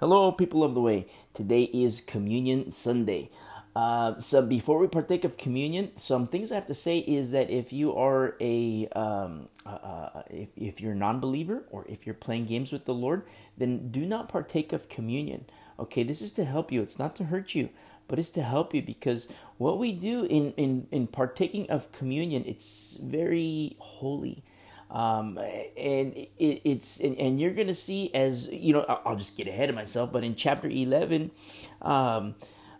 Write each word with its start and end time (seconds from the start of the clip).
Hello, 0.00 0.32
people 0.32 0.64
of 0.64 0.74
the 0.74 0.80
way. 0.80 1.06
Today 1.34 1.62
is 1.72 2.00
Communion 2.00 2.72
Sunday. 2.72 3.30
Uh, 3.76 4.18
so 4.18 4.44
before 4.44 4.80
we 4.80 4.88
partake 4.88 5.22
of 5.22 5.36
communion, 5.36 5.96
some 5.96 6.26
things 6.26 6.50
I 6.50 6.56
have 6.56 6.66
to 6.66 6.74
say 6.74 6.98
is 6.98 7.30
that 7.30 7.48
if 7.48 7.72
you 7.72 7.94
are 7.94 8.34
a 8.40 8.88
um, 8.88 9.48
uh, 9.64 9.68
uh, 9.68 10.22
if, 10.28 10.48
if 10.56 10.80
you're 10.80 10.94
a 10.94 10.96
non-believer 10.96 11.62
or 11.70 11.86
if 11.88 12.06
you're 12.06 12.14
playing 12.16 12.46
games 12.46 12.72
with 12.72 12.86
the 12.86 12.92
Lord, 12.92 13.22
then 13.56 13.92
do 13.92 14.04
not 14.04 14.28
partake 14.28 14.72
of 14.72 14.88
communion. 14.88 15.44
Okay, 15.78 16.02
this 16.02 16.20
is 16.20 16.32
to 16.32 16.44
help 16.44 16.72
you. 16.72 16.82
It's 16.82 16.98
not 16.98 17.14
to 17.16 17.24
hurt 17.26 17.54
you, 17.54 17.70
but 18.08 18.18
it's 18.18 18.30
to 18.30 18.42
help 18.42 18.74
you 18.74 18.82
because 18.82 19.28
what 19.58 19.78
we 19.78 19.92
do 19.92 20.24
in 20.24 20.54
in 20.56 20.88
in 20.90 21.06
partaking 21.06 21.70
of 21.70 21.92
communion, 21.92 22.42
it's 22.48 22.98
very 23.00 23.76
holy. 23.78 24.42
Um, 24.90 25.38
and 25.38 26.14
it, 26.14 26.30
it's 26.38 27.00
and, 27.00 27.16
and, 27.18 27.40
you're 27.40 27.54
gonna 27.54 27.74
see 27.74 28.14
as 28.14 28.48
you 28.52 28.72
know 28.72 28.84
I'll 29.04 29.16
just 29.16 29.36
get 29.36 29.48
ahead 29.48 29.68
of 29.68 29.74
myself 29.74 30.12
but 30.12 30.22
in 30.22 30.36
chapter 30.36 30.68
11 30.68 31.30
um, 31.82 32.34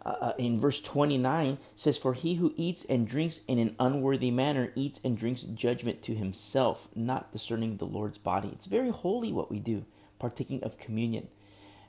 uh, 0.05 0.33
in 0.39 0.61
verse 0.61 0.81
29 0.81 1.59
says 1.75 1.97
for 1.99 2.13
he 2.13 2.35
who 2.35 2.53
eats 2.57 2.85
and 2.85 3.09
drinks 3.09 3.41
in 3.49 3.59
an 3.59 3.75
unworthy 3.81 4.31
manner 4.31 4.71
eats 4.77 5.01
and 5.03 5.17
drinks 5.17 5.43
judgment 5.43 6.03
to 6.03 6.15
himself 6.15 6.89
not 6.95 7.33
discerning 7.33 7.79
the 7.79 7.87
lord's 7.87 8.19
body. 8.19 8.51
It's 8.53 8.67
very 8.67 8.91
holy 8.91 9.33
what 9.33 9.51
we 9.51 9.59
do 9.59 9.85
partaking 10.19 10.63
of 10.63 10.79
communion 10.79 11.29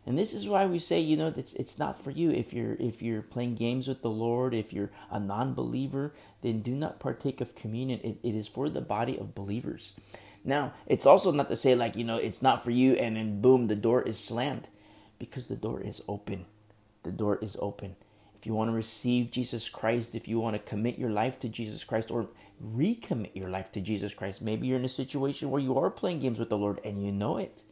and 0.06 0.18
this 0.18 0.34
is 0.34 0.48
why 0.48 0.66
we 0.66 0.78
say, 0.78 1.00
you 1.00 1.18
know, 1.18 1.34
it's 1.36 1.54
it's 1.54 1.80
not 1.80 2.00
for 2.00 2.12
you. 2.12 2.30
If 2.30 2.54
you're 2.54 2.76
if 2.80 3.02
you're 3.02 3.24
playing 3.24 3.56
games 3.56 3.88
with 3.88 4.04
the 4.04 4.10
Lord, 4.10 4.54
if 4.54 4.72
you're 4.72 4.92
a 5.10 5.20
non-believer, 5.20 6.14
then 6.42 6.62
do 6.62 6.76
not 6.76 7.00
partake 7.00 7.42
of 7.42 7.56
communion. 7.56 8.00
It, 8.04 8.20
it 8.22 8.36
is 8.36 8.48
for 8.48 8.70
the 8.70 8.82
body 8.82 9.18
of 9.18 9.34
believers. 9.34 9.94
Now, 10.44 10.74
it's 10.86 11.08
also 11.08 11.32
not 11.32 11.48
to 11.48 11.56
say 11.56 11.74
like, 11.74 11.96
you 11.96 12.04
know, 12.04 12.18
it's 12.18 12.44
not 12.44 12.64
for 12.64 12.70
you 12.70 12.94
and 12.94 13.16
then 13.16 13.42
boom, 13.42 13.66
the 13.66 13.76
door 13.76 14.04
is 14.04 14.20
slammed. 14.20 14.70
Because 15.18 15.48
the 15.48 15.56
door 15.56 15.82
is 15.82 16.04
open. 16.08 16.46
The 17.04 17.12
door 17.12 17.40
is 17.42 17.58
open. 17.60 17.96
If 18.38 18.46
you 18.46 18.54
want 18.54 18.70
to 18.70 18.76
receive 18.76 19.32
Jesus 19.32 19.70
Christ, 19.70 20.14
if 20.14 20.28
you 20.28 20.40
want 20.40 20.56
to 20.56 20.60
commit 20.60 21.00
your 21.00 21.10
life 21.10 21.40
to 21.40 21.50
Jesus 21.50 21.84
Christ 21.84 22.12
or 22.12 22.28
recommit 22.64 23.34
your 23.34 23.50
life 23.50 23.72
to 23.72 23.82
Jesus 23.82 24.14
Christ, 24.14 24.42
maybe 24.42 24.68
you're 24.68 24.78
in 24.78 24.86
a 24.86 24.90
situation 24.90 25.50
where 25.50 25.62
you 25.62 25.80
are 25.80 25.90
playing 25.90 26.20
games 26.20 26.38
with 26.38 26.50
the 26.50 26.58
Lord 26.58 26.80
and 26.84 27.04
you 27.04 27.12
know 27.12 27.38
it 27.38 27.64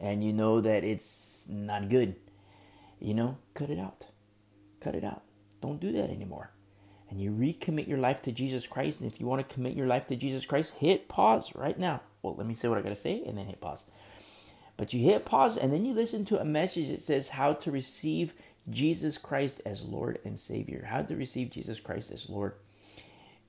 and 0.00 0.22
you 0.22 0.32
know 0.32 0.60
that 0.60 0.84
it's 0.84 1.48
not 1.48 1.88
good, 1.88 2.16
you 3.00 3.14
know, 3.14 3.38
cut 3.54 3.70
it 3.70 3.78
out. 3.78 4.06
Cut 4.80 4.94
it 4.94 5.04
out. 5.04 5.22
Don't 5.60 5.80
do 5.80 5.92
that 5.92 6.10
anymore. 6.10 6.52
And 7.10 7.20
you 7.20 7.30
recommit 7.30 7.88
your 7.88 7.98
life 7.98 8.22
to 8.22 8.32
Jesus 8.32 8.66
Christ. 8.66 9.00
And 9.00 9.10
if 9.10 9.18
you 9.18 9.26
want 9.26 9.46
to 9.46 9.54
commit 9.54 9.74
your 9.74 9.86
life 9.86 10.06
to 10.08 10.16
Jesus 10.16 10.44
Christ, 10.44 10.74
hit 10.74 11.08
pause 11.08 11.54
right 11.54 11.78
now. 11.78 12.02
Well, 12.22 12.36
let 12.36 12.46
me 12.46 12.54
say 12.54 12.68
what 12.68 12.78
I 12.78 12.82
got 12.82 12.90
to 12.90 12.96
say 12.96 13.22
and 13.26 13.38
then 13.38 13.46
hit 13.46 13.60
pause. 13.60 13.84
But 14.76 14.92
you 14.92 15.02
hit 15.02 15.24
pause 15.24 15.56
and 15.56 15.72
then 15.72 15.84
you 15.84 15.94
listen 15.94 16.24
to 16.26 16.40
a 16.40 16.44
message 16.44 16.88
that 16.90 17.00
says 17.00 17.30
how 17.30 17.54
to 17.54 17.70
receive 17.70 18.34
Jesus 18.70 19.18
Christ 19.18 19.62
as 19.64 19.82
Lord 19.82 20.18
and 20.24 20.38
Savior. 20.38 20.86
How 20.90 21.02
to 21.02 21.16
receive 21.16 21.50
Jesus 21.50 21.80
Christ 21.80 22.12
as 22.12 22.28
Lord 22.28 22.54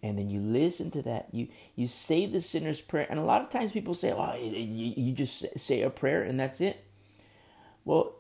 and 0.02 0.18
then 0.18 0.30
you 0.30 0.40
listen 0.40 0.92
to 0.92 1.02
that. 1.04 1.28
You 1.32 1.48
you 1.76 1.88
say 1.88 2.26
the 2.26 2.42
sinner's 2.42 2.82
prayer. 2.82 3.08
And 3.10 3.20
a 3.20 3.24
lot 3.24 3.42
of 3.42 3.50
times 3.50 3.72
people 3.72 3.94
say 3.94 4.12
oh 4.12 4.36
you, 4.36 4.94
you 4.96 5.14
just 5.14 5.60
say 5.60 5.82
a 5.82 5.90
prayer 5.90 6.24
and 6.24 6.40
that's 6.40 6.62
it. 6.62 6.86
Well 7.86 8.16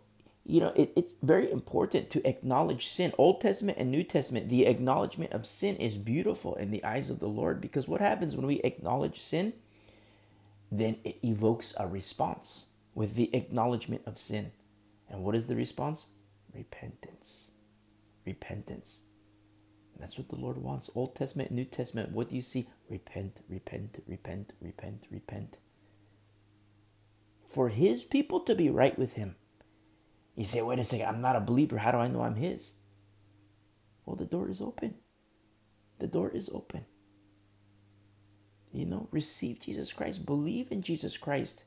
you 0.45 0.59
know 0.59 0.73
it, 0.75 0.91
it's 0.95 1.13
very 1.21 1.49
important 1.51 2.09
to 2.11 2.27
acknowledge 2.27 2.87
sin. 2.87 3.13
Old 3.17 3.39
testament 3.39 3.77
and 3.77 3.91
new 3.91 4.03
testament 4.03 4.49
the 4.49 4.65
acknowledgement 4.65 5.31
of 5.31 5.45
sin 5.45 5.77
is 5.77 5.97
beautiful 5.97 6.55
in 6.55 6.71
the 6.71 6.83
eyes 6.83 7.09
of 7.09 7.19
the 7.19 7.27
lord 7.27 7.61
because 7.61 7.87
what 7.87 8.01
happens 8.01 8.35
when 8.35 8.45
we 8.47 8.59
acknowledge 8.61 9.19
sin? 9.19 9.53
Then 10.71 10.97
it 11.03 11.19
evokes 11.23 11.73
a 11.79 11.87
response 11.87 12.67
with 12.93 13.15
the 13.15 13.33
acknowledgement 13.33 14.03
of 14.05 14.17
sin. 14.19 14.51
And 15.09 15.23
what 15.23 15.35
is 15.35 15.47
the 15.47 15.55
response? 15.55 16.07
Repentance. 16.53 17.51
Repentance 18.25 19.01
that's 19.99 20.17
what 20.17 20.29
the 20.29 20.35
Lord 20.35 20.57
wants. 20.57 20.89
Old 20.95 21.15
Testament, 21.15 21.51
New 21.51 21.65
Testament. 21.65 22.11
What 22.11 22.29
do 22.29 22.35
you 22.35 22.41
see? 22.41 22.69
Repent, 22.89 23.41
repent, 23.49 24.01
repent, 24.07 24.53
repent, 24.61 25.05
repent. 25.11 25.57
For 27.49 27.69
His 27.69 28.03
people 28.03 28.39
to 28.41 28.55
be 28.55 28.69
right 28.69 28.97
with 28.97 29.13
Him. 29.13 29.35
You 30.35 30.45
say, 30.45 30.61
wait 30.61 30.79
a 30.79 30.83
second, 30.83 31.07
I'm 31.07 31.21
not 31.21 31.35
a 31.35 31.41
believer. 31.41 31.79
How 31.79 31.91
do 31.91 31.97
I 31.97 32.07
know 32.07 32.21
I'm 32.21 32.35
His? 32.35 32.71
Well, 34.05 34.15
the 34.15 34.25
door 34.25 34.49
is 34.49 34.61
open. 34.61 34.95
The 35.99 36.07
door 36.07 36.29
is 36.29 36.49
open. 36.53 36.85
You 38.71 38.85
know, 38.85 39.07
receive 39.11 39.59
Jesus 39.59 39.91
Christ, 39.91 40.25
believe 40.25 40.71
in 40.71 40.81
Jesus 40.81 41.17
Christ. 41.17 41.65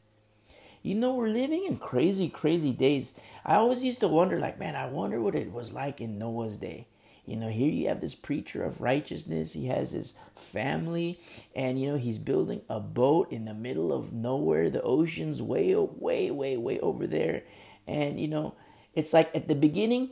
You 0.83 0.95
know, 0.95 1.15
we're 1.15 1.29
living 1.29 1.65
in 1.67 1.77
crazy, 1.77 2.29
crazy 2.29 2.73
days. 2.73 3.19
I 3.45 3.57
always 3.57 3.85
used 3.85 4.01
to 4.01 4.09
wonder, 4.09 4.39
like, 4.41 4.59
man, 4.59 4.75
I 4.75 4.87
wonder 4.87 5.21
what 5.21 5.35
it 5.35 5.53
was 5.53 5.73
like 5.73 6.01
in 6.01 6.19
Noah's 6.19 6.57
day. 6.57 6.89
You 7.25 7.37
know, 7.37 7.49
here 7.49 7.71
you 7.71 7.89
have 7.89 8.01
this 8.01 8.17
preacher 8.17 8.65
of 8.65 8.81
righteousness. 8.81 9.53
He 9.53 9.67
has 9.67 9.93
his 9.93 10.15
family, 10.35 11.21
and 11.55 11.81
you 11.81 11.93
know, 11.93 11.97
he's 11.97 12.19
building 12.19 12.63
a 12.69 12.81
boat 12.81 13.31
in 13.31 13.45
the 13.45 13.55
middle 13.55 13.93
of 13.93 14.13
nowhere. 14.13 14.71
The 14.71 14.83
ocean's 14.83 15.41
way, 15.41 15.75
way, 15.77 16.31
way, 16.31 16.57
way 16.57 16.81
over 16.81 17.07
there. 17.07 17.45
And 17.87 18.21
you 18.21 18.29
know, 18.29 18.55
it's 18.95 19.13
like 19.13 19.35
at 19.35 19.47
the 19.47 19.55
beginning, 19.55 20.11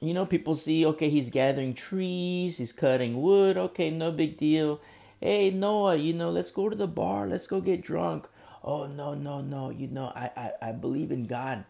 you 0.00 0.14
know, 0.14 0.26
people 0.26 0.54
see, 0.54 0.84
okay, 0.86 1.10
he's 1.10 1.30
gathering 1.30 1.74
trees, 1.74 2.58
he's 2.58 2.72
cutting 2.72 3.20
wood, 3.20 3.56
okay, 3.56 3.90
no 3.90 4.10
big 4.10 4.36
deal. 4.36 4.80
Hey, 5.20 5.50
Noah, 5.50 5.96
you 5.96 6.12
know, 6.12 6.30
let's 6.30 6.50
go 6.50 6.68
to 6.68 6.76
the 6.76 6.86
bar, 6.86 7.26
let's 7.26 7.46
go 7.46 7.60
get 7.60 7.82
drunk. 7.82 8.28
Oh, 8.62 8.86
no, 8.86 9.14
no, 9.14 9.40
no, 9.40 9.70
you 9.70 9.88
know, 9.88 10.06
I, 10.14 10.30
I, 10.36 10.68
I 10.68 10.72
believe 10.72 11.10
in 11.10 11.24
God. 11.24 11.64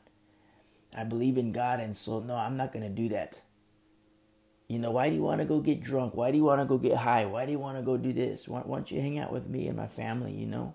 I 0.97 1.05
believe 1.05 1.37
in 1.37 1.53
God, 1.53 1.81
and 1.81 1.97
so 1.97 2.21
no, 2.21 2.37
I'm 2.37 2.57
not 2.57 2.73
going 2.73 2.85
to 2.85 2.89
do 2.89 3.09
that. 3.11 3.43
You 4.67 4.79
know, 4.79 4.93
why 4.93 5.11
do 5.11 5.17
you 5.17 5.23
want 5.23 5.41
to 5.41 5.45
go 5.45 5.61
get 5.61 5.83
drunk? 5.83 6.15
Why 6.15 6.31
do 6.31 6.39
you 6.39 6.45
want 6.45 6.61
to 6.61 6.65
go 6.65 6.79
get 6.79 6.97
high? 6.97 7.27
Why 7.27 7.45
do 7.45 7.53
you 7.53 7.59
want 7.59 7.77
to 7.77 7.83
go 7.83 7.97
do 7.97 8.13
this? 8.13 8.49
Why, 8.49 8.61
why 8.61 8.79
don't 8.79 8.91
you 8.91 9.01
hang 9.01 9.19
out 9.19 9.33
with 9.33 9.47
me 9.47 9.69
and 9.69 9.77
my 9.77 9.87
family, 9.87 10.33
you 10.33 10.47
know? 10.47 10.75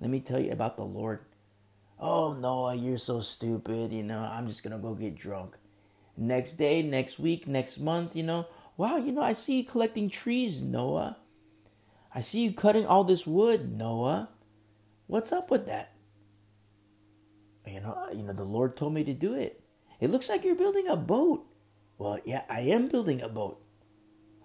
Let 0.00 0.10
me 0.10 0.20
tell 0.20 0.38
you 0.38 0.52
about 0.52 0.76
the 0.76 0.84
Lord. 0.84 1.20
Oh, 1.98 2.34
Noah, 2.34 2.74
you're 2.74 2.98
so 2.98 3.20
stupid. 3.20 3.92
You 3.92 4.02
know, 4.02 4.20
I'm 4.20 4.46
just 4.46 4.62
going 4.62 4.76
to 4.76 4.82
go 4.82 4.94
get 4.94 5.16
drunk. 5.16 5.56
Next 6.16 6.54
day, 6.54 6.82
next 6.82 7.18
week, 7.18 7.46
next 7.46 7.78
month, 7.78 8.14
you 8.14 8.22
know, 8.22 8.46
wow, 8.76 8.96
you 8.96 9.12
know, 9.12 9.22
I 9.22 9.32
see 9.32 9.58
you 9.58 9.64
collecting 9.64 10.10
trees, 10.10 10.62
Noah. 10.62 11.16
I 12.14 12.20
see 12.20 12.44
you 12.44 12.52
cutting 12.52 12.86
all 12.86 13.04
this 13.04 13.26
wood, 13.26 13.76
Noah. 13.76 14.28
What's 15.06 15.32
up 15.32 15.50
with 15.50 15.66
that? 15.66 15.92
You 17.66 17.80
know, 17.80 18.08
you 18.12 18.22
know, 18.22 18.32
the 18.32 18.44
Lord 18.44 18.76
told 18.76 18.94
me 18.94 19.04
to 19.04 19.12
do 19.12 19.34
it. 19.34 19.62
It 20.00 20.10
looks 20.10 20.28
like 20.28 20.44
you're 20.44 20.54
building 20.54 20.88
a 20.88 20.96
boat. 20.96 21.46
Well, 21.98 22.20
yeah, 22.24 22.42
I 22.48 22.60
am 22.60 22.88
building 22.88 23.20
a 23.20 23.28
boat. 23.28 23.60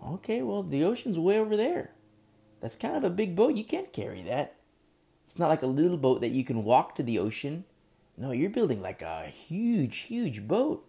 Okay, 0.04 0.42
well, 0.42 0.64
the 0.64 0.84
ocean's 0.84 1.20
way 1.20 1.40
over 1.40 1.56
there. 1.56 1.92
That's 2.60 2.76
kind 2.76 2.98
of 2.98 3.04
a 3.04 3.10
big 3.10 3.36
boat. 3.36 3.56
You 3.56 3.64
can't 3.64 3.94
carry 3.94 4.24
that. 4.24 4.56
It's 5.26 5.40
not 5.40 5.50
like 5.50 5.62
a 5.62 5.68
little 5.68 5.98
boat 5.98 6.22
that 6.22 6.32
you 6.32 6.44
can 6.44 6.64
walk 6.64 6.96
to 6.96 7.04
the 7.04 7.20
ocean. 7.20 7.66
No, 8.18 8.32
you're 8.32 8.50
building 8.50 8.82
like 8.82 9.02
a 9.02 9.28
huge, 9.28 10.00
huge 10.00 10.48
boat. 10.48 10.86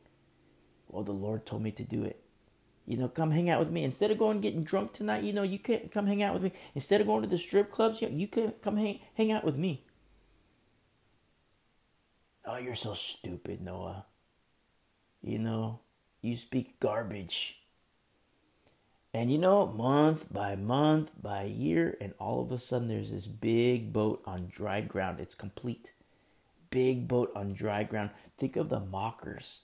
Well, 0.89 1.05
the 1.05 1.13
Lord 1.13 1.47
told 1.47 1.63
me 1.63 1.71
to 1.73 1.83
do 1.83 2.03
it. 2.03 2.21
You 2.87 2.97
know, 2.99 3.09
come 3.09 3.31
hang 3.31 3.49
out 3.49 3.61
with 3.61 3.71
me. 3.71 3.83
Instead 3.83 4.11
of 4.11 4.19
going 4.19 4.41
getting 4.41 4.63
drunk 4.63 4.93
tonight, 4.93 5.25
you 5.25 5.33
know, 5.33 5.43
you 5.43 5.59
can 5.59 5.89
come 5.89 6.07
hang 6.07 6.23
out 6.23 6.35
with 6.35 6.43
me. 6.43 6.53
Instead 6.75 7.01
of 7.01 7.07
going 7.07 7.23
to 7.23 7.29
the 7.29 7.39
strip 7.39 7.71
clubs, 7.71 8.03
you, 8.03 8.09
know, 8.11 8.17
you 8.17 8.29
can 8.29 8.53
come 8.63 8.77
hang, 8.77 9.01
hang 9.15 9.33
out 9.33 9.45
with 9.45 9.57
me. 9.57 9.85
Oh, 12.45 12.59
you're 12.59 12.75
so 12.75 12.93
stupid, 12.93 13.63
Noah. 13.63 14.05
You 15.23 15.39
know, 15.39 15.81
you 16.25 16.37
speak 16.37 16.81
garbage. 16.81 17.59
And 19.13 19.31
you 19.31 19.39
know, 19.39 19.67
month 19.67 20.33
by 20.33 20.57
month 20.57 21.11
by 21.21 21.45
year, 21.45 21.97
and 22.01 22.15
all 22.19 22.43
of 22.43 22.51
a 22.51 22.59
sudden 22.59 22.89
there's 22.89 23.13
this 23.13 23.27
big 23.27 23.93
boat 23.93 24.23
on 24.27 24.49
dry 24.51 24.81
ground. 24.81 25.21
It's 25.21 25.35
complete. 25.35 25.93
Big 26.71 27.07
boat 27.07 27.31
on 27.37 27.53
dry 27.53 27.85
ground. 27.85 28.11
Think 28.39 28.57
of 28.57 28.71
the 28.71 28.81
mockers. 28.81 29.61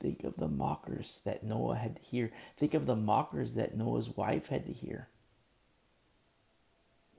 Think 0.00 0.22
of 0.24 0.36
the 0.36 0.48
mockers 0.48 1.20
that 1.24 1.42
Noah 1.42 1.76
had 1.76 1.96
to 1.96 2.02
hear. 2.02 2.30
Think 2.56 2.72
of 2.72 2.86
the 2.86 2.96
mockers 2.96 3.54
that 3.54 3.76
Noah's 3.76 4.16
wife 4.16 4.48
had 4.48 4.64
to 4.66 4.72
hear. 4.72 5.08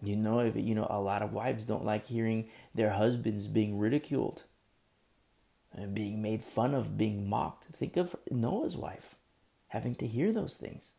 You 0.01 0.15
know, 0.15 0.39
if 0.39 0.55
you 0.55 0.75
know, 0.75 0.87
a 0.89 1.01
lot 1.01 1.21
of 1.21 1.33
wives 1.33 1.65
don't 1.65 1.85
like 1.85 2.05
hearing 2.05 2.49
their 2.73 2.91
husbands 2.91 3.47
being 3.47 3.77
ridiculed 3.77 4.43
being 5.94 6.21
made 6.21 6.41
fun 6.41 6.74
of, 6.74 6.97
being 6.97 7.29
mocked. 7.29 7.65
Think 7.75 7.97
of 7.97 8.15
Noah's 8.31 8.75
wife 8.75 9.15
having 9.69 9.95
to 9.95 10.07
hear 10.07 10.31
those 10.31 10.57
things. 10.57 10.91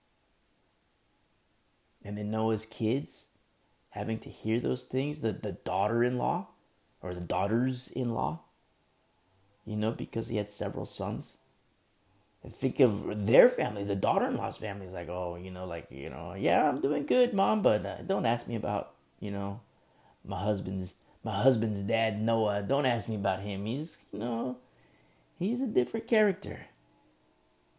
And 2.05 2.17
then 2.17 2.31
Noah's 2.31 2.67
kids 2.67 3.27
having 3.91 4.19
to 4.21 4.29
hear 4.29 4.61
those 4.61 4.85
things, 4.85 5.21
the, 5.21 5.33
the 5.33 5.53
daughter 5.53 6.05
in 6.05 6.19
law 6.19 6.49
or 7.03 7.15
the 7.15 7.21
daughters 7.21 7.89
in 7.89 8.15
law, 8.15 8.41
you 9.67 9.77
know, 9.77 9.91
because 9.91 10.29
he 10.29 10.37
had 10.37 10.51
several 10.51 10.87
sons. 10.87 11.39
And 12.45 12.55
think 12.55 12.79
of 12.79 13.27
their 13.27 13.49
family, 13.49 13.83
the 13.83 13.97
daughter 13.97 14.27
in 14.27 14.37
law's 14.37 14.59
family 14.59 14.87
is 14.87 14.93
like, 14.93 15.09
oh, 15.09 15.37
you 15.37 15.51
know, 15.51 15.67
like, 15.67 15.89
you 15.91 16.09
know, 16.09 16.35
yeah, 16.35 16.69
I'm 16.69 16.81
doing 16.81 17.05
good, 17.05 17.35
mom, 17.35 17.63
but 17.63 17.85
uh, 17.85 18.03
don't 18.07 18.27
ask 18.27 18.47
me 18.47 18.55
about, 18.55 18.93
you 19.19 19.33
know, 19.33 19.61
my 20.25 20.41
husband's 20.41 20.95
my 21.25 21.43
husband's 21.43 21.83
dad, 21.83 22.23
Noah. 22.23 22.63
Don't 22.63 22.87
ask 22.87 23.09
me 23.09 23.17
about 23.17 23.41
him. 23.41 23.67
He's, 23.67 23.99
you 24.13 24.21
know, 24.21 24.57
he's 25.39 25.63
a 25.63 25.67
different 25.67 26.07
character. 26.07 26.67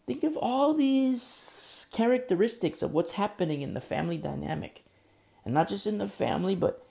Think 0.06 0.23
of 0.23 0.38
all 0.38 0.73
these 0.73 1.88
characteristics 1.91 2.81
of 2.81 2.94
what's 2.94 3.11
happening 3.11 3.61
in 3.61 3.73
the 3.73 3.81
family 3.81 4.17
dynamic. 4.17 4.83
And 5.45 5.53
not 5.53 5.69
just 5.69 5.88
in 5.88 5.97
the 5.97 6.07
family, 6.07 6.56
but 6.56 6.85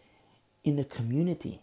in 0.64 0.76
the 0.76 0.84
community. 0.84 1.60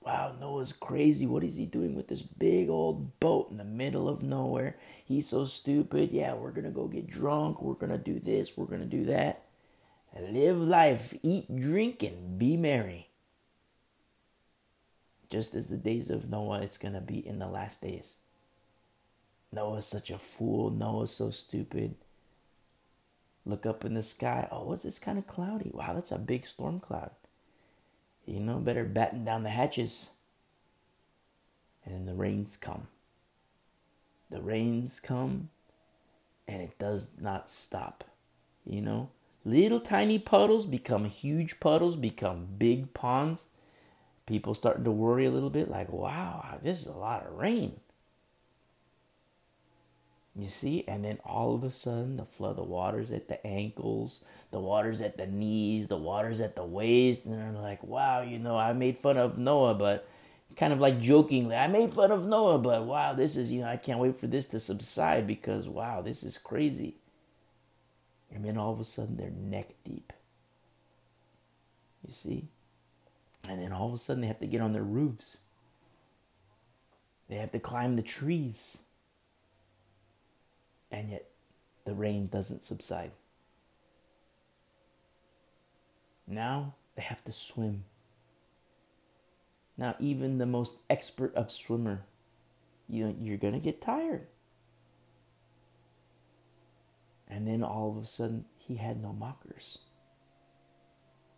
Wow, 0.00 0.36
Noah's 0.38 0.72
crazy. 0.72 1.26
What 1.26 1.42
is 1.42 1.56
he 1.56 1.66
doing 1.66 1.96
with 1.96 2.08
this 2.08 2.22
big 2.22 2.68
old 2.68 3.18
boat 3.18 3.50
in 3.50 3.56
the 3.56 3.64
middle 3.64 4.08
of 4.08 4.22
nowhere? 4.22 4.76
He's 5.04 5.28
so 5.28 5.44
stupid. 5.46 6.12
Yeah, 6.12 6.34
we're 6.34 6.52
going 6.52 6.64
to 6.64 6.70
go 6.70 6.86
get 6.86 7.10
drunk. 7.10 7.60
We're 7.60 7.74
going 7.74 7.90
to 7.90 7.98
do 7.98 8.20
this. 8.20 8.56
We're 8.56 8.66
going 8.66 8.80
to 8.80 8.86
do 8.86 9.06
that. 9.06 9.42
Live 10.18 10.58
life, 10.58 11.12
eat, 11.22 11.54
drink, 11.54 12.02
and 12.02 12.38
be 12.38 12.56
merry. 12.56 13.05
Just 15.28 15.54
as 15.54 15.68
the 15.68 15.76
days 15.76 16.10
of 16.10 16.30
Noah, 16.30 16.60
it's 16.60 16.78
going 16.78 16.94
to 16.94 17.00
be 17.00 17.26
in 17.26 17.38
the 17.38 17.48
last 17.48 17.82
days. 17.82 18.18
Noah's 19.52 19.86
such 19.86 20.10
a 20.10 20.18
fool. 20.18 20.70
Noah's 20.70 21.10
so 21.10 21.30
stupid. 21.30 21.94
Look 23.44 23.64
up 23.64 23.84
in 23.84 23.94
the 23.94 24.02
sky. 24.02 24.48
Oh, 24.50 24.64
what's 24.64 24.82
this 24.82 24.98
kind 24.98 25.18
of 25.18 25.26
cloudy? 25.26 25.70
Wow, 25.72 25.94
that's 25.94 26.12
a 26.12 26.18
big 26.18 26.46
storm 26.46 26.80
cloud. 26.80 27.10
You 28.26 28.40
know, 28.40 28.58
better 28.58 28.84
batten 28.84 29.24
down 29.24 29.44
the 29.44 29.50
hatches. 29.50 30.10
And 31.84 31.94
then 31.94 32.06
the 32.06 32.14
rains 32.14 32.56
come. 32.56 32.88
The 34.30 34.42
rains 34.42 34.98
come 34.98 35.50
and 36.48 36.62
it 36.62 36.78
does 36.78 37.10
not 37.20 37.48
stop. 37.48 38.04
You 38.64 38.80
know, 38.80 39.10
little 39.44 39.80
tiny 39.80 40.18
puddles 40.18 40.66
become 40.66 41.04
huge 41.04 41.60
puddles, 41.60 41.96
become 41.96 42.48
big 42.58 42.92
ponds. 42.94 43.46
People 44.26 44.54
starting 44.54 44.84
to 44.84 44.90
worry 44.90 45.24
a 45.24 45.30
little 45.30 45.50
bit 45.50 45.70
like, 45.70 45.90
wow, 45.92 46.58
this 46.60 46.80
is 46.80 46.86
a 46.86 46.92
lot 46.92 47.26
of 47.26 47.34
rain. 47.34 47.80
You 50.38 50.48
see, 50.48 50.84
and 50.86 51.04
then 51.04 51.18
all 51.24 51.54
of 51.54 51.64
a 51.64 51.70
sudden, 51.70 52.18
the 52.18 52.26
flood, 52.26 52.56
the 52.56 52.62
water's 52.62 53.10
at 53.10 53.28
the 53.28 53.44
ankles, 53.46 54.22
the 54.50 54.60
water's 54.60 55.00
at 55.00 55.16
the 55.16 55.26
knees, 55.26 55.88
the 55.88 55.96
water's 55.96 56.42
at 56.42 56.56
the 56.56 56.64
waist, 56.64 57.24
and 57.24 57.38
they're 57.38 57.62
like, 57.62 57.82
wow, 57.82 58.20
you 58.20 58.38
know, 58.38 58.58
I 58.58 58.74
made 58.74 58.98
fun 58.98 59.16
of 59.16 59.38
Noah, 59.38 59.74
but 59.74 60.06
kind 60.54 60.74
of 60.74 60.80
like 60.80 61.00
jokingly, 61.00 61.56
I 61.56 61.68
made 61.68 61.94
fun 61.94 62.10
of 62.10 62.26
Noah, 62.26 62.58
but 62.58 62.84
wow, 62.84 63.14
this 63.14 63.36
is, 63.36 63.50
you 63.50 63.60
know, 63.60 63.68
I 63.68 63.78
can't 63.78 63.98
wait 63.98 64.16
for 64.16 64.26
this 64.26 64.46
to 64.48 64.60
subside 64.60 65.26
because, 65.26 65.68
wow, 65.68 66.02
this 66.02 66.22
is 66.22 66.36
crazy. 66.36 66.96
And 68.30 68.44
then 68.44 68.58
all 68.58 68.72
of 68.72 68.80
a 68.80 68.84
sudden, 68.84 69.16
they're 69.16 69.30
neck 69.30 69.68
deep. 69.84 70.12
You 72.06 72.12
see? 72.12 72.48
And 73.48 73.60
then 73.60 73.72
all 73.72 73.88
of 73.88 73.94
a 73.94 73.98
sudden, 73.98 74.20
they 74.20 74.26
have 74.26 74.40
to 74.40 74.46
get 74.46 74.60
on 74.60 74.72
their 74.72 74.82
roofs, 74.82 75.38
they 77.28 77.36
have 77.36 77.52
to 77.52 77.58
climb 77.58 77.96
the 77.96 78.02
trees 78.02 78.82
and 80.90 81.10
yet 81.10 81.26
the 81.84 81.94
rain 81.94 82.26
doesn't 82.26 82.64
subside. 82.64 83.12
Now 86.26 86.74
they 86.96 87.02
have 87.02 87.24
to 87.24 87.32
swim. 87.32 87.84
Now, 89.78 89.94
even 90.00 90.38
the 90.38 90.46
most 90.46 90.78
expert 90.88 91.34
of 91.34 91.50
swimmer, 91.50 92.04
you 92.88 93.04
know, 93.04 93.14
you're 93.20 93.36
gonna 93.36 93.60
get 93.60 93.82
tired. 93.82 94.26
And 97.28 97.46
then 97.46 97.62
all 97.62 97.90
of 97.90 98.02
a 98.02 98.06
sudden, 98.06 98.46
he 98.56 98.76
had 98.76 99.02
no 99.02 99.12
mockers. 99.12 99.78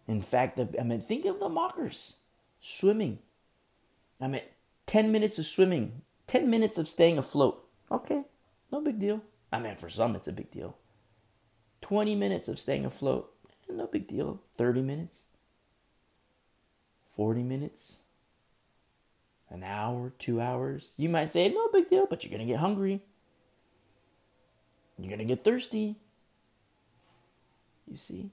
In 0.09 0.23
fact, 0.23 0.59
I 0.59 0.83
mean, 0.83 1.01
think 1.01 1.27
of 1.27 1.39
the 1.39 1.51
mockers 1.51 2.15
swimming. 2.61 3.19
I 4.21 4.27
mean, 4.27 4.41
10 4.87 5.13
minutes 5.13 5.39
of 5.39 5.45
swimming, 5.45 6.01
10 6.27 6.49
minutes 6.49 6.79
of 6.79 6.89
staying 6.89 7.19
afloat. 7.19 7.63
Okay, 7.93 8.23
no 8.73 8.81
big 8.81 8.99
deal. 8.99 9.23
I 9.53 9.61
mean, 9.61 9.77
for 9.77 9.91
some, 9.91 10.17
it's 10.17 10.27
a 10.27 10.33
big 10.33 10.51
deal. 10.51 10.77
20 11.83 12.15
minutes 12.15 12.49
of 12.49 12.59
staying 12.59 12.87
afloat, 12.87 13.31
no 13.69 13.87
big 13.87 14.07
deal. 14.07 14.41
30 14.57 14.81
minutes, 14.81 15.25
40 17.15 17.43
minutes, 17.43 17.99
an 19.51 19.63
hour, 19.63 20.13
two 20.19 20.41
hours. 20.41 20.91
You 20.97 21.11
might 21.11 21.31
say, 21.31 21.49
no 21.51 21.69
big 21.69 21.89
deal, 21.89 22.07
but 22.09 22.25
you're 22.25 22.31
going 22.31 22.47
to 22.47 22.51
get 22.51 22.61
hungry. 22.61 23.03
You're 24.99 25.09
going 25.09 25.19
to 25.19 25.25
get 25.25 25.43
thirsty. 25.43 25.97
You 27.87 27.97
see? 27.97 28.31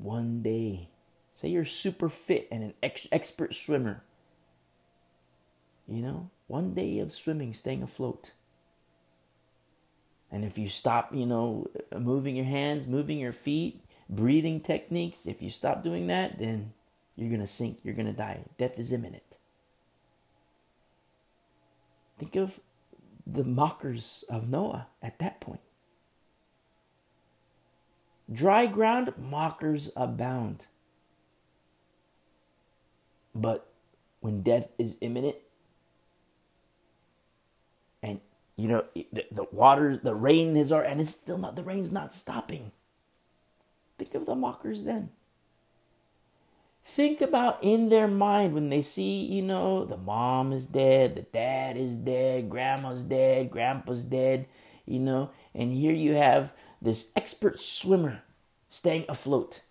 One 0.00 0.40
day, 0.42 0.88
say 1.32 1.48
you're 1.48 1.64
super 1.66 2.08
fit 2.08 2.48
and 2.50 2.64
an 2.64 2.74
ex- 2.82 3.06
expert 3.12 3.54
swimmer. 3.54 4.02
You 5.86 6.00
know, 6.00 6.30
one 6.46 6.72
day 6.72 6.98
of 7.00 7.12
swimming, 7.12 7.52
staying 7.52 7.82
afloat. 7.82 8.32
And 10.30 10.44
if 10.44 10.56
you 10.56 10.68
stop, 10.68 11.14
you 11.14 11.26
know, 11.26 11.68
moving 11.96 12.36
your 12.36 12.46
hands, 12.46 12.86
moving 12.86 13.18
your 13.18 13.32
feet, 13.32 13.84
breathing 14.08 14.60
techniques, 14.60 15.26
if 15.26 15.42
you 15.42 15.50
stop 15.50 15.82
doing 15.84 16.06
that, 16.06 16.38
then 16.38 16.72
you're 17.16 17.28
going 17.28 17.40
to 17.40 17.46
sink, 17.46 17.80
you're 17.84 17.94
going 17.94 18.06
to 18.06 18.12
die. 18.12 18.44
Death 18.56 18.78
is 18.78 18.92
imminent. 18.92 19.36
Think 22.18 22.36
of 22.36 22.60
the 23.26 23.44
mockers 23.44 24.24
of 24.30 24.48
Noah 24.48 24.86
at 25.02 25.18
that 25.18 25.40
point. 25.40 25.60
Dry 28.32 28.66
ground, 28.66 29.12
mockers 29.18 29.90
abound. 29.96 30.66
But 33.34 33.72
when 34.20 34.42
death 34.42 34.68
is 34.78 34.96
imminent, 35.00 35.36
and 38.02 38.20
you 38.56 38.68
know, 38.68 38.84
the, 38.94 39.24
the 39.32 39.46
water, 39.50 39.96
the 39.96 40.14
rain 40.14 40.56
is, 40.56 40.70
our, 40.70 40.82
and 40.82 41.00
it's 41.00 41.10
still 41.14 41.38
not, 41.38 41.56
the 41.56 41.62
rain's 41.62 41.90
not 41.90 42.14
stopping. 42.14 42.72
Think 43.98 44.14
of 44.14 44.26
the 44.26 44.34
mockers 44.34 44.84
then. 44.84 45.10
Think 46.84 47.20
about 47.20 47.58
in 47.62 47.88
their 47.88 48.08
mind 48.08 48.54
when 48.54 48.68
they 48.68 48.82
see, 48.82 49.24
you 49.24 49.42
know, 49.42 49.84
the 49.84 49.96
mom 49.96 50.52
is 50.52 50.66
dead, 50.66 51.14
the 51.14 51.22
dad 51.22 51.76
is 51.76 51.96
dead, 51.96 52.48
grandma's 52.48 53.04
dead, 53.04 53.50
grandpa's 53.50 54.04
dead, 54.04 54.46
you 54.86 54.98
know, 54.98 55.30
and 55.54 55.72
here 55.72 55.92
you 55.92 56.14
have 56.14 56.54
this 56.80 57.12
expert 57.14 57.60
swimmer 57.60 58.22
staying 58.70 59.04
afloat. 59.08 59.62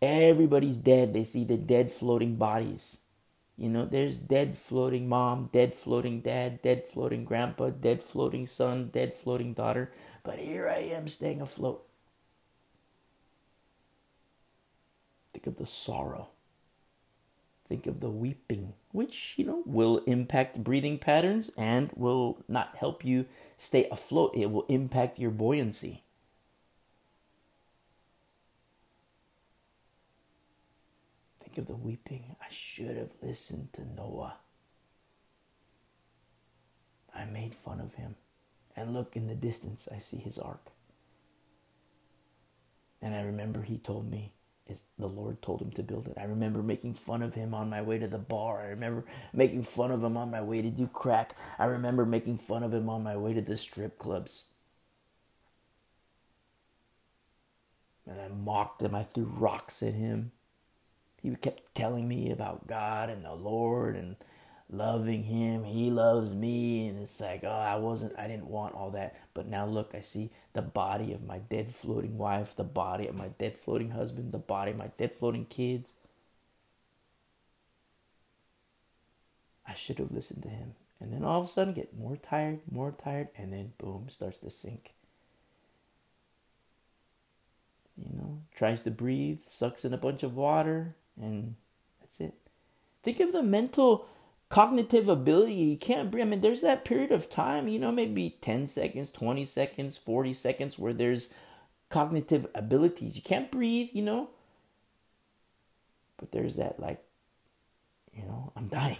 Everybody's 0.00 0.78
dead. 0.78 1.12
They 1.12 1.24
see 1.24 1.44
the 1.44 1.56
dead 1.56 1.90
floating 1.90 2.36
bodies. 2.36 2.98
You 3.56 3.68
know, 3.68 3.84
there's 3.84 4.20
dead 4.20 4.56
floating 4.56 5.08
mom, 5.08 5.50
dead 5.52 5.74
floating 5.74 6.20
dad, 6.20 6.62
dead 6.62 6.86
floating 6.86 7.24
grandpa, 7.24 7.70
dead 7.70 8.02
floating 8.02 8.46
son, 8.46 8.90
dead 8.92 9.14
floating 9.14 9.52
daughter. 9.52 9.90
But 10.22 10.38
here 10.38 10.68
I 10.68 10.78
am 10.78 11.08
staying 11.08 11.40
afloat. 11.40 11.84
Think 15.32 15.48
of 15.48 15.56
the 15.56 15.66
sorrow. 15.66 16.28
Think 17.68 17.86
of 17.86 18.00
the 18.00 18.08
weeping, 18.08 18.72
which, 18.92 19.34
you 19.36 19.44
know, 19.44 19.62
will 19.66 19.98
impact 20.06 20.64
breathing 20.64 20.98
patterns 20.98 21.50
and 21.56 21.90
will 21.94 22.42
not 22.48 22.76
help 22.76 23.04
you 23.04 23.26
stay 23.58 23.86
afloat. 23.90 24.32
It 24.34 24.50
will 24.50 24.64
impact 24.68 25.18
your 25.18 25.30
buoyancy. 25.30 26.02
Think 31.40 31.58
of 31.58 31.66
the 31.66 31.76
weeping, 31.76 32.36
I 32.40 32.46
should 32.50 32.96
have 32.96 33.12
listened 33.20 33.74
to 33.74 33.84
Noah. 33.84 34.36
I 37.14 37.26
made 37.26 37.54
fun 37.54 37.80
of 37.80 37.94
him. 37.94 38.14
And 38.74 38.94
look 38.94 39.16
in 39.16 39.26
the 39.26 39.34
distance, 39.34 39.88
I 39.92 39.98
see 39.98 40.18
his 40.18 40.38
ark. 40.38 40.70
And 43.02 43.14
I 43.14 43.22
remember 43.22 43.62
he 43.62 43.76
told 43.76 44.10
me, 44.10 44.32
the 44.98 45.06
Lord 45.06 45.40
told 45.42 45.62
him 45.62 45.70
to 45.72 45.82
build 45.82 46.08
it. 46.08 46.18
I 46.18 46.24
remember 46.24 46.62
making 46.62 46.94
fun 46.94 47.22
of 47.22 47.34
him 47.34 47.54
on 47.54 47.70
my 47.70 47.82
way 47.82 47.98
to 47.98 48.08
the 48.08 48.18
bar. 48.18 48.60
I 48.60 48.66
remember 48.66 49.04
making 49.32 49.62
fun 49.62 49.90
of 49.90 50.04
him 50.04 50.16
on 50.16 50.30
my 50.30 50.42
way 50.42 50.62
to 50.62 50.70
do 50.70 50.86
crack. 50.86 51.34
I 51.58 51.64
remember 51.66 52.04
making 52.04 52.38
fun 52.38 52.62
of 52.62 52.74
him 52.74 52.88
on 52.88 53.02
my 53.02 53.16
way 53.16 53.34
to 53.34 53.40
the 53.40 53.56
strip 53.56 53.98
clubs. 53.98 54.44
And 58.06 58.20
I 58.20 58.28
mocked 58.28 58.82
him. 58.82 58.94
I 58.94 59.04
threw 59.04 59.24
rocks 59.24 59.82
at 59.82 59.94
him 59.94 60.32
he 61.22 61.34
kept 61.34 61.74
telling 61.74 62.08
me 62.08 62.30
about 62.30 62.66
God 62.66 63.10
and 63.10 63.24
the 63.24 63.34
Lord 63.34 63.96
and 63.96 64.16
loving 64.70 65.22
him. 65.24 65.64
He 65.64 65.90
loves 65.90 66.34
me. 66.34 66.88
And 66.88 66.98
it's 66.98 67.20
like, 67.20 67.44
oh, 67.44 67.48
I 67.48 67.76
wasn't, 67.76 68.18
I 68.18 68.28
didn't 68.28 68.48
want 68.48 68.74
all 68.74 68.90
that. 68.90 69.16
But 69.34 69.46
now 69.46 69.66
look, 69.66 69.94
I 69.94 70.00
see 70.00 70.30
the 70.52 70.62
body 70.62 71.12
of 71.12 71.24
my 71.24 71.38
dead 71.38 71.72
floating 71.72 72.18
wife, 72.18 72.54
the 72.56 72.64
body 72.64 73.06
of 73.06 73.14
my 73.14 73.28
dead 73.38 73.56
floating 73.56 73.90
husband, 73.90 74.32
the 74.32 74.38
body 74.38 74.72
of 74.72 74.76
my 74.76 74.90
dead 74.98 75.14
floating 75.14 75.46
kids. 75.46 75.94
I 79.66 79.74
should 79.74 79.98
have 79.98 80.12
listened 80.12 80.42
to 80.44 80.48
him. 80.48 80.74
And 81.00 81.12
then 81.12 81.24
all 81.24 81.40
of 81.40 81.46
a 81.46 81.48
sudden 81.48 81.74
get 81.74 81.96
more 81.96 82.16
tired, 82.16 82.60
more 82.70 82.90
tired, 82.90 83.28
and 83.36 83.52
then 83.52 83.72
boom, 83.78 84.08
starts 84.10 84.38
to 84.38 84.50
sink. 84.50 84.94
You 87.96 88.16
know, 88.16 88.38
tries 88.54 88.80
to 88.82 88.90
breathe, 88.90 89.40
sucks 89.46 89.84
in 89.84 89.92
a 89.92 89.98
bunch 89.98 90.22
of 90.22 90.36
water, 90.36 90.94
and 91.20 91.56
that's 92.00 92.20
it. 92.20 92.34
Think 93.02 93.20
of 93.20 93.32
the 93.32 93.42
mental 93.42 94.06
cognitive 94.48 95.08
ability. 95.08 95.54
You 95.54 95.76
can't 95.76 96.10
breathe. 96.10 96.26
I 96.26 96.30
mean, 96.30 96.40
there's 96.40 96.62
that 96.62 96.84
period 96.84 97.12
of 97.12 97.28
time, 97.28 97.68
you 97.68 97.78
know, 97.78 97.92
maybe 97.92 98.36
10 98.40 98.66
seconds, 98.66 99.10
20 99.12 99.44
seconds, 99.44 99.98
40 99.98 100.32
seconds 100.32 100.78
where 100.78 100.92
there's 100.92 101.32
cognitive 101.90 102.46
abilities. 102.54 103.16
You 103.16 103.22
can't 103.22 103.50
breathe, 103.50 103.90
you 103.92 104.02
know. 104.02 104.30
But 106.16 106.32
there's 106.32 106.56
that, 106.56 106.80
like, 106.80 107.02
you 108.12 108.24
know, 108.24 108.52
I'm 108.56 108.66
dying. 108.68 108.96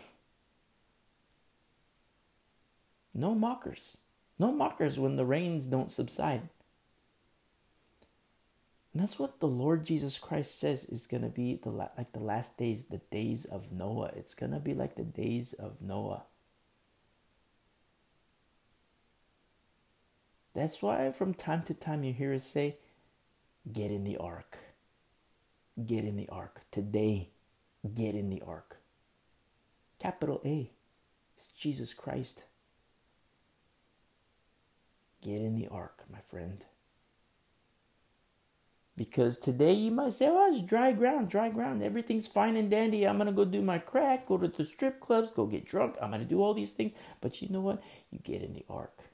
No 3.14 3.34
mockers. 3.34 3.96
No 4.38 4.52
mockers 4.52 4.98
when 4.98 5.16
the 5.16 5.24
rains 5.24 5.66
don't 5.66 5.90
subside. 5.90 6.48
And 8.92 9.02
that's 9.02 9.18
what 9.18 9.40
the 9.40 9.48
Lord 9.48 9.84
Jesus 9.84 10.18
Christ 10.18 10.58
says 10.58 10.84
is 10.84 11.06
going 11.06 11.22
to 11.22 11.28
be 11.28 11.60
the 11.62 11.70
like 11.70 12.12
the 12.12 12.20
last 12.20 12.56
days, 12.56 12.84
the 12.84 13.00
days 13.10 13.44
of 13.44 13.70
Noah. 13.70 14.12
It's 14.16 14.34
going 14.34 14.52
to 14.52 14.58
be 14.58 14.74
like 14.74 14.96
the 14.96 15.04
days 15.04 15.52
of 15.52 15.80
Noah. 15.80 16.22
That's 20.54 20.82
why 20.82 21.12
from 21.12 21.34
time 21.34 21.62
to 21.64 21.74
time 21.74 22.02
you 22.02 22.12
hear 22.12 22.34
us 22.34 22.44
say, 22.44 22.76
get 23.70 23.90
in 23.90 24.04
the 24.04 24.16
ark. 24.16 24.58
Get 25.84 26.04
in 26.04 26.16
the 26.16 26.28
ark. 26.30 26.62
Today, 26.72 27.28
get 27.94 28.16
in 28.16 28.30
the 28.30 28.42
ark. 28.44 28.78
Capital 30.00 30.40
A. 30.44 30.72
It's 31.36 31.48
Jesus 31.48 31.94
Christ. 31.94 32.44
Get 35.22 35.40
in 35.40 35.54
the 35.54 35.68
ark, 35.68 36.04
my 36.10 36.18
friend. 36.18 36.64
Because 38.98 39.38
today 39.38 39.74
you 39.74 39.92
might 39.92 40.12
say, 40.12 40.26
oh, 40.28 40.50
it's 40.50 40.60
dry 40.60 40.90
ground, 40.90 41.28
dry 41.28 41.50
ground. 41.50 41.84
Everything's 41.84 42.26
fine 42.26 42.56
and 42.56 42.68
dandy. 42.68 43.06
I'm 43.06 43.16
going 43.16 43.28
to 43.28 43.32
go 43.32 43.44
do 43.44 43.62
my 43.62 43.78
crack, 43.78 44.26
go 44.26 44.36
to 44.36 44.48
the 44.48 44.64
strip 44.64 44.98
clubs, 44.98 45.30
go 45.30 45.46
get 45.46 45.64
drunk. 45.64 45.94
I'm 46.02 46.10
going 46.10 46.20
to 46.20 46.26
do 46.26 46.42
all 46.42 46.52
these 46.52 46.72
things. 46.72 46.94
But 47.20 47.40
you 47.40 47.48
know 47.48 47.60
what? 47.60 47.80
You 48.10 48.18
get 48.18 48.42
in 48.42 48.54
the 48.54 48.64
ark. 48.68 49.04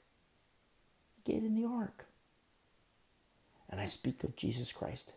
You 1.17 1.33
get 1.33 1.43
in 1.43 1.53
the 1.53 1.67
ark. 1.67 2.05
And 3.69 3.79
I 3.79 3.85
speak 3.85 4.23
of 4.23 4.35
Jesus 4.35 4.71
Christ. 4.71 5.13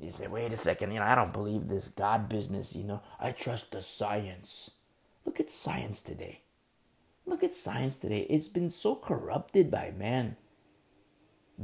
You 0.00 0.10
say, 0.10 0.26
wait 0.26 0.52
a 0.52 0.56
second, 0.56 0.90
you 0.90 0.98
know, 0.98 1.06
I 1.06 1.14
don't 1.14 1.32
believe 1.32 1.68
this 1.68 1.86
God 1.86 2.28
business, 2.28 2.74
you 2.74 2.82
know. 2.82 3.02
I 3.20 3.30
trust 3.30 3.70
the 3.70 3.82
science. 3.82 4.72
Look 5.24 5.38
at 5.38 5.48
science 5.48 6.02
today. 6.02 6.40
Look 7.24 7.44
at 7.44 7.54
science 7.54 7.98
today. 7.98 8.26
It's 8.28 8.48
been 8.48 8.68
so 8.68 8.96
corrupted 8.96 9.70
by 9.70 9.92
man 9.96 10.36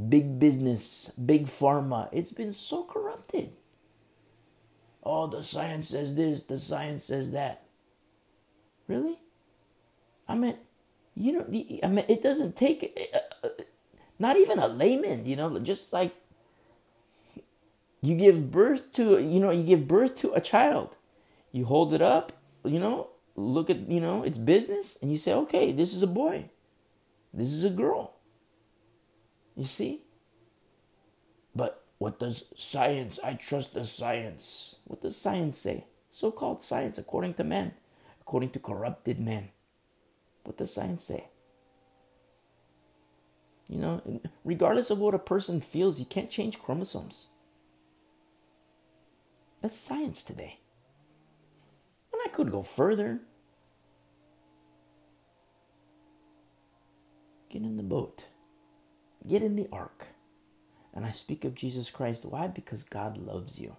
big 0.09 0.38
business, 0.38 1.11
big 1.25 1.47
pharma. 1.47 2.09
It's 2.12 2.32
been 2.32 2.52
so 2.52 2.85
corrupted. 2.85 3.56
Oh, 5.02 5.26
the 5.26 5.42
science 5.42 5.88
says 5.88 6.14
this, 6.14 6.42
the 6.42 6.59
science 6.59 7.04
says 7.04 7.32
that. 7.32 7.64
Really? 8.87 9.18
I 10.28 10.35
mean, 10.35 10.56
you 11.14 11.32
know, 11.32 11.47
I 11.82 11.88
mean, 11.88 12.04
it 12.09 12.23
doesn't 12.23 12.56
take, 12.56 13.11
uh, 13.14 13.47
uh, 13.47 13.50
not 14.18 14.37
even 14.37 14.59
a 14.59 14.68
layman, 14.68 15.25
you 15.25 15.37
know, 15.37 15.59
just 15.59 15.92
like 15.92 16.14
you 18.02 18.16
give 18.16 18.50
birth 18.50 18.92
to, 18.92 19.18
you 19.18 19.40
know, 19.40 19.50
you 19.50 19.64
give 19.64 19.88
birth 19.88 20.16
to 20.18 20.32
a 20.32 20.40
child. 20.40 20.97
You 21.52 21.64
hold 21.64 21.92
it 21.94 22.02
up, 22.02 22.32
you 22.64 22.78
know, 22.78 23.09
look 23.35 23.70
at, 23.70 23.90
you 23.90 24.00
know, 24.00 24.23
it's 24.23 24.38
business, 24.38 24.97
and 25.02 25.11
you 25.11 25.18
say, 25.18 25.32
okay, 25.32 25.73
this 25.73 25.94
is 25.94 26.02
a 26.02 26.06
boy, 26.06 26.50
this 27.35 27.49
is 27.49 27.64
a 27.64 27.70
girl. 27.70 28.20
You 29.61 29.67
see? 29.67 30.00
But 31.55 31.85
what 31.99 32.19
does 32.19 32.50
science? 32.57 33.21
I 33.23 33.35
trust 33.35 33.75
the 33.75 33.85
science. 33.85 34.76
What 34.85 35.02
does 35.02 35.19
science 35.19 35.59
say? 35.59 35.85
So 36.11 36.31
called 36.31 36.62
science, 36.62 36.97
according 36.97 37.35
to 37.35 37.45
man, 37.45 37.75
according 38.23 38.52
to 38.52 38.59
corrupted 38.59 39.21
man. 39.21 39.50
What 40.45 40.57
does 40.57 40.73
science 40.73 41.05
say? 41.05 41.26
You 43.69 43.76
know, 43.81 44.21
regardless 44.47 44.88
of 44.88 44.99
what 44.99 45.14
a 45.14 45.19
person 45.19 45.61
feels, 45.61 46.00
you 46.00 46.07
can't 46.07 46.31
change 46.31 46.59
chromosomes. 46.59 47.26
That's 49.61 49.76
science 49.76 50.23
today. 50.23 50.61
And 52.14 52.23
I 52.25 52.31
could 52.31 52.50
go 52.50 52.62
further. 52.62 53.21
Get 57.50 57.61
in 57.61 57.76
the 57.76 57.83
boat. 57.83 58.25
Get 59.27 59.43
in 59.43 59.57
the 59.57 59.69
ark. 59.73 60.09
And 60.93 61.05
I 61.05 61.11
speak 61.11 61.45
of 61.45 61.55
Jesus 61.55 61.91
Christ. 61.91 62.25
Why? 62.25 62.47
Because 62.47 62.83
God 62.83 63.17
loves 63.17 63.59
you. 63.59 63.77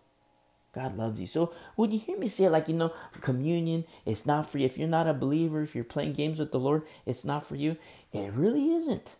God 0.73 0.97
loves 0.97 1.19
you. 1.19 1.27
So 1.27 1.53
when 1.75 1.91
you 1.91 1.99
hear 1.99 2.17
me 2.17 2.27
say, 2.27 2.47
like, 2.47 2.69
you 2.69 2.75
know, 2.75 2.93
communion, 3.19 3.85
it's 4.05 4.25
not 4.25 4.49
for 4.49 4.57
you. 4.57 4.65
If 4.65 4.77
you're 4.77 4.87
not 4.87 5.07
a 5.07 5.13
believer, 5.13 5.61
if 5.61 5.75
you're 5.75 5.83
playing 5.83 6.13
games 6.13 6.39
with 6.39 6.51
the 6.51 6.59
Lord, 6.59 6.83
it's 7.05 7.25
not 7.25 7.45
for 7.45 7.55
you. 7.55 7.75
It 8.13 8.31
really 8.33 8.71
isn't. 8.71 9.17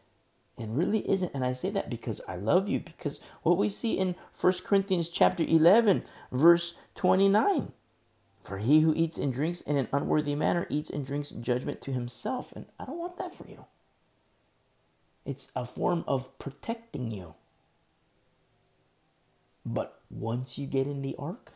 It 0.58 0.70
really 0.70 1.10
isn't. 1.10 1.34
And 1.34 1.44
I 1.44 1.54
say 1.54 1.70
that 1.72 1.90
because 1.90 2.22
I 2.28 2.36
love 2.36 2.70
you. 2.70 2.80
Because 2.80 3.20
what 3.44 3.58
we 3.58 3.68
see 3.68 3.98
in 3.98 4.16
1 4.40 4.54
Corinthians 4.66 5.10
chapter 5.10 5.44
11, 5.44 6.04
verse 6.32 6.76
29. 6.96 7.74
For 8.44 8.58
he 8.58 8.80
who 8.80 8.94
eats 8.96 9.18
and 9.18 9.34
drinks 9.34 9.62
in 9.62 9.76
an 9.76 9.88
unworthy 9.92 10.36
manner 10.36 10.68
eats 10.70 10.90
and 10.90 11.06
drinks 11.06 11.32
judgment 11.32 11.82
to 11.82 11.92
himself. 11.92 12.54
And 12.56 12.66
I 12.80 12.86
don't 12.86 12.98
want 12.98 13.18
that 13.18 13.36
for 13.36 13.48
you. 13.48 13.66
It's 15.26 15.52
a 15.56 15.66
form 15.66 16.04
of 16.08 16.38
protecting 16.40 17.12
you. 17.12 17.36
But 19.66 20.00
once 20.10 20.58
you 20.58 20.66
get 20.66 20.88
in 20.88 21.02
the 21.02 21.16
ark, 21.20 21.54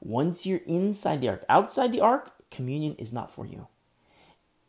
once 0.00 0.46
you're 0.46 0.60
inside 0.66 1.20
the 1.20 1.28
ark, 1.28 1.44
outside 1.48 1.92
the 1.92 2.00
ark, 2.00 2.32
communion 2.50 2.94
is 2.96 3.12
not 3.12 3.30
for 3.30 3.44
you. 3.44 3.66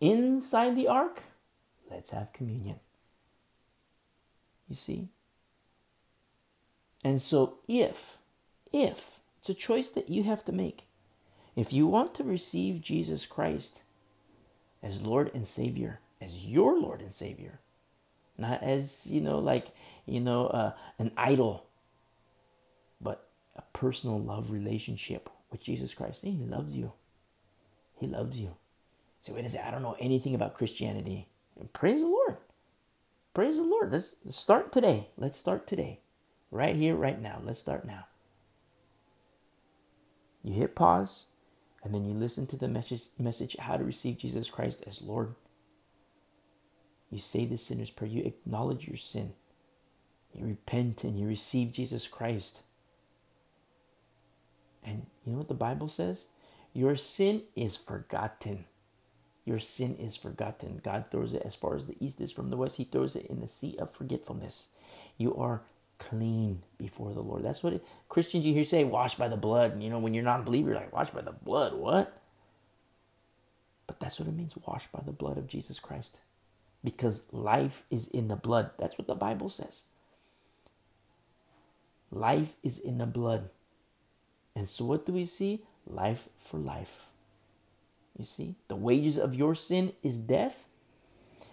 Inside 0.01 0.75
the 0.75 0.87
ark, 0.87 1.23
let's 1.89 2.09
have 2.09 2.33
communion. 2.33 2.79
You 4.67 4.75
see? 4.75 5.09
And 7.03 7.21
so, 7.21 7.59
if, 7.67 8.17
if, 8.73 9.19
it's 9.37 9.49
a 9.49 9.53
choice 9.53 9.91
that 9.91 10.09
you 10.09 10.23
have 10.23 10.43
to 10.45 10.51
make. 10.51 10.87
If 11.55 11.71
you 11.71 11.87
want 11.87 12.13
to 12.15 12.23
receive 12.23 12.81
Jesus 12.81 13.25
Christ 13.25 13.83
as 14.83 15.01
Lord 15.01 15.31
and 15.33 15.47
Savior, 15.47 16.01
as 16.19 16.45
your 16.45 16.79
Lord 16.79 17.01
and 17.01 17.13
Savior, 17.13 17.59
not 18.37 18.61
as 18.63 19.07
you 19.07 19.21
know 19.21 19.39
like 19.39 19.67
you 20.05 20.19
know 20.19 20.47
uh, 20.47 20.71
an 20.99 21.11
idol 21.17 21.65
but 23.01 23.29
a 23.55 23.61
personal 23.73 24.19
love 24.19 24.51
relationship 24.51 25.29
with 25.51 25.61
jesus 25.61 25.93
christ. 25.93 26.23
He 26.23 26.31
loves 26.31 26.75
you. 26.75 26.93
He 27.99 28.07
loves 28.07 28.39
you. 28.39 28.55
So 29.21 29.33
wait 29.33 29.45
a 29.45 29.49
second 29.49 29.67
i 29.67 29.71
don't 29.71 29.83
know 29.83 29.97
anything 29.99 30.35
about 30.35 30.53
christianity. 30.53 31.27
Praise 31.73 32.01
the 32.01 32.07
lord. 32.07 32.37
Praise 33.33 33.57
the 33.57 33.63
lord. 33.63 33.91
Let's 33.91 34.15
start 34.29 34.71
today. 34.71 35.09
Let's 35.17 35.37
start 35.37 35.67
today. 35.67 35.99
Right 36.49 36.75
here 36.75 36.95
right 36.95 37.21
now. 37.21 37.41
Let's 37.43 37.59
start 37.59 37.85
now. 37.85 38.05
You 40.43 40.53
hit 40.53 40.75
pause 40.75 41.25
and 41.83 41.95
then 41.95 42.05
you 42.05 42.13
listen 42.13 42.45
to 42.47 42.57
the 42.57 42.67
message 42.67 43.03
message 43.17 43.55
how 43.59 43.77
to 43.77 43.83
receive 43.83 44.17
jesus 44.17 44.49
christ 44.49 44.83
as 44.85 45.01
lord 45.01 45.35
you 47.09 47.19
say 47.19 47.45
the 47.45 47.57
sinner's 47.57 47.91
prayer. 47.91 48.11
You 48.11 48.23
acknowledge 48.23 48.87
your 48.87 48.97
sin. 48.97 49.33
You 50.33 50.45
repent 50.45 51.03
and 51.03 51.19
you 51.19 51.27
receive 51.27 51.71
Jesus 51.71 52.07
Christ. 52.07 52.61
And 54.83 55.05
you 55.25 55.31
know 55.31 55.39
what 55.39 55.47
the 55.47 55.53
Bible 55.53 55.87
says? 55.87 56.25
Your 56.73 56.95
sin 56.95 57.43
is 57.55 57.75
forgotten. 57.75 58.65
Your 59.45 59.59
sin 59.59 59.95
is 59.95 60.17
forgotten. 60.17 60.81
God 60.83 61.05
throws 61.09 61.33
it 61.33 61.41
as 61.45 61.55
far 61.55 61.75
as 61.75 61.85
the 61.85 61.95
east 61.99 62.19
is 62.19 62.31
from 62.31 62.49
the 62.49 62.57
west. 62.57 62.77
He 62.77 62.83
throws 62.83 63.15
it 63.15 63.25
in 63.27 63.39
the 63.39 63.47
sea 63.47 63.75
of 63.79 63.89
forgetfulness. 63.89 64.67
You 65.17 65.35
are 65.35 65.61
clean 65.97 66.63
before 66.77 67.13
the 67.13 67.21
Lord. 67.21 67.43
That's 67.43 67.63
what 67.63 67.73
it, 67.73 67.85
Christians 68.09 68.45
you 68.45 68.53
hear 68.53 68.65
say, 68.65 68.83
washed 68.83 69.17
by 69.17 69.29
the 69.29 69.37
blood. 69.37 69.71
And 69.71 69.81
you 69.81 69.89
know, 69.89 69.99
when 69.99 70.13
you're 70.13 70.23
not 70.23 70.41
a 70.41 70.43
believer, 70.43 70.69
you're 70.69 70.79
like, 70.79 70.93
washed 70.93 71.13
by 71.13 71.21
the 71.21 71.31
blood. 71.31 71.73
What? 71.73 72.21
But 73.87 73.99
that's 74.01 74.19
what 74.19 74.27
it 74.27 74.35
means, 74.35 74.53
washed 74.65 74.91
by 74.91 75.01
the 75.05 75.13
blood 75.13 75.37
of 75.37 75.47
Jesus 75.47 75.79
Christ 75.79 76.19
because 76.87 77.23
life 77.33 77.83
is 77.91 78.07
in 78.07 78.29
the 78.29 78.37
blood. 78.37 78.69
That's 78.79 78.97
what 78.97 79.07
the 79.07 79.13
Bible 79.13 79.49
says. 79.49 79.83
Life 82.09 82.55
is 82.63 82.79
in 82.79 82.97
the 82.97 83.05
blood. 83.05 83.49
And 84.55 84.69
so, 84.69 84.85
what 84.85 85.05
do 85.05 85.11
we 85.11 85.25
see? 85.25 85.63
Life 85.85 86.29
for 86.37 86.57
life. 86.57 87.09
You 88.17 88.23
see, 88.23 88.55
the 88.69 88.77
wages 88.77 89.17
of 89.17 89.35
your 89.35 89.53
sin 89.53 89.91
is 90.01 90.15
death. 90.15 90.63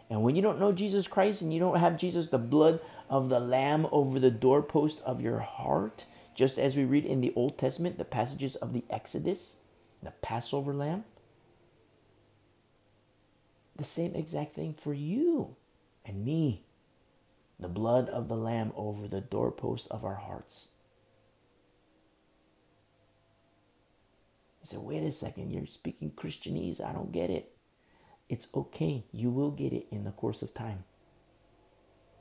And 0.08 0.22
when 0.22 0.36
you 0.36 0.42
don't 0.42 0.60
know 0.60 0.70
Jesus 0.70 1.08
Christ 1.08 1.42
and 1.42 1.52
you 1.52 1.58
don't 1.58 1.80
have 1.80 1.98
Jesus, 1.98 2.28
the 2.28 2.38
blood 2.38 2.78
of 3.10 3.28
the 3.28 3.40
Lamb 3.40 3.88
over 3.90 4.20
the 4.20 4.30
doorpost 4.30 5.02
of 5.02 5.20
your 5.20 5.40
heart, 5.40 6.04
just 6.36 6.60
as 6.60 6.76
we 6.76 6.84
read 6.84 7.04
in 7.04 7.22
the 7.22 7.32
Old 7.34 7.58
Testament, 7.58 7.98
the 7.98 8.04
passages 8.04 8.54
of 8.54 8.72
the 8.72 8.84
Exodus, 8.88 9.56
the 10.00 10.12
Passover 10.22 10.72
lamb, 10.72 11.02
the 13.76 13.84
same 13.84 14.14
exact 14.14 14.54
thing 14.54 14.74
for 14.74 14.94
you 14.94 15.56
and 16.04 16.24
me. 16.24 16.64
The 17.58 17.68
blood 17.68 18.08
of 18.08 18.28
the 18.28 18.36
Lamb 18.36 18.72
over 18.76 19.06
the 19.06 19.20
doorpost 19.20 19.88
of 19.90 20.04
our 20.04 20.16
hearts. 20.16 20.68
You 24.62 24.68
say, 24.68 24.76
wait 24.76 25.02
a 25.02 25.12
second, 25.12 25.50
you're 25.50 25.66
speaking 25.66 26.10
Christianese. 26.10 26.82
I 26.82 26.92
don't 26.92 27.12
get 27.12 27.30
it. 27.30 27.52
It's 28.28 28.48
okay. 28.54 29.04
You 29.12 29.30
will 29.30 29.50
get 29.50 29.72
it 29.72 29.86
in 29.90 30.04
the 30.04 30.10
course 30.10 30.42
of 30.42 30.54
time. 30.54 30.84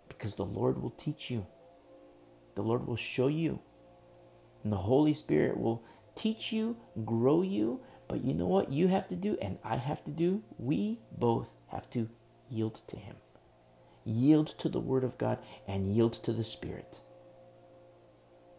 Because 0.09 0.35
the 0.35 0.45
Lord 0.45 0.81
will 0.81 0.91
teach 0.91 1.31
you, 1.31 1.47
the 2.55 2.61
Lord 2.61 2.85
will 2.85 2.97
show 2.97 3.27
you, 3.27 3.61
and 4.63 4.71
the 4.71 4.77
Holy 4.77 5.13
Spirit 5.13 5.57
will 5.57 5.83
teach 6.15 6.51
you, 6.51 6.77
grow 7.03 7.41
you. 7.41 7.81
But 8.13 8.23
you 8.23 8.35
know 8.35 8.45
what 8.45 8.71
you 8.71 8.89
have 8.89 9.07
to 9.07 9.15
do, 9.15 9.39
and 9.41 9.57
I 9.63 9.77
have 9.77 10.03
to 10.03 10.11
do? 10.11 10.43
We 10.59 10.99
both 11.17 11.49
have 11.69 11.89
to 11.89 12.09
yield 12.47 12.75
to 12.89 12.95
Him, 12.95 13.15
yield 14.05 14.49
to 14.59 14.69
the 14.69 14.79
Word 14.79 15.03
of 15.03 15.17
God, 15.17 15.39
and 15.67 15.95
yield 15.95 16.13
to 16.21 16.31
the 16.31 16.43
Spirit. 16.43 16.99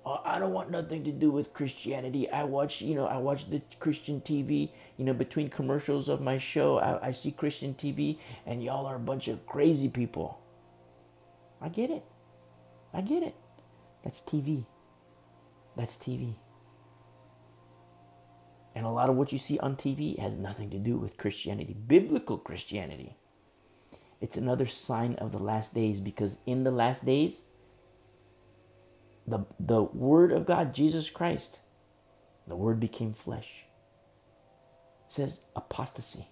Oh, 0.05 0.21
I 0.25 0.41
don't 0.41 0.53
want 0.53 0.73
nothing 0.73 1.05
to 1.05 1.13
do 1.13 1.31
with 1.31 1.53
Christianity. 1.53 2.29
I 2.29 2.43
watch, 2.43 2.83
you 2.83 2.97
know, 2.97 3.07
I 3.07 3.19
watch 3.19 3.49
the 3.49 3.63
Christian 3.79 4.21
TV, 4.21 4.71
you 4.97 5.05
know, 5.05 5.15
between 5.15 5.49
commercials 5.51 6.09
of 6.09 6.21
my 6.21 6.37
show, 6.37 6.81
I, 6.81 7.07
I 7.07 7.11
see 7.13 7.31
Christian 7.31 7.75
TV, 7.75 8.19
and 8.47 8.61
y'all 8.61 8.87
are 8.87 8.97
a 8.97 9.07
bunch 9.13 9.29
of 9.29 9.47
crazy 9.47 9.89
people. 9.89 10.41
I 11.61 11.69
get 11.69 11.91
it. 11.91 12.03
I 12.93 13.03
get 13.03 13.23
it. 13.23 13.37
That's 14.03 14.21
TV. 14.21 14.67
That's 15.77 15.97
TV. 15.97 16.35
And 18.75 18.85
a 18.85 18.91
lot 18.91 19.09
of 19.09 19.17
what 19.17 19.33
you 19.33 19.39
see 19.39 19.59
on 19.59 19.77
TV 19.77 20.19
has 20.19 20.37
nothing 20.37 20.71
to 20.71 20.79
do 20.79 20.97
with 20.97 21.17
Christianity, 21.17 21.75
biblical 21.75 22.39
Christianity. 22.39 23.17
It's 24.21 24.37
another 24.37 24.67
sign 24.67 25.15
of 25.17 25.33
the 25.33 25.39
last 25.39 25.75
days 25.75 26.01
because 26.01 26.39
in 26.47 26.65
the 26.65 26.71
last 26.71 27.05
days, 27.05 27.45
the, 29.27 29.47
the 29.61 29.83
Word 29.83 30.33
of 30.33 30.47
God, 30.47 30.75
Jesus 30.75 31.09
Christ, 31.11 31.61
the 32.47 32.57
Word 32.57 32.81
became 32.81 33.13
flesh. 33.13 33.65
Says 35.09 35.43
apostasy. 35.55 36.27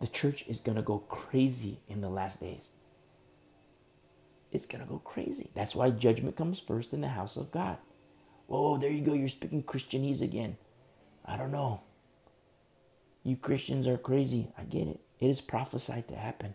The 0.00 0.08
church 0.08 0.44
is 0.48 0.60
going 0.60 0.76
to 0.76 0.82
go 0.82 0.98
crazy 0.98 1.80
in 1.88 2.00
the 2.00 2.10
last 2.10 2.40
days. 2.40 2.70
It's 4.50 4.66
going 4.66 4.82
to 4.82 4.90
go 4.90 4.98
crazy. 4.98 5.50
That's 5.54 5.74
why 5.74 5.90
judgment 5.90 6.36
comes 6.36 6.60
first 6.60 6.92
in 6.92 7.00
the 7.00 7.08
house 7.08 7.36
of 7.36 7.50
God. 7.50 7.78
Whoa, 8.46 8.76
there 8.76 8.90
you 8.90 9.00
go. 9.02 9.14
You're 9.14 9.28
speaking 9.28 9.62
Christianese 9.62 10.20
again. 10.20 10.58
I 11.24 11.36
don't 11.36 11.52
know. 11.52 11.82
You 13.24 13.36
Christians 13.36 13.86
are 13.86 13.98
crazy. 13.98 14.48
I 14.58 14.62
get 14.64 14.88
it. 14.88 15.00
It 15.20 15.28
is 15.28 15.40
prophesied 15.40 16.08
to 16.08 16.16
happen. 16.16 16.54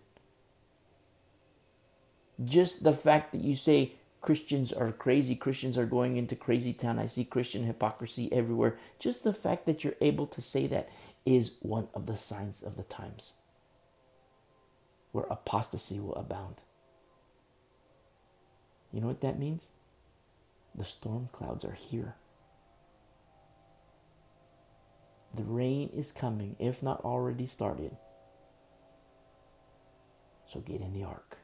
Just 2.43 2.83
the 2.83 2.93
fact 2.93 3.31
that 3.31 3.41
you 3.41 3.55
say 3.55 3.93
Christians 4.21 4.73
are 4.73 4.91
crazy, 4.91 5.35
Christians 5.35 5.77
are 5.77 5.85
going 5.85 6.17
into 6.17 6.35
crazy 6.35 6.73
town, 6.73 6.99
I 6.99 7.05
see 7.05 7.23
Christian 7.23 7.63
hypocrisy 7.63 8.31
everywhere. 8.31 8.77
Just 8.99 9.23
the 9.23 9.33
fact 9.33 9.65
that 9.65 9.83
you're 9.83 9.95
able 10.01 10.27
to 10.27 10.41
say 10.41 10.67
that 10.67 10.89
is 11.25 11.57
one 11.61 11.87
of 11.93 12.05
the 12.05 12.17
signs 12.17 12.61
of 12.61 12.75
the 12.77 12.83
times 12.83 13.33
where 15.11 15.25
apostasy 15.29 15.99
will 15.99 16.15
abound. 16.15 16.61
You 18.91 19.01
know 19.01 19.07
what 19.07 19.21
that 19.21 19.39
means? 19.39 19.71
The 20.75 20.85
storm 20.85 21.29
clouds 21.31 21.65
are 21.65 21.73
here. 21.73 22.15
The 25.33 25.43
rain 25.43 25.89
is 25.95 26.11
coming, 26.11 26.55
if 26.59 26.81
not 26.81 27.01
already 27.01 27.45
started. 27.45 27.95
So 30.47 30.61
get 30.61 30.81
in 30.81 30.93
the 30.93 31.03
ark. 31.03 31.37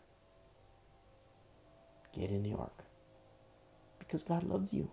Get 2.14 2.30
in 2.30 2.44
the 2.44 2.54
ark. 2.54 2.84
Because 4.00 4.24
God 4.24 4.44
loves 4.44 4.74
you. 4.74 4.90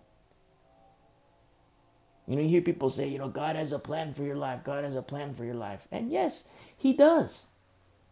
You 2.26 2.37
know, 2.37 2.42
you 2.42 2.49
hear 2.49 2.61
people 2.61 2.90
say, 2.90 3.09
you 3.09 3.18
know, 3.18 3.28
God 3.28 3.56
has 3.56 3.73
a 3.73 3.78
plan 3.78 4.14
for 4.14 4.25
your 4.25 4.37
life. 4.37 4.62
God 4.62 4.85
has 4.85 4.94
a 4.94 5.03
plan 5.03 5.35
for 5.35 5.44
your 5.44 5.55
life. 5.55 5.88
And 5.90 6.11
yes, 6.11 6.46
He 6.76 6.92
does. 6.92 7.48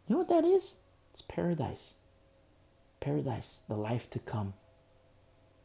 You 0.07 0.15
know 0.15 0.19
what 0.19 0.29
that 0.29 0.45
is? 0.45 0.77
It's 1.13 1.23
paradise. 1.23 1.95
Paradise, 3.01 3.63
the 3.69 3.77
life 3.77 4.11
to 4.11 4.19
come 4.19 4.55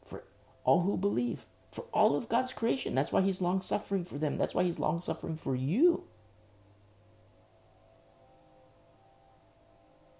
for 0.06 0.24
all 0.64 0.82
who 0.82 0.96
believe 0.96 1.46
for 1.74 1.86
all 1.92 2.14
of 2.14 2.28
God's 2.28 2.52
creation. 2.52 2.94
That's 2.94 3.10
why 3.10 3.20
He's 3.20 3.40
long 3.40 3.60
suffering 3.60 4.04
for 4.04 4.16
them. 4.16 4.38
That's 4.38 4.54
why 4.54 4.62
He's 4.62 4.78
long 4.78 5.00
suffering 5.02 5.36
for 5.36 5.56
you. 5.56 6.04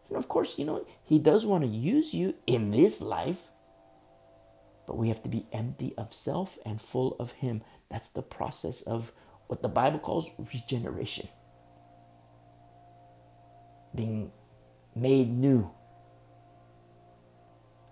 And 0.09 0.19
of 0.19 0.27
course, 0.27 0.59
you 0.59 0.65
know, 0.65 0.85
He 1.05 1.21
does 1.21 1.47
want 1.47 1.63
to 1.63 1.71
use 1.71 2.13
you 2.13 2.35
in 2.49 2.73
this 2.73 3.01
life, 3.01 3.51
but 4.85 4.97
we 4.97 5.07
have 5.09 5.23
to 5.23 5.29
be 5.29 5.47
empty 5.53 5.95
of 5.97 6.13
self 6.13 6.59
and 6.67 6.81
full 6.81 7.17
of 7.21 7.33
Him. 7.33 7.63
That's 7.89 8.09
the 8.09 8.23
process 8.23 8.83
of 8.83 9.13
what 9.47 9.63
the 9.63 9.69
Bible 9.69 10.01
calls 10.01 10.31
regeneration. 10.53 11.29
Being 13.95 14.33
made 14.97 15.31
new. 15.31 15.71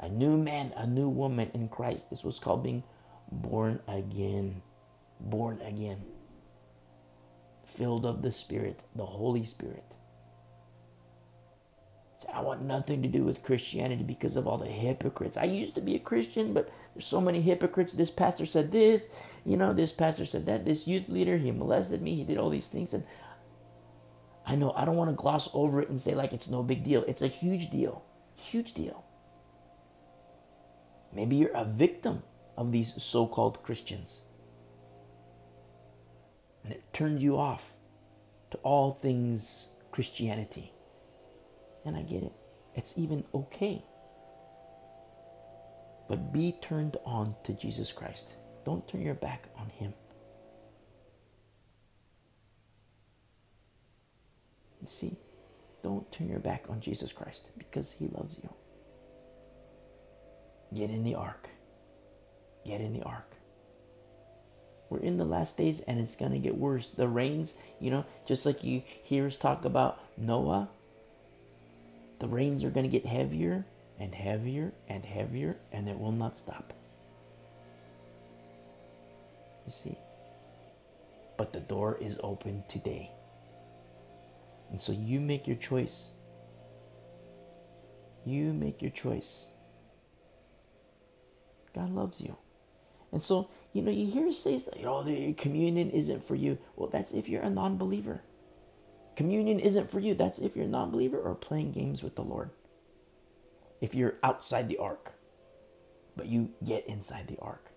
A 0.00 0.08
new 0.08 0.36
man, 0.36 0.72
a 0.76 0.84
new 0.84 1.08
woman 1.08 1.52
in 1.54 1.68
Christ. 1.68 2.10
This 2.10 2.24
was 2.24 2.40
called 2.40 2.64
being 2.64 2.82
born 3.32 3.80
again. 3.88 4.62
Born 5.20 5.60
again. 5.62 6.02
Filled 7.64 8.04
of 8.04 8.22
the 8.22 8.32
Spirit, 8.32 8.82
the 8.94 9.06
Holy 9.06 9.44
Spirit. 9.44 9.84
So 12.18 12.28
I 12.32 12.40
want 12.40 12.62
nothing 12.62 13.02
to 13.02 13.08
do 13.08 13.24
with 13.24 13.42
Christianity 13.42 14.04
because 14.04 14.36
of 14.36 14.46
all 14.46 14.58
the 14.58 14.66
hypocrites. 14.66 15.36
I 15.36 15.44
used 15.44 15.74
to 15.74 15.80
be 15.80 15.96
a 15.96 16.00
Christian, 16.00 16.52
but 16.52 16.70
there's 16.94 17.06
so 17.06 17.20
many 17.20 17.40
hypocrites. 17.40 17.92
This 17.92 18.10
pastor 18.10 18.46
said 18.46 18.70
this, 18.70 19.10
you 19.44 19.56
know, 19.56 19.72
this 19.72 19.92
pastor 19.92 20.24
said 20.24 20.46
that. 20.46 20.64
This 20.64 20.86
youth 20.86 21.08
leader, 21.08 21.38
he 21.38 21.50
molested 21.50 22.02
me, 22.02 22.14
he 22.14 22.24
did 22.24 22.38
all 22.38 22.50
these 22.50 22.68
things. 22.68 22.94
And 22.94 23.04
I 24.46 24.54
know 24.54 24.72
I 24.76 24.84
don't 24.84 24.96
want 24.96 25.10
to 25.10 25.16
gloss 25.16 25.48
over 25.54 25.80
it 25.80 25.88
and 25.88 26.00
say 26.00 26.14
like 26.14 26.32
it's 26.32 26.48
no 26.48 26.62
big 26.62 26.84
deal. 26.84 27.04
It's 27.08 27.22
a 27.22 27.28
huge 27.28 27.70
deal. 27.70 28.04
Huge 28.36 28.72
deal. 28.72 29.04
Maybe 31.12 31.36
you're 31.36 31.56
a 31.56 31.64
victim 31.64 32.22
of 32.56 32.72
these 32.72 33.00
so 33.02 33.26
called 33.26 33.62
Christians. 33.62 34.22
And 36.64 36.72
it 36.72 36.82
turned 36.92 37.20
you 37.20 37.38
off 37.38 37.74
to 38.50 38.58
all 38.58 38.92
things 38.92 39.70
Christianity. 39.90 40.72
And 41.84 41.96
I 41.96 42.02
get 42.02 42.22
it, 42.22 42.32
it's 42.74 42.96
even 42.98 43.24
okay. 43.34 43.82
But 46.08 46.32
be 46.32 46.56
turned 46.60 46.96
on 47.04 47.34
to 47.44 47.52
Jesus 47.52 47.92
Christ. 47.92 48.34
Don't 48.64 48.86
turn 48.86 49.02
your 49.02 49.14
back 49.14 49.48
on 49.58 49.68
Him. 49.70 49.94
You 54.80 54.88
see, 54.88 55.16
don't 55.82 56.10
turn 56.12 56.28
your 56.28 56.40
back 56.40 56.66
on 56.68 56.80
Jesus 56.80 57.12
Christ 57.12 57.50
because 57.56 57.92
He 57.92 58.08
loves 58.08 58.38
you. 58.42 58.52
Get 60.74 60.90
in 60.90 61.04
the 61.04 61.14
ark 61.14 61.48
get 62.64 62.80
in 62.80 62.92
the 62.92 63.02
ark. 63.02 63.32
We're 64.90 64.98
in 65.00 65.16
the 65.16 65.24
last 65.24 65.56
days 65.56 65.80
and 65.80 65.98
it's 65.98 66.16
going 66.16 66.32
to 66.32 66.38
get 66.38 66.58
worse. 66.58 66.90
The 66.90 67.08
rains, 67.08 67.54
you 67.80 67.90
know, 67.90 68.04
just 68.26 68.44
like 68.44 68.62
you 68.62 68.82
hear 68.86 69.26
us 69.26 69.38
talk 69.38 69.64
about 69.64 69.98
Noah, 70.18 70.68
the 72.18 72.28
rains 72.28 72.62
are 72.62 72.70
going 72.70 72.84
to 72.84 72.92
get 72.92 73.06
heavier 73.06 73.64
and 73.98 74.14
heavier 74.14 74.72
and 74.88 75.04
heavier 75.04 75.56
and 75.72 75.88
it 75.88 75.98
will 75.98 76.12
not 76.12 76.36
stop. 76.36 76.74
You 79.66 79.72
see? 79.72 79.98
But 81.38 81.52
the 81.52 81.60
door 81.60 81.96
is 82.00 82.18
open 82.22 82.64
today. 82.68 83.10
And 84.70 84.80
so 84.80 84.92
you 84.92 85.20
make 85.20 85.46
your 85.46 85.56
choice. 85.56 86.10
You 88.24 88.52
make 88.52 88.82
your 88.82 88.90
choice. 88.90 89.46
God 91.74 91.90
loves 91.90 92.20
you. 92.20 92.36
And 93.12 93.20
so, 93.20 93.50
you 93.74 93.82
know, 93.82 93.90
you 93.90 94.06
hear 94.06 94.32
say, 94.32 94.52
you 94.54 94.86
oh, 94.86 95.02
know, 95.02 95.02
the 95.02 95.34
communion 95.34 95.90
isn't 95.90 96.24
for 96.24 96.34
you. 96.34 96.58
Well, 96.74 96.88
that's 96.88 97.12
if 97.12 97.28
you're 97.28 97.42
a 97.42 97.50
non 97.50 97.76
believer. 97.76 98.22
Communion 99.14 99.60
isn't 99.60 99.90
for 99.90 100.00
you. 100.00 100.14
That's 100.14 100.38
if 100.38 100.56
you're 100.56 100.64
a 100.64 100.68
non 100.68 100.90
believer 100.90 101.18
or 101.18 101.34
playing 101.34 101.72
games 101.72 102.02
with 102.02 102.16
the 102.16 102.22
Lord. 102.22 102.50
If 103.82 103.94
you're 103.94 104.14
outside 104.22 104.68
the 104.68 104.78
ark, 104.78 105.12
but 106.16 106.26
you 106.26 106.52
get 106.64 106.86
inside 106.86 107.28
the 107.28 107.38
ark. 107.40 107.70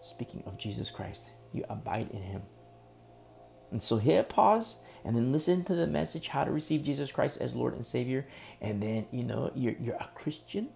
Speaking 0.00 0.42
of 0.46 0.56
Jesus 0.56 0.90
Christ, 0.90 1.32
you 1.52 1.64
abide 1.68 2.10
in 2.10 2.22
him. 2.22 2.42
And 3.70 3.82
so 3.82 3.98
hit 3.98 4.30
pause 4.30 4.76
and 5.04 5.14
then 5.14 5.32
listen 5.32 5.64
to 5.64 5.74
the 5.74 5.86
message 5.86 6.28
how 6.28 6.44
to 6.44 6.50
receive 6.50 6.82
Jesus 6.82 7.12
Christ 7.12 7.38
as 7.40 7.54
Lord 7.54 7.74
and 7.74 7.84
Savior. 7.84 8.26
And 8.62 8.82
then, 8.82 9.06
you 9.10 9.24
know, 9.24 9.52
you're, 9.54 9.74
you're 9.78 9.96
a 9.96 10.08
Christian 10.14 10.70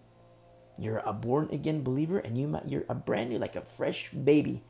you're 0.78 1.02
a 1.04 1.12
born 1.12 1.48
again 1.52 1.82
believer 1.82 2.18
and 2.18 2.36
you 2.36 2.48
might, 2.48 2.68
you're 2.68 2.84
a 2.88 2.94
brand 2.94 3.30
new, 3.30 3.38
like 3.38 3.56
a 3.56 3.62
fresh 3.62 4.10
baby. 4.10 4.62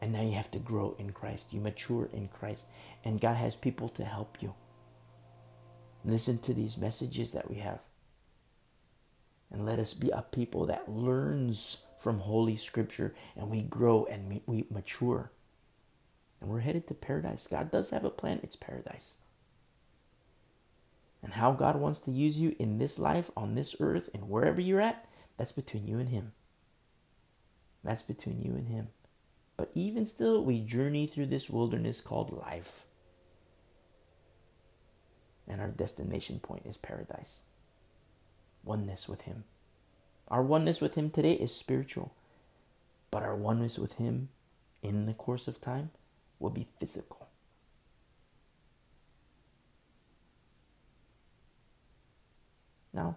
And 0.00 0.12
now 0.12 0.22
you 0.22 0.32
have 0.32 0.50
to 0.50 0.58
grow 0.58 0.96
in 0.98 1.12
Christ. 1.12 1.52
You 1.52 1.60
mature 1.60 2.08
in 2.12 2.28
Christ. 2.28 2.66
And 3.04 3.20
God 3.20 3.36
has 3.36 3.56
people 3.56 3.88
to 3.90 4.04
help 4.04 4.42
you. 4.42 4.54
Listen 6.04 6.38
to 6.38 6.52
these 6.52 6.76
messages 6.76 7.32
that 7.32 7.48
we 7.48 7.56
have. 7.56 7.80
And 9.50 9.64
let 9.64 9.78
us 9.78 9.94
be 9.94 10.10
a 10.10 10.22
people 10.22 10.66
that 10.66 10.90
learns 10.90 11.78
from 11.98 12.18
Holy 12.18 12.56
Scripture 12.56 13.14
and 13.36 13.48
we 13.48 13.62
grow 13.62 14.04
and 14.04 14.42
we 14.46 14.66
mature. 14.70 15.30
And 16.40 16.50
we're 16.50 16.60
headed 16.60 16.86
to 16.88 16.94
paradise. 16.94 17.46
God 17.46 17.70
does 17.70 17.90
have 17.90 18.04
a 18.04 18.10
plan, 18.10 18.40
it's 18.42 18.56
paradise. 18.56 19.18
And 21.24 21.32
how 21.32 21.52
God 21.52 21.76
wants 21.76 22.00
to 22.00 22.10
use 22.10 22.38
you 22.38 22.54
in 22.58 22.76
this 22.76 22.98
life, 22.98 23.30
on 23.34 23.54
this 23.54 23.74
earth, 23.80 24.10
and 24.12 24.28
wherever 24.28 24.60
you're 24.60 24.82
at, 24.82 25.08
that's 25.38 25.52
between 25.52 25.86
you 25.86 25.98
and 25.98 26.10
Him. 26.10 26.32
That's 27.82 28.02
between 28.02 28.42
you 28.42 28.52
and 28.52 28.68
Him. 28.68 28.88
But 29.56 29.70
even 29.74 30.04
still, 30.04 30.44
we 30.44 30.60
journey 30.60 31.06
through 31.06 31.26
this 31.26 31.48
wilderness 31.48 32.02
called 32.02 32.30
life. 32.30 32.84
And 35.48 35.62
our 35.62 35.68
destination 35.68 36.40
point 36.40 36.66
is 36.66 36.76
paradise. 36.76 37.40
Oneness 38.62 39.08
with 39.08 39.22
Him. 39.22 39.44
Our 40.28 40.42
oneness 40.42 40.82
with 40.82 40.94
Him 40.94 41.08
today 41.08 41.32
is 41.32 41.54
spiritual, 41.54 42.12
but 43.10 43.22
our 43.22 43.34
oneness 43.34 43.78
with 43.78 43.94
Him 43.94 44.28
in 44.82 45.06
the 45.06 45.14
course 45.14 45.48
of 45.48 45.60
time 45.60 45.90
will 46.38 46.50
be 46.50 46.66
physical. 46.78 47.23
Now, 52.94 53.16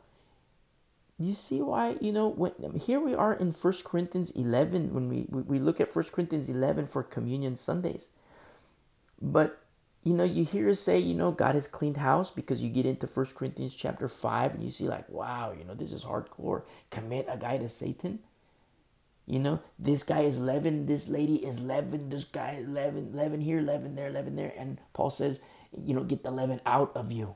you 1.17 1.33
see 1.33 1.61
why 1.61 1.95
you 2.01 2.11
know 2.11 2.27
when 2.27 2.53
here 2.79 2.99
we 2.99 3.15
are 3.15 3.33
in 3.33 3.51
First 3.53 3.85
Corinthians 3.85 4.31
11 4.31 4.93
when 4.93 5.09
we, 5.09 5.25
we, 5.29 5.41
we 5.43 5.59
look 5.59 5.79
at 5.79 5.93
First 5.93 6.11
Corinthians 6.11 6.49
11 6.49 6.87
for 6.87 7.03
communion 7.03 7.55
Sundays. 7.55 8.09
But 9.21 9.59
you 10.07 10.13
know, 10.13 10.23
you 10.23 10.45
hear 10.45 10.69
us 10.69 10.79
say, 10.79 10.97
you 10.97 11.13
know, 11.13 11.31
God 11.31 11.55
has 11.55 11.67
cleaned 11.67 11.97
house 11.97 12.31
because 12.31 12.63
you 12.63 12.69
get 12.69 12.85
into 12.85 13.05
First 13.07 13.35
Corinthians 13.35 13.75
chapter 13.75 14.07
5 14.07 14.53
and 14.53 14.63
you 14.63 14.69
see, 14.69 14.87
like, 14.87 15.09
wow, 15.09 15.53
you 15.57 15.65
know, 15.65 15.73
this 15.73 15.91
is 15.91 16.05
hardcore. 16.05 16.63
Commit 16.91 17.27
a 17.29 17.37
guy 17.37 17.57
to 17.57 17.67
Satan. 17.67 18.19
You 19.25 19.39
know, 19.39 19.59
this 19.77 20.03
guy 20.03 20.21
is 20.21 20.39
leaven, 20.39 20.85
this 20.85 21.09
lady 21.09 21.45
is 21.45 21.61
leaven, 21.61 22.07
this 22.07 22.23
guy 22.23 22.51
is 22.61 22.69
leaven, 22.69 23.11
leaven 23.13 23.41
here, 23.41 23.59
leaven 23.59 23.95
there, 23.95 24.09
leaven 24.09 24.37
there. 24.37 24.53
And 24.57 24.79
Paul 24.93 25.09
says, 25.09 25.41
you 25.83 25.93
know, 25.93 26.05
get 26.05 26.23
the 26.23 26.31
leaven 26.31 26.61
out 26.65 26.95
of 26.95 27.11
you. 27.11 27.35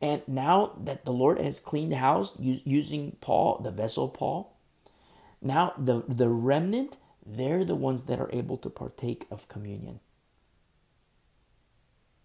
And 0.00 0.22
now 0.26 0.72
that 0.82 1.04
the 1.04 1.12
Lord 1.12 1.38
has 1.40 1.60
cleaned 1.60 1.92
the 1.92 1.96
house 1.96 2.34
using 2.38 3.16
Paul, 3.20 3.60
the 3.62 3.70
vessel 3.70 4.08
Paul, 4.08 4.56
now 5.42 5.74
the, 5.76 6.02
the 6.08 6.28
remnant, 6.28 6.96
they're 7.24 7.64
the 7.64 7.74
ones 7.74 8.04
that 8.04 8.20
are 8.20 8.30
able 8.32 8.56
to 8.58 8.70
partake 8.70 9.26
of 9.30 9.48
communion. 9.48 10.00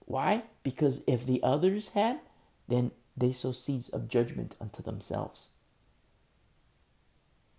Why? 0.06 0.44
Because 0.64 1.04
if 1.08 1.26
the 1.26 1.42
others 1.44 1.90
had, 1.90 2.20
then 2.68 2.92
they 3.18 3.32
sow 3.32 3.52
seeds 3.52 3.90
of 3.90 4.08
judgment 4.08 4.56
unto 4.62 4.82
themselves. 4.82 5.50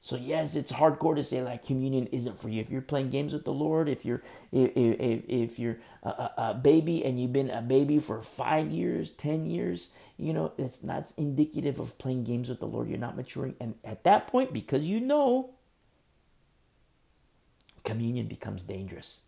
So 0.00 0.16
yes, 0.16 0.54
it's 0.54 0.70
hardcore 0.70 1.16
to 1.16 1.24
say 1.24 1.42
like 1.42 1.64
communion 1.64 2.06
isn't 2.08 2.40
for 2.40 2.48
you. 2.48 2.60
If 2.60 2.70
you're 2.70 2.80
playing 2.80 3.10
games 3.10 3.32
with 3.32 3.44
the 3.44 3.52
Lord, 3.52 3.88
if 3.88 4.04
you're 4.04 4.22
if, 4.52 4.70
if, 4.76 5.22
if 5.28 5.58
you're 5.58 5.78
a, 6.04 6.30
a, 6.36 6.54
baby 6.54 7.04
and 7.04 7.20
you've 7.20 7.32
been 7.32 7.50
a 7.50 7.62
baby 7.62 7.98
for 7.98 8.22
five 8.22 8.70
years, 8.70 9.10
ten 9.10 9.46
years, 9.46 9.90
you 10.16 10.32
know 10.32 10.52
it's 10.58 10.84
not 10.84 11.12
indicative 11.16 11.80
of 11.80 11.98
playing 11.98 12.22
games 12.22 12.48
with 12.48 12.60
the 12.60 12.66
Lord. 12.66 12.88
You're 12.88 12.98
not 12.98 13.16
maturing, 13.16 13.56
and 13.58 13.74
at 13.84 14.04
that 14.04 14.28
point, 14.28 14.52
because 14.52 14.84
you 14.84 15.00
know, 15.00 15.50
communion 17.82 18.28
becomes 18.28 18.62
dangerous 18.62 19.20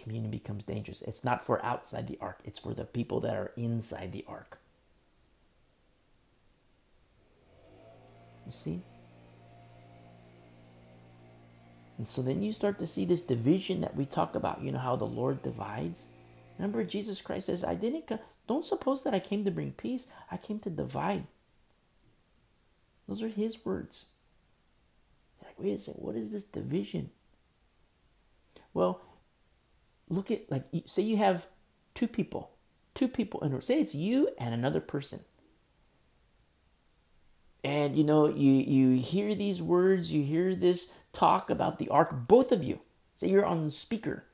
communion 0.00 0.30
becomes 0.30 0.64
dangerous. 0.64 1.02
It's 1.02 1.24
not 1.24 1.44
for 1.44 1.64
outside 1.64 2.06
the 2.06 2.18
ark, 2.20 2.40
it's 2.44 2.58
for 2.58 2.74
the 2.74 2.84
people 2.84 3.20
that 3.20 3.36
are 3.36 3.52
inside 3.56 4.12
the 4.12 4.24
ark. 4.26 4.58
You 8.46 8.52
see? 8.52 8.82
And 12.00 12.08
so 12.08 12.22
then 12.22 12.40
you 12.40 12.54
start 12.54 12.78
to 12.78 12.86
see 12.86 13.04
this 13.04 13.20
division 13.20 13.82
that 13.82 13.94
we 13.94 14.06
talk 14.06 14.34
about, 14.34 14.62
you 14.62 14.72
know, 14.72 14.78
how 14.78 14.96
the 14.96 15.04
Lord 15.04 15.42
divides. 15.42 16.06
Remember, 16.56 16.82
Jesus 16.82 17.20
Christ 17.20 17.44
says, 17.44 17.62
I 17.62 17.74
didn't, 17.74 18.06
come, 18.06 18.20
don't 18.48 18.64
suppose 18.64 19.02
that 19.02 19.12
I 19.12 19.18
came 19.18 19.44
to 19.44 19.50
bring 19.50 19.72
peace, 19.72 20.08
I 20.30 20.38
came 20.38 20.60
to 20.60 20.70
divide. 20.70 21.26
Those 23.06 23.22
are 23.22 23.28
his 23.28 23.66
words. 23.66 24.06
Like, 25.44 25.60
wait 25.60 25.74
a 25.74 25.78
second, 25.78 26.02
what 26.02 26.14
is 26.16 26.30
this 26.30 26.44
division? 26.44 27.10
Well, 28.72 29.02
look 30.08 30.30
at 30.30 30.50
like 30.50 30.64
say 30.86 31.02
you 31.02 31.18
have 31.18 31.48
two 31.92 32.08
people, 32.08 32.52
two 32.94 33.08
people 33.08 33.42
in 33.42 33.60
say 33.60 33.78
it's 33.78 33.94
you 33.94 34.30
and 34.38 34.54
another 34.54 34.80
person. 34.80 35.20
And 37.62 37.96
you 37.96 38.04
know, 38.04 38.26
you 38.26 38.52
you 38.52 38.96
hear 38.96 39.34
these 39.34 39.62
words, 39.62 40.12
you 40.12 40.22
hear 40.22 40.54
this 40.54 40.92
talk 41.12 41.50
about 41.50 41.78
the 41.78 41.88
ark, 41.88 42.26
both 42.26 42.52
of 42.52 42.64
you. 42.64 42.80
Say 43.14 43.28
you're 43.28 43.44
on 43.44 43.66
the 43.66 43.70
speaker 43.70 44.24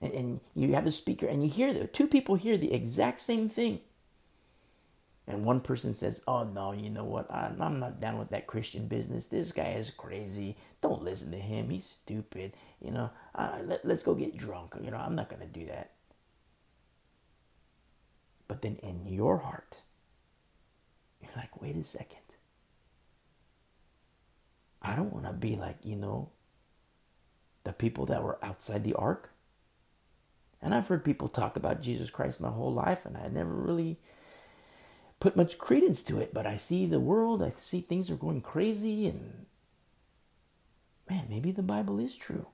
and, 0.00 0.12
and 0.12 0.40
you 0.54 0.74
have 0.74 0.86
a 0.86 0.92
speaker 0.92 1.26
and 1.26 1.42
you 1.42 1.50
hear 1.50 1.74
the 1.74 1.86
two 1.86 2.06
people 2.06 2.36
hear 2.36 2.56
the 2.56 2.72
exact 2.72 3.20
same 3.20 3.48
thing. 3.48 3.80
And 5.26 5.44
one 5.44 5.60
person 5.60 5.94
says, 5.94 6.22
Oh, 6.26 6.42
no, 6.44 6.72
you 6.72 6.90
know 6.90 7.04
what? 7.04 7.30
I'm, 7.32 7.60
I'm 7.62 7.78
not 7.78 8.00
down 8.00 8.18
with 8.18 8.30
that 8.30 8.46
Christian 8.46 8.88
business. 8.88 9.28
This 9.28 9.52
guy 9.52 9.74
is 9.78 9.90
crazy. 9.90 10.56
Don't 10.80 11.04
listen 11.04 11.30
to 11.30 11.38
him. 11.38 11.70
He's 11.70 11.84
stupid. 11.84 12.52
You 12.80 12.90
know, 12.90 13.10
uh, 13.34 13.58
let, 13.64 13.84
let's 13.84 14.02
go 14.02 14.14
get 14.14 14.36
drunk. 14.36 14.74
You 14.82 14.90
know, 14.90 14.96
I'm 14.96 15.14
not 15.14 15.28
going 15.28 15.42
to 15.42 15.46
do 15.46 15.66
that. 15.66 15.92
But 18.48 18.62
then 18.62 18.76
in 18.82 19.06
your 19.06 19.38
heart, 19.38 19.78
you're 21.20 21.30
like, 21.36 21.60
wait 21.62 21.76
a 21.76 21.84
second. 21.84 22.18
I 24.82 24.96
don't 24.96 25.12
want 25.12 25.26
to 25.26 25.32
be 25.32 25.56
like, 25.56 25.78
you 25.82 25.96
know, 25.96 26.30
the 27.64 27.72
people 27.72 28.06
that 28.06 28.22
were 28.22 28.38
outside 28.42 28.84
the 28.84 28.94
ark. 28.94 29.30
And 30.62 30.74
I've 30.74 30.88
heard 30.88 31.04
people 31.04 31.28
talk 31.28 31.56
about 31.56 31.82
Jesus 31.82 32.10
Christ 32.10 32.40
my 32.40 32.50
whole 32.50 32.72
life, 32.72 33.04
and 33.04 33.16
I 33.16 33.28
never 33.28 33.54
really 33.54 33.98
put 35.18 35.36
much 35.36 35.58
credence 35.58 36.02
to 36.04 36.18
it, 36.18 36.32
but 36.32 36.46
I 36.46 36.56
see 36.56 36.86
the 36.86 37.00
world, 37.00 37.42
I 37.42 37.50
see 37.50 37.80
things 37.80 38.10
are 38.10 38.16
going 38.16 38.40
crazy, 38.40 39.06
and 39.06 39.46
man, 41.08 41.26
maybe 41.28 41.50
the 41.50 41.62
Bible 41.62 41.98
is 41.98 42.16
true. 42.16 42.46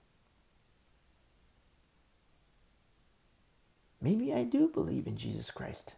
Maybe 4.00 4.32
I 4.32 4.44
do 4.44 4.68
believe 4.68 5.06
in 5.06 5.16
Jesus 5.16 5.50
Christ. 5.50 5.94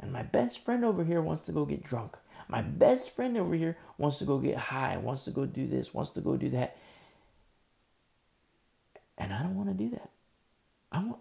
And 0.00 0.12
my 0.12 0.22
best 0.22 0.64
friend 0.64 0.84
over 0.84 1.04
here 1.04 1.22
wants 1.22 1.46
to 1.46 1.52
go 1.52 1.64
get 1.64 1.84
drunk. 1.84 2.18
My 2.48 2.62
best 2.62 3.14
friend 3.14 3.36
over 3.36 3.54
here 3.54 3.76
wants 3.98 4.18
to 4.18 4.24
go 4.24 4.38
get 4.38 4.56
high, 4.56 4.96
wants 4.96 5.24
to 5.24 5.30
go 5.30 5.46
do 5.46 5.66
this, 5.66 5.92
wants 5.92 6.10
to 6.10 6.20
go 6.20 6.36
do 6.36 6.50
that. 6.50 6.76
And 9.18 9.32
I 9.32 9.42
don't 9.42 9.56
want 9.56 9.68
to 9.68 9.74
do 9.74 9.90
that. 9.90 10.10
I 10.92 10.98
want 11.00 11.18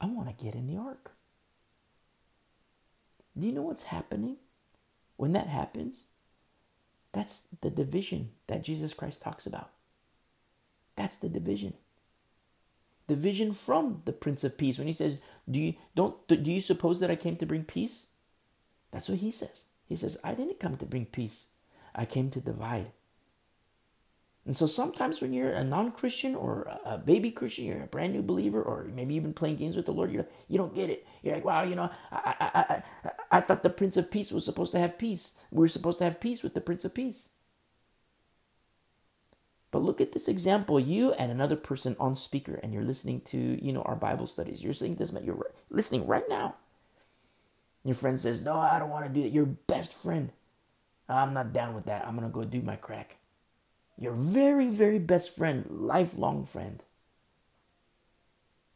I 0.00 0.06
want 0.06 0.36
to 0.36 0.44
get 0.44 0.54
in 0.54 0.66
the 0.66 0.76
ark. 0.76 1.12
Do 3.38 3.46
you 3.46 3.52
know 3.52 3.62
what's 3.62 3.84
happening 3.84 4.36
when 5.16 5.32
that 5.32 5.46
happens? 5.46 6.04
That's 7.12 7.44
the 7.60 7.70
division 7.70 8.30
that 8.48 8.64
Jesus 8.64 8.92
Christ 8.92 9.20
talks 9.20 9.46
about. 9.46 9.70
That's 10.96 11.16
the 11.16 11.28
division. 11.28 11.74
Division 13.06 13.52
from 13.52 14.02
the 14.04 14.12
Prince 14.12 14.44
of 14.44 14.58
Peace. 14.58 14.78
When 14.78 14.86
he 14.86 14.92
says, 14.92 15.18
"Do 15.48 15.60
you 15.60 15.74
don't 15.94 16.26
do 16.26 16.50
you 16.50 16.60
suppose 16.60 17.00
that 17.00 17.10
I 17.10 17.16
came 17.16 17.36
to 17.36 17.46
bring 17.46 17.64
peace?" 17.64 18.08
That's 18.90 19.08
what 19.08 19.18
he 19.18 19.30
says. 19.30 19.64
He 19.86 19.96
says, 19.96 20.18
"I 20.24 20.34
didn't 20.34 20.60
come 20.60 20.76
to 20.78 20.86
bring 20.86 21.06
peace. 21.06 21.46
I 21.94 22.04
came 22.04 22.30
to 22.30 22.40
divide." 22.40 22.92
And 24.46 24.54
so 24.56 24.66
sometimes 24.66 25.22
when 25.22 25.32
you're 25.32 25.52
a 25.52 25.64
non-Christian 25.64 26.34
or 26.34 26.78
a 26.84 26.98
baby 26.98 27.30
Christian, 27.30 27.64
you're 27.64 27.82
a 27.82 27.86
brand 27.86 28.12
new 28.12 28.20
believer, 28.20 28.62
or 28.62 28.84
maybe 28.84 29.14
you've 29.14 29.24
been 29.24 29.32
playing 29.32 29.56
games 29.56 29.74
with 29.74 29.86
the 29.86 29.92
Lord, 29.92 30.12
you're, 30.12 30.26
you 30.48 30.58
don't 30.58 30.74
get 30.74 30.90
it. 30.90 31.06
You're 31.22 31.36
like, 31.36 31.46
wow, 31.46 31.62
you 31.62 31.74
know, 31.74 31.90
I, 32.12 32.34
I, 32.38 32.48
I, 32.52 32.82
I 33.38 33.40
thought 33.40 33.62
the 33.62 33.70
Prince 33.70 33.96
of 33.96 34.10
Peace 34.10 34.30
was 34.30 34.44
supposed 34.44 34.72
to 34.72 34.78
have 34.78 34.98
peace. 34.98 35.32
We 35.50 35.60
we're 35.60 35.68
supposed 35.68 35.96
to 35.98 36.04
have 36.04 36.20
peace 36.20 36.42
with 36.42 36.52
the 36.52 36.60
Prince 36.60 36.84
of 36.84 36.92
Peace. 36.92 37.30
But 39.70 39.82
look 39.82 40.02
at 40.02 40.12
this 40.12 40.28
example. 40.28 40.78
You 40.78 41.14
and 41.14 41.32
another 41.32 41.56
person 41.56 41.96
on 41.98 42.14
speaker, 42.14 42.60
and 42.62 42.74
you're 42.74 42.84
listening 42.84 43.22
to, 43.22 43.38
you 43.64 43.72
know, 43.72 43.82
our 43.82 43.96
Bible 43.96 44.26
studies. 44.26 44.62
You're 44.62 44.74
seeing 44.74 44.96
this, 44.96 45.12
you're 45.24 45.52
listening 45.70 46.06
right 46.06 46.28
now. 46.28 46.56
Your 47.84 47.94
friend 47.94 48.18
says, 48.18 48.40
no, 48.40 48.56
I 48.56 48.78
don't 48.78 48.90
want 48.90 49.06
to 49.06 49.12
do 49.12 49.26
it. 49.26 49.32
Your 49.32 49.46
best 49.46 49.94
friend. 50.02 50.30
I'm 51.08 51.34
not 51.34 51.52
down 51.52 51.74
with 51.74 51.86
that. 51.86 52.06
I'm 52.06 52.16
going 52.16 52.26
to 52.28 52.32
go 52.32 52.44
do 52.44 52.62
my 52.62 52.76
crack 52.76 53.18
your 53.98 54.12
very, 54.12 54.68
very 54.68 54.98
best 54.98 55.36
friend, 55.36 55.66
lifelong 55.70 56.44
friend, 56.44 56.82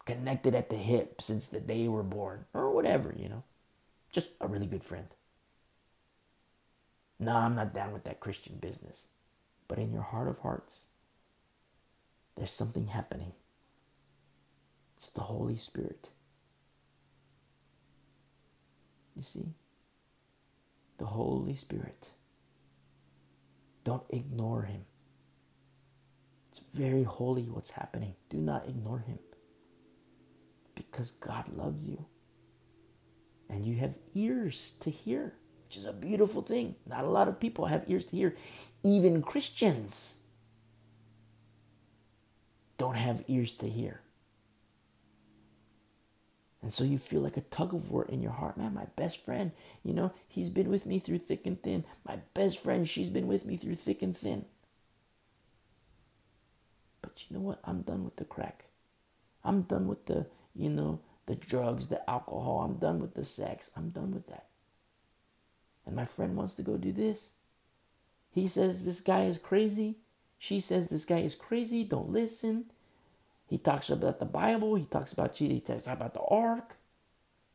connected 0.04 0.54
at 0.54 0.70
the 0.70 0.76
hip 0.76 1.20
since 1.20 1.48
the 1.48 1.60
day 1.60 1.82
you 1.82 1.92
were 1.92 2.02
born, 2.02 2.44
or 2.54 2.70
whatever, 2.70 3.14
you 3.16 3.28
know, 3.28 3.42
just 4.12 4.32
a 4.40 4.46
really 4.46 4.66
good 4.66 4.84
friend. 4.84 5.08
No, 7.18 7.34
I'm 7.34 7.56
not 7.56 7.74
down 7.74 7.92
with 7.92 8.04
that 8.04 8.20
Christian 8.20 8.56
business. 8.56 9.06
But 9.66 9.78
in 9.78 9.92
your 9.92 10.02
heart 10.02 10.28
of 10.28 10.38
hearts, 10.38 10.86
there's 12.36 12.52
something 12.52 12.86
happening. 12.86 13.32
It's 14.96 15.10
the 15.10 15.22
Holy 15.22 15.56
Spirit. 15.56 16.10
You 19.18 19.22
see? 19.22 19.54
the 20.98 21.06
Holy 21.06 21.54
Spirit. 21.54 22.10
Don't 23.84 24.02
ignore 24.10 24.62
him. 24.62 24.84
It's 26.50 26.60
very 26.74 27.04
holy 27.04 27.44
what's 27.44 27.70
happening. 27.70 28.14
Do 28.28 28.36
not 28.36 28.68
ignore 28.68 28.98
him. 28.98 29.20
Because 30.74 31.12
God 31.12 31.48
loves 31.56 31.86
you. 31.86 32.04
And 33.48 33.64
you 33.64 33.76
have 33.76 33.96
ears 34.14 34.72
to 34.80 34.90
hear, 34.90 35.34
which 35.64 35.76
is 35.76 35.86
a 35.86 35.92
beautiful 35.92 36.42
thing. 36.42 36.74
Not 36.86 37.04
a 37.04 37.08
lot 37.08 37.28
of 37.28 37.40
people 37.40 37.66
have 37.66 37.84
ears 37.86 38.04
to 38.06 38.16
hear. 38.16 38.36
Even 38.82 39.22
Christians 39.22 40.18
don't 42.76 42.96
have 42.96 43.24
ears 43.28 43.52
to 43.54 43.68
hear. 43.68 44.02
And 46.60 46.72
so 46.72 46.82
you 46.82 46.98
feel 46.98 47.20
like 47.20 47.36
a 47.36 47.42
tug 47.42 47.72
of 47.72 47.90
war 47.90 48.04
in 48.04 48.20
your 48.20 48.32
heart. 48.32 48.56
Man, 48.56 48.74
my 48.74 48.86
best 48.96 49.24
friend, 49.24 49.52
you 49.84 49.92
know, 49.92 50.12
he's 50.26 50.50
been 50.50 50.68
with 50.68 50.86
me 50.86 50.98
through 50.98 51.18
thick 51.18 51.46
and 51.46 51.62
thin. 51.62 51.84
My 52.06 52.18
best 52.34 52.62
friend, 52.62 52.88
she's 52.88 53.10
been 53.10 53.28
with 53.28 53.44
me 53.44 53.56
through 53.56 53.76
thick 53.76 54.02
and 54.02 54.16
thin. 54.16 54.44
But 57.00 57.24
you 57.28 57.36
know 57.36 57.42
what? 57.42 57.60
I'm 57.64 57.82
done 57.82 58.04
with 58.04 58.16
the 58.16 58.24
crack. 58.24 58.64
I'm 59.44 59.62
done 59.62 59.86
with 59.86 60.06
the, 60.06 60.26
you 60.54 60.68
know, 60.68 61.00
the 61.26 61.36
drugs, 61.36 61.88
the 61.88 62.08
alcohol. 62.10 62.62
I'm 62.62 62.78
done 62.78 62.98
with 62.98 63.14
the 63.14 63.24
sex. 63.24 63.70
I'm 63.76 63.90
done 63.90 64.12
with 64.12 64.26
that. 64.26 64.46
And 65.86 65.94
my 65.94 66.04
friend 66.04 66.36
wants 66.36 66.56
to 66.56 66.62
go 66.62 66.76
do 66.76 66.92
this. 66.92 67.32
He 68.30 68.48
says 68.48 68.84
this 68.84 69.00
guy 69.00 69.24
is 69.24 69.38
crazy. 69.38 69.98
She 70.38 70.60
says 70.60 70.88
this 70.88 71.04
guy 71.04 71.18
is 71.20 71.34
crazy. 71.34 71.84
Don't 71.84 72.10
listen. 72.10 72.66
He 73.48 73.58
talks 73.58 73.88
about 73.88 74.18
the 74.18 74.26
Bible. 74.26 74.74
He 74.74 74.84
talks 74.84 75.12
about 75.12 75.34
Jesus. 75.34 75.54
He 75.54 75.60
talks 75.60 75.86
about 75.86 76.14
the 76.14 76.20
ark. 76.20 76.76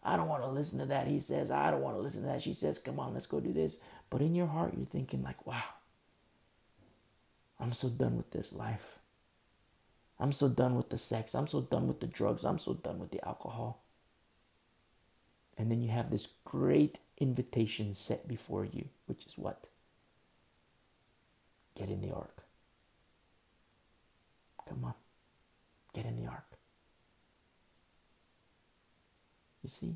I 0.03 0.17
don't 0.17 0.27
want 0.27 0.43
to 0.43 0.49
listen 0.49 0.79
to 0.79 0.85
that. 0.87 1.07
He 1.07 1.19
says, 1.19 1.51
I 1.51 1.71
don't 1.71 1.81
want 1.81 1.95
to 1.95 2.01
listen 2.01 2.23
to 2.23 2.27
that. 2.27 2.41
She 2.41 2.53
says, 2.53 2.79
come 2.79 2.99
on, 2.99 3.13
let's 3.13 3.27
go 3.27 3.39
do 3.39 3.53
this. 3.53 3.77
But 4.09 4.21
in 4.21 4.35
your 4.35 4.47
heart, 4.47 4.73
you're 4.75 4.85
thinking, 4.85 5.23
like, 5.23 5.45
wow, 5.47 5.63
I'm 7.59 7.73
so 7.73 7.89
done 7.89 8.17
with 8.17 8.31
this 8.31 8.51
life. 8.51 8.99
I'm 10.19 10.31
so 10.31 10.49
done 10.49 10.75
with 10.75 10.89
the 10.89 10.97
sex. 10.97 11.35
I'm 11.35 11.47
so 11.47 11.61
done 11.61 11.87
with 11.87 11.99
the 11.99 12.07
drugs. 12.07 12.43
I'm 12.43 12.59
so 12.59 12.73
done 12.73 12.99
with 12.99 13.11
the 13.11 13.25
alcohol. 13.25 13.83
And 15.57 15.71
then 15.71 15.81
you 15.81 15.89
have 15.89 16.09
this 16.09 16.27
great 16.43 16.99
invitation 17.19 17.93
set 17.93 18.27
before 18.27 18.65
you, 18.65 18.89
which 19.05 19.25
is 19.25 19.37
what? 19.37 19.67
Get 21.75 21.89
in 21.89 22.01
the 22.01 22.13
ark. 22.13 22.43
Come 24.67 24.85
on. 24.85 24.93
Get 25.93 26.05
in 26.05 26.15
the 26.15 26.29
ark. 26.29 26.57
You 29.61 29.69
see? 29.69 29.95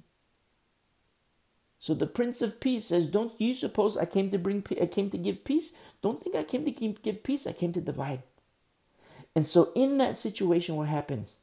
So 1.79 1.93
the 1.93 2.07
Prince 2.07 2.41
of 2.41 2.59
Peace 2.59 2.85
says, 2.85 3.07
"Don't 3.07 3.39
you 3.39 3.53
suppose 3.53 3.97
I 3.97 4.05
came 4.05 4.29
to 4.31 4.37
bring 4.37 4.63
I 4.81 4.85
came 4.85 5.09
to 5.09 5.17
give 5.17 5.43
peace? 5.43 5.73
Don't 6.01 6.21
think 6.21 6.35
I 6.35 6.43
came 6.43 6.65
to 6.65 6.71
give 6.71 7.23
peace. 7.23 7.47
I 7.47 7.53
came 7.53 7.73
to 7.73 7.81
divide." 7.81 8.23
And 9.35 9.47
so 9.47 9.71
in 9.75 9.97
that 9.97 10.15
situation 10.15 10.75
what 10.75 10.87
happens? 10.87 11.37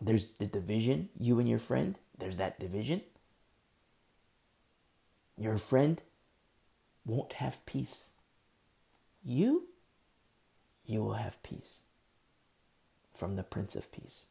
There's 0.00 0.26
the 0.38 0.46
division, 0.46 1.10
you 1.18 1.38
and 1.38 1.48
your 1.48 1.60
friend, 1.60 1.98
there's 2.18 2.36
that 2.38 2.58
division. 2.58 3.02
Your 5.36 5.58
friend 5.58 6.02
won't 7.06 7.34
have 7.34 7.64
peace. 7.66 8.10
You 9.24 9.68
you 10.84 11.02
will 11.02 11.14
have 11.14 11.42
peace 11.42 11.82
from 13.14 13.36
the 13.36 13.42
Prince 13.42 13.76
of 13.76 13.92
Peace. 13.92 14.26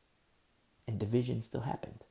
And 0.87 0.99
division 0.99 1.41
still 1.41 1.61
happened. 1.61 2.03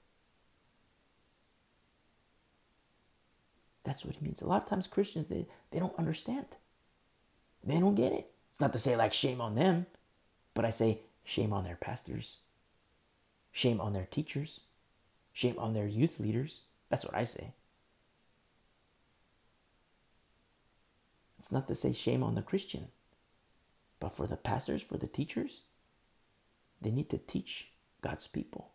That's 3.84 4.04
what 4.04 4.14
it 4.14 4.22
means. 4.22 4.42
A 4.42 4.46
lot 4.46 4.62
of 4.62 4.68
times 4.68 4.86
Christians 4.86 5.28
they, 5.28 5.46
they 5.70 5.78
don't 5.78 5.98
understand. 5.98 6.46
They 7.64 7.78
don't 7.78 7.94
get 7.94 8.12
it. 8.12 8.30
It's 8.50 8.60
not 8.60 8.72
to 8.72 8.78
say 8.78 8.96
like 8.96 9.12
shame 9.12 9.40
on 9.40 9.54
them, 9.54 9.86
but 10.54 10.64
I 10.64 10.70
say 10.70 11.00
shame 11.24 11.52
on 11.52 11.64
their 11.64 11.76
pastors. 11.76 12.38
Shame 13.52 13.80
on 13.80 13.92
their 13.92 14.06
teachers. 14.06 14.60
Shame 15.32 15.56
on 15.58 15.72
their 15.72 15.86
youth 15.86 16.20
leaders. 16.20 16.62
That's 16.88 17.04
what 17.04 17.14
I 17.14 17.24
say. 17.24 17.52
It's 21.38 21.50
not 21.50 21.68
to 21.68 21.74
say 21.74 21.92
shame 21.94 22.22
on 22.22 22.34
the 22.34 22.42
Christian, 22.42 22.88
but 23.98 24.12
for 24.12 24.26
the 24.26 24.36
pastors, 24.36 24.82
for 24.82 24.98
the 24.98 25.06
teachers, 25.06 25.62
they 26.80 26.90
need 26.90 27.10
to 27.10 27.18
teach 27.18 27.72
God's 28.00 28.26
people. 28.26 28.72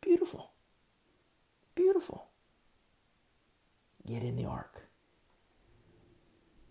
Beautiful. 0.00 0.52
Beautiful. 1.74 2.26
Get 4.06 4.22
in 4.22 4.36
the 4.36 4.44
ark. 4.44 4.82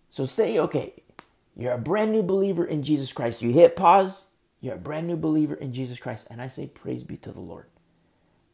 So 0.10 0.26
say, 0.26 0.60
okay, 0.60 0.94
you're 1.56 1.74
a 1.74 1.80
brand 1.80 2.12
new 2.12 2.24
believer 2.24 2.66
in 2.66 2.84
Jesus 2.84 3.12
Christ. 3.12 3.42
You 3.42 3.52
hit 3.52 3.76
pause, 3.76 4.26
you're 4.62 4.76
a 4.76 4.80
brand 4.80 5.08
new 5.08 5.18
believer 5.18 5.56
in 5.56 5.74
Jesus 5.74 6.00
Christ. 6.00 6.28
And 6.30 6.42
I 6.42 6.48
say, 6.48 6.68
Praise 6.68 7.04
be 7.04 7.18
to 7.18 7.32
the 7.32 7.42
Lord. 7.42 7.66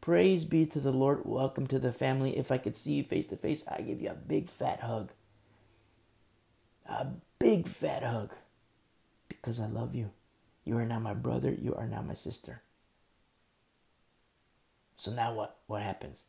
Praise 0.00 0.44
be 0.46 0.66
to 0.66 0.80
the 0.80 0.92
Lord. 0.92 1.22
Welcome 1.24 1.66
to 1.68 1.78
the 1.78 1.92
family. 1.92 2.36
If 2.36 2.50
I 2.50 2.58
could 2.58 2.76
see 2.76 2.94
you 2.94 3.04
face 3.04 3.26
to 3.28 3.36
face, 3.36 3.64
I 3.68 3.82
give 3.82 4.00
you 4.00 4.10
a 4.10 4.14
big 4.14 4.48
fat 4.48 4.80
hug 4.80 5.12
a 6.90 7.06
big 7.38 7.66
fat 7.66 8.02
hug 8.02 8.34
because 9.28 9.60
I 9.60 9.66
love 9.66 9.94
you. 9.94 10.10
You 10.64 10.76
are 10.76 10.84
now 10.84 10.98
my 10.98 11.14
brother, 11.14 11.50
you 11.50 11.74
are 11.74 11.86
now 11.86 12.02
my 12.02 12.14
sister. 12.14 12.62
So 14.96 15.10
now 15.10 15.32
what? 15.32 15.56
What 15.66 15.82
happens? 15.82 16.24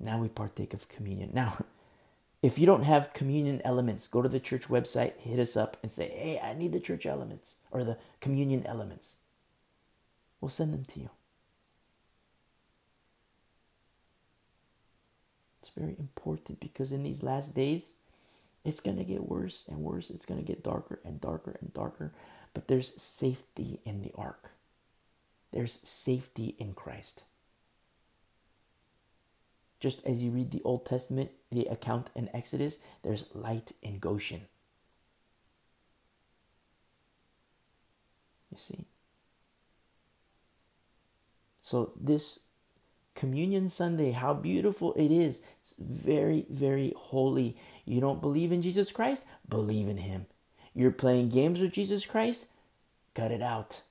Now 0.00 0.18
we 0.18 0.28
partake 0.28 0.72
of 0.72 0.88
communion. 0.88 1.30
Now, 1.34 1.58
if 2.42 2.58
you 2.58 2.66
don't 2.66 2.84
have 2.84 3.12
communion 3.12 3.60
elements, 3.64 4.08
go 4.08 4.22
to 4.22 4.28
the 4.28 4.40
church 4.40 4.68
website, 4.68 5.18
hit 5.18 5.38
us 5.38 5.56
up, 5.56 5.76
and 5.82 5.92
say, 5.92 6.08
hey, 6.08 6.40
I 6.42 6.54
need 6.54 6.72
the 6.72 6.80
church 6.80 7.04
elements 7.04 7.56
or 7.70 7.84
the 7.84 7.98
communion 8.20 8.64
elements. 8.66 9.16
We'll 10.40 10.48
send 10.48 10.72
them 10.72 10.84
to 10.86 11.00
you. 11.00 11.10
It's 15.60 15.70
very 15.70 15.96
important 15.98 16.60
because 16.60 16.92
in 16.92 17.02
these 17.02 17.22
last 17.22 17.54
days, 17.54 17.94
it's 18.64 18.80
going 18.80 18.96
to 18.96 19.04
get 19.04 19.28
worse 19.28 19.64
and 19.68 19.78
worse. 19.78 20.10
It's 20.10 20.26
going 20.26 20.40
to 20.40 20.46
get 20.46 20.64
darker 20.64 21.00
and 21.04 21.20
darker 21.20 21.56
and 21.60 21.72
darker. 21.72 22.12
But 22.54 22.68
there's 22.68 23.00
safety 23.00 23.80
in 23.84 24.02
the 24.02 24.12
ark, 24.16 24.52
there's 25.52 25.80
safety 25.84 26.54
in 26.58 26.72
Christ. 26.74 27.22
Just 29.80 30.06
as 30.06 30.22
you 30.22 30.30
read 30.30 30.50
the 30.50 30.62
Old 30.64 30.86
Testament, 30.86 31.30
the 31.52 31.66
account 31.66 32.08
in 32.14 32.30
Exodus, 32.32 32.78
there's 33.02 33.26
light 33.34 33.72
in 33.82 33.98
Goshen. 33.98 34.42
You 38.50 38.56
see? 38.56 38.86
So, 41.60 41.92
this 42.00 42.38
Communion 43.14 43.68
Sunday, 43.68 44.10
how 44.10 44.34
beautiful 44.34 44.92
it 44.94 45.10
is. 45.10 45.42
It's 45.60 45.74
very, 45.78 46.46
very 46.50 46.92
holy. 46.96 47.56
You 47.84 48.00
don't 48.00 48.20
believe 48.20 48.50
in 48.50 48.62
Jesus 48.62 48.90
Christ? 48.90 49.24
Believe 49.48 49.88
in 49.88 49.98
Him. 49.98 50.26
You're 50.74 50.90
playing 50.90 51.28
games 51.28 51.60
with 51.60 51.72
Jesus 51.72 52.06
Christ? 52.06 52.46
Cut 53.14 53.30
it 53.30 53.42
out. 53.42 53.82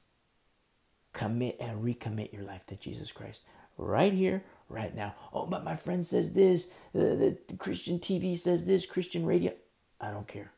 Commit 1.13 1.57
and 1.59 1.83
recommit 1.83 2.33
your 2.33 2.43
life 2.43 2.65
to 2.67 2.75
Jesus 2.75 3.11
Christ 3.11 3.45
right 3.77 4.13
here, 4.13 4.43
right 4.67 4.93
now. 4.93 5.15
Oh, 5.31 5.45
but 5.45 5.63
my 5.63 5.75
friend 5.75 6.05
says 6.05 6.33
this, 6.33 6.69
the, 6.93 7.37
the 7.47 7.57
Christian 7.57 7.99
TV 7.99 8.37
says 8.37 8.65
this, 8.65 8.85
Christian 8.85 9.25
radio. 9.25 9.53
I 10.01 10.11
don't 10.11 10.27
care. 10.27 10.51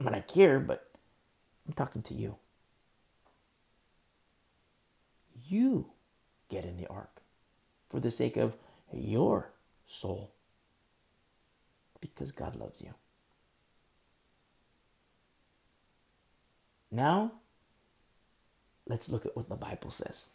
I 0.00 0.04
mean, 0.04 0.14
I 0.14 0.20
care, 0.20 0.58
but 0.58 0.90
I'm 1.66 1.74
talking 1.74 2.02
to 2.02 2.14
you. 2.14 2.36
You 5.48 5.90
get 6.48 6.64
in 6.64 6.76
the 6.76 6.86
ark 6.86 7.15
for 7.88 8.00
the 8.00 8.10
sake 8.10 8.36
of 8.36 8.56
your 8.92 9.52
soul 9.86 10.32
because 12.00 12.32
God 12.32 12.56
loves 12.56 12.82
you. 12.82 12.94
Now, 16.90 17.32
let's 18.86 19.08
look 19.08 19.26
at 19.26 19.36
what 19.36 19.48
the 19.48 19.56
Bible 19.56 19.90
says. 19.90 20.30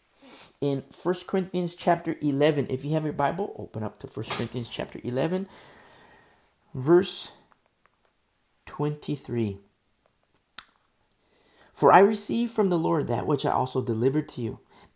In 0.60 0.84
1 1.02 1.16
Corinthians 1.28 1.76
chapter 1.76 2.16
11, 2.22 2.68
if 2.70 2.86
you 2.86 2.92
have 2.92 3.04
your 3.04 3.14
Bible, 3.14 3.56
open 3.58 3.84
up 3.84 4.00
to 4.00 4.08
1 4.08 4.26
Corinthians 4.30 4.70
chapter 4.70 5.00
11, 5.04 5.48
verse 6.76 7.32
23. 8.68 9.58
For 11.74 11.92
I 11.92 12.00
received 12.00 12.52
from 12.52 12.70
the 12.70 12.78
Lord 12.78 13.08
that 13.08 13.26
which 13.26 13.46
I 13.46 13.52
also 13.52 13.82
delivered 13.82 14.30
to 14.30 14.42
you 14.42 14.60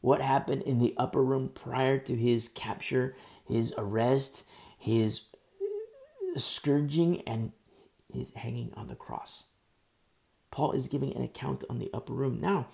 What 0.00 0.20
happened 0.20 0.62
in 0.62 0.78
the 0.78 0.94
upper 0.96 1.22
room 1.22 1.50
prior 1.52 1.98
to 1.98 2.14
his 2.14 2.48
capture, 2.48 3.16
his 3.46 3.74
arrest, 3.76 4.44
his 4.78 5.22
scourging, 6.36 7.22
and 7.22 7.52
his 8.12 8.32
hanging 8.34 8.72
on 8.76 8.88
the 8.88 8.94
cross. 8.94 9.44
Paul 10.50 10.72
is 10.72 10.88
giving 10.88 11.14
an 11.14 11.22
account 11.22 11.64
on 11.68 11.78
the 11.78 11.90
upper 11.92 12.12
room. 12.12 12.40
Now, 12.40 12.68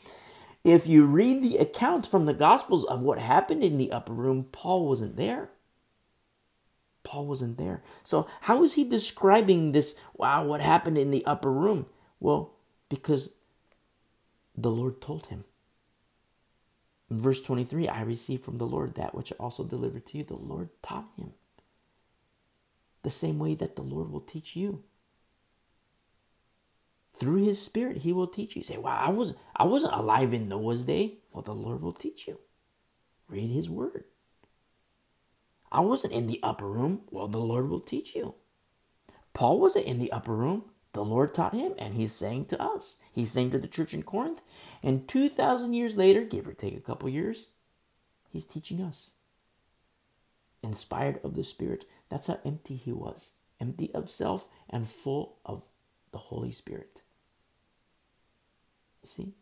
if 0.63 0.87
you 0.87 1.07
read 1.07 1.43
the 1.43 1.59
account 1.59 2.07
from 2.07 2.27
the 2.27 2.35
Gospels 2.35 2.85
of 2.85 3.03
what 3.03 3.19
happened 3.19 3.63
in 3.63 3.79
the 3.79 3.93
upper 3.93 4.13
room, 4.13 4.47
Paul 4.53 4.87
wasn't 4.87 5.17
there. 5.17 5.51
Paul 7.03 7.27
wasn't 7.27 7.59
there. 7.59 7.83
So, 8.03 8.27
how 8.43 8.65
is 8.65 8.75
he 8.75 8.85
describing 8.85 9.73
this? 9.73 9.95
Wow, 10.15 10.45
what 10.45 10.63
happened 10.63 10.97
in 10.97 11.11
the 11.11 11.25
upper 11.27 11.53
room? 11.53 11.87
Well, 12.19 12.55
because 12.89 13.35
the 14.57 14.71
Lord 14.71 15.03
told 15.03 15.27
him. 15.27 15.45
In 17.15 17.21
verse 17.21 17.41
23, 17.43 17.87
I 17.87 18.03
received 18.03 18.43
from 18.43 18.57
the 18.57 18.67
Lord 18.67 18.97
that 18.97 19.15
which 19.15 19.33
I 19.33 19.37
also 19.37 19.63
delivered 19.63 20.05
to 20.07 20.19
you. 20.19 20.25
The 20.25 20.35
Lord 20.35 20.71
taught 20.83 21.07
him. 21.17 21.35
The 23.05 23.11
same 23.13 23.39
way 23.39 23.55
that 23.55 23.77
the 23.77 23.83
Lord 23.83 24.11
will 24.11 24.21
teach 24.21 24.57
you. 24.57 24.83
Through 27.13 27.45
his 27.45 27.63
spirit 27.63 27.99
he 27.99 28.13
will 28.13 28.27
teach 28.27 28.57
you 28.57 28.65
say 28.65 28.77
wow 28.77 28.99
i 29.01 29.09
was 29.09 29.35
i 29.55 29.63
wasn't 29.63 29.95
alive 29.95 30.35
in 30.35 30.49
noah's 30.49 30.83
day. 30.83 31.19
Well 31.31 31.43
the 31.43 31.55
lord 31.55 31.81
will 31.81 31.93
teach 31.93 32.27
you. 32.27 32.41
Read 33.29 33.49
his 33.49 33.71
word. 33.71 34.03
I 35.71 35.79
wasn't 35.83 36.15
in 36.15 36.27
the 36.27 36.41
upper 36.43 36.69
room. 36.69 37.03
Well 37.13 37.29
the 37.29 37.39
lord 37.39 37.69
will 37.69 37.79
teach 37.79 38.17
you. 38.17 38.35
Paul 39.33 39.61
wasn't 39.61 39.87
in 39.87 40.01
the 40.01 40.11
upper 40.11 40.35
room 40.35 40.65
the 40.95 41.05
lord 41.05 41.35
taught 41.35 41.55
him 41.55 41.75
and 41.79 41.95
he's 41.95 42.15
saying 42.15 42.47
to 42.47 42.61
us. 42.63 42.97
He's 43.13 43.31
saying 43.31 43.51
to 43.51 43.59
the 43.59 43.69
church 43.69 43.93
in 43.93 44.03
corinth 44.03 44.41
and 44.83 45.07
2000 45.07 45.75
years 45.75 45.97
later 45.97 46.25
give 46.25 46.49
or 46.49 46.55
take 46.55 46.77
a 46.77 46.81
couple 46.81 47.09
years 47.09 47.49
he's 48.31 48.47
teaching 48.47 48.81
us. 48.81 49.11
Inspired 50.63 51.21
of 51.23 51.35
the 51.35 51.45
spirit 51.45 51.85
that's 52.09 52.29
how 52.29 52.39
empty 52.45 52.77
he 52.77 52.93
was. 52.93 53.33
Empty 53.61 53.93
of 53.95 54.11
self 54.11 54.49
and 54.71 54.87
full 54.87 55.37
of 55.45 55.65
the 56.13 56.19
holy 56.19 56.53
spirit. 56.53 57.03
See? 59.03 59.35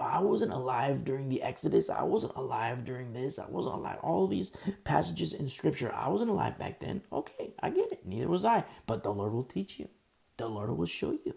I 0.00 0.20
wasn't 0.20 0.52
alive 0.52 1.04
during 1.04 1.28
the 1.28 1.42
Exodus. 1.42 1.90
I 1.90 2.02
wasn't 2.02 2.36
alive 2.36 2.84
during 2.84 3.12
this. 3.12 3.38
I 3.38 3.46
wasn't 3.48 3.76
alive. 3.76 3.98
All 4.02 4.26
these 4.26 4.50
passages 4.84 5.32
in 5.32 5.48
Scripture, 5.48 5.92
I 5.94 6.08
wasn't 6.08 6.30
alive 6.30 6.58
back 6.58 6.80
then. 6.80 7.02
Okay, 7.12 7.52
I 7.60 7.70
get 7.70 7.92
it. 7.92 8.06
Neither 8.06 8.28
was 8.28 8.44
I. 8.44 8.64
But 8.86 9.02
the 9.02 9.12
Lord 9.12 9.32
will 9.32 9.44
teach 9.44 9.78
you, 9.78 9.88
the 10.36 10.48
Lord 10.48 10.70
will 10.76 10.86
show 10.86 11.12
you. 11.12 11.34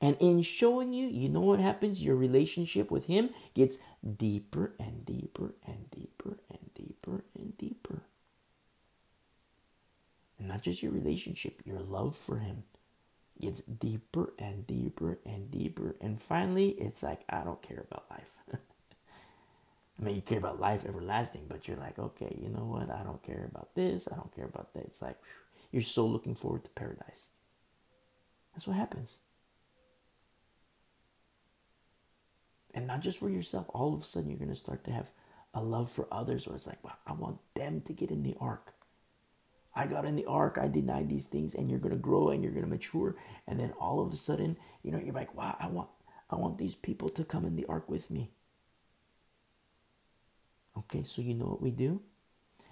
And 0.00 0.16
in 0.20 0.42
showing 0.42 0.92
you, 0.92 1.06
you 1.06 1.28
know 1.28 1.40
what 1.40 1.60
happens? 1.60 2.02
Your 2.02 2.16
relationship 2.16 2.90
with 2.90 3.06
Him 3.06 3.30
gets 3.54 3.78
deeper 4.16 4.74
and 4.78 5.04
deeper 5.06 5.54
and 5.66 5.90
deeper 5.90 6.38
and 6.50 6.74
deeper 6.74 7.24
and 7.38 7.56
deeper. 7.56 8.02
And 10.38 10.48
not 10.48 10.62
just 10.62 10.82
your 10.82 10.92
relationship, 10.92 11.62
your 11.64 11.80
love 11.80 12.16
for 12.16 12.38
Him 12.38 12.64
gets 13.40 13.60
deeper 13.62 14.32
and 14.38 14.66
deeper 14.66 15.18
and 15.24 15.50
deeper. 15.50 15.96
And 16.00 16.20
finally, 16.20 16.70
it's 16.70 17.02
like, 17.02 17.20
I 17.28 17.40
don't 17.40 17.62
care 17.62 17.84
about 17.88 18.10
life. 18.10 18.38
I 18.52 20.02
mean, 20.02 20.16
you 20.16 20.22
care 20.22 20.38
about 20.38 20.60
life 20.60 20.84
everlasting, 20.84 21.46
but 21.48 21.68
you're 21.68 21.76
like, 21.76 21.98
okay, 21.98 22.36
you 22.40 22.48
know 22.48 22.64
what? 22.64 22.90
I 22.90 23.02
don't 23.02 23.22
care 23.22 23.48
about 23.50 23.74
this. 23.74 24.08
I 24.10 24.16
don't 24.16 24.34
care 24.34 24.46
about 24.46 24.72
that. 24.74 24.84
It's 24.84 25.02
like, 25.02 25.16
you're 25.70 25.82
so 25.82 26.06
looking 26.06 26.34
forward 26.34 26.64
to 26.64 26.70
paradise. 26.70 27.28
That's 28.54 28.66
what 28.66 28.76
happens. 28.76 29.18
And 32.72 32.86
not 32.88 33.00
just 33.00 33.20
for 33.20 33.30
yourself, 33.30 33.66
all 33.68 33.94
of 33.94 34.02
a 34.02 34.04
sudden 34.04 34.30
you're 34.30 34.38
going 34.38 34.50
to 34.50 34.56
start 34.56 34.84
to 34.84 34.90
have 34.90 35.12
a 35.54 35.62
love 35.62 35.90
for 35.90 36.08
others 36.10 36.46
where 36.46 36.56
it's 36.56 36.66
like, 36.66 36.82
wow, 36.84 36.96
I 37.06 37.12
want 37.12 37.38
them 37.54 37.80
to 37.82 37.92
get 37.92 38.10
in 38.10 38.24
the 38.24 38.36
ark. 38.40 38.74
I 39.74 39.86
got 39.86 40.04
in 40.04 40.16
the 40.16 40.26
ark, 40.26 40.58
I 40.60 40.68
denied 40.68 41.08
these 41.08 41.26
things, 41.26 41.54
and 41.54 41.68
you're 41.68 41.80
gonna 41.80 41.96
grow 41.96 42.28
and 42.28 42.42
you're 42.42 42.52
gonna 42.52 42.66
mature, 42.66 43.16
and 43.46 43.58
then 43.58 43.72
all 43.72 44.00
of 44.00 44.12
a 44.12 44.16
sudden, 44.16 44.56
you 44.82 44.92
know, 44.92 44.98
you're 44.98 45.14
like, 45.14 45.34
wow, 45.34 45.56
I 45.58 45.66
want 45.66 45.88
I 46.30 46.36
want 46.36 46.58
these 46.58 46.74
people 46.74 47.08
to 47.10 47.24
come 47.24 47.44
in 47.44 47.56
the 47.56 47.66
ark 47.66 47.88
with 47.88 48.10
me. 48.10 48.30
Okay, 50.76 51.04
so 51.04 51.22
you 51.22 51.34
know 51.34 51.46
what 51.46 51.62
we 51.62 51.70
do? 51.70 52.02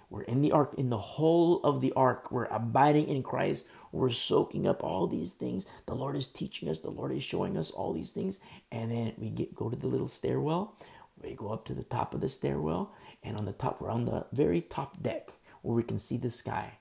We're 0.09 0.23
in 0.23 0.41
the 0.41 0.51
ark, 0.51 0.75
in 0.77 0.89
the 0.89 0.97
whole 0.97 1.59
of 1.63 1.81
the 1.81 1.91
ark. 1.93 2.31
We're 2.31 2.45
abiding 2.45 3.07
in 3.07 3.23
Christ. 3.23 3.65
We're 3.91 4.11
soaking 4.11 4.67
up 4.67 4.83
all 4.83 5.07
these 5.07 5.33
things. 5.33 5.65
The 5.87 5.95
Lord 5.95 6.15
is 6.15 6.27
teaching 6.27 6.69
us. 6.69 6.79
The 6.79 6.91
Lord 6.91 7.11
is 7.11 7.23
showing 7.23 7.57
us 7.57 7.71
all 7.71 7.93
these 7.93 8.11
things. 8.11 8.39
And 8.71 8.91
then 8.91 9.13
we 9.17 9.31
get 9.31 9.55
go 9.55 9.69
to 9.69 9.75
the 9.75 9.87
little 9.87 10.07
stairwell. 10.07 10.77
We 11.21 11.33
go 11.33 11.51
up 11.51 11.65
to 11.65 11.73
the 11.73 11.83
top 11.83 12.13
of 12.13 12.21
the 12.21 12.29
stairwell. 12.29 12.93
And 13.23 13.37
on 13.37 13.45
the 13.45 13.53
top, 13.53 13.81
we're 13.81 13.89
on 13.89 14.05
the 14.05 14.27
very 14.31 14.61
top 14.61 15.01
deck 15.01 15.29
where 15.63 15.75
we 15.75 15.83
can 15.83 15.97
see 15.97 16.17
the 16.17 16.29
sky. 16.29 16.77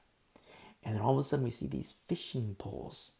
And 0.83 0.95
then 0.95 1.03
all 1.03 1.13
of 1.13 1.19
a 1.19 1.23
sudden 1.23 1.45
we 1.45 1.51
see 1.51 1.67
these 1.67 1.95
fishing 2.07 2.57
poles. 2.59 3.13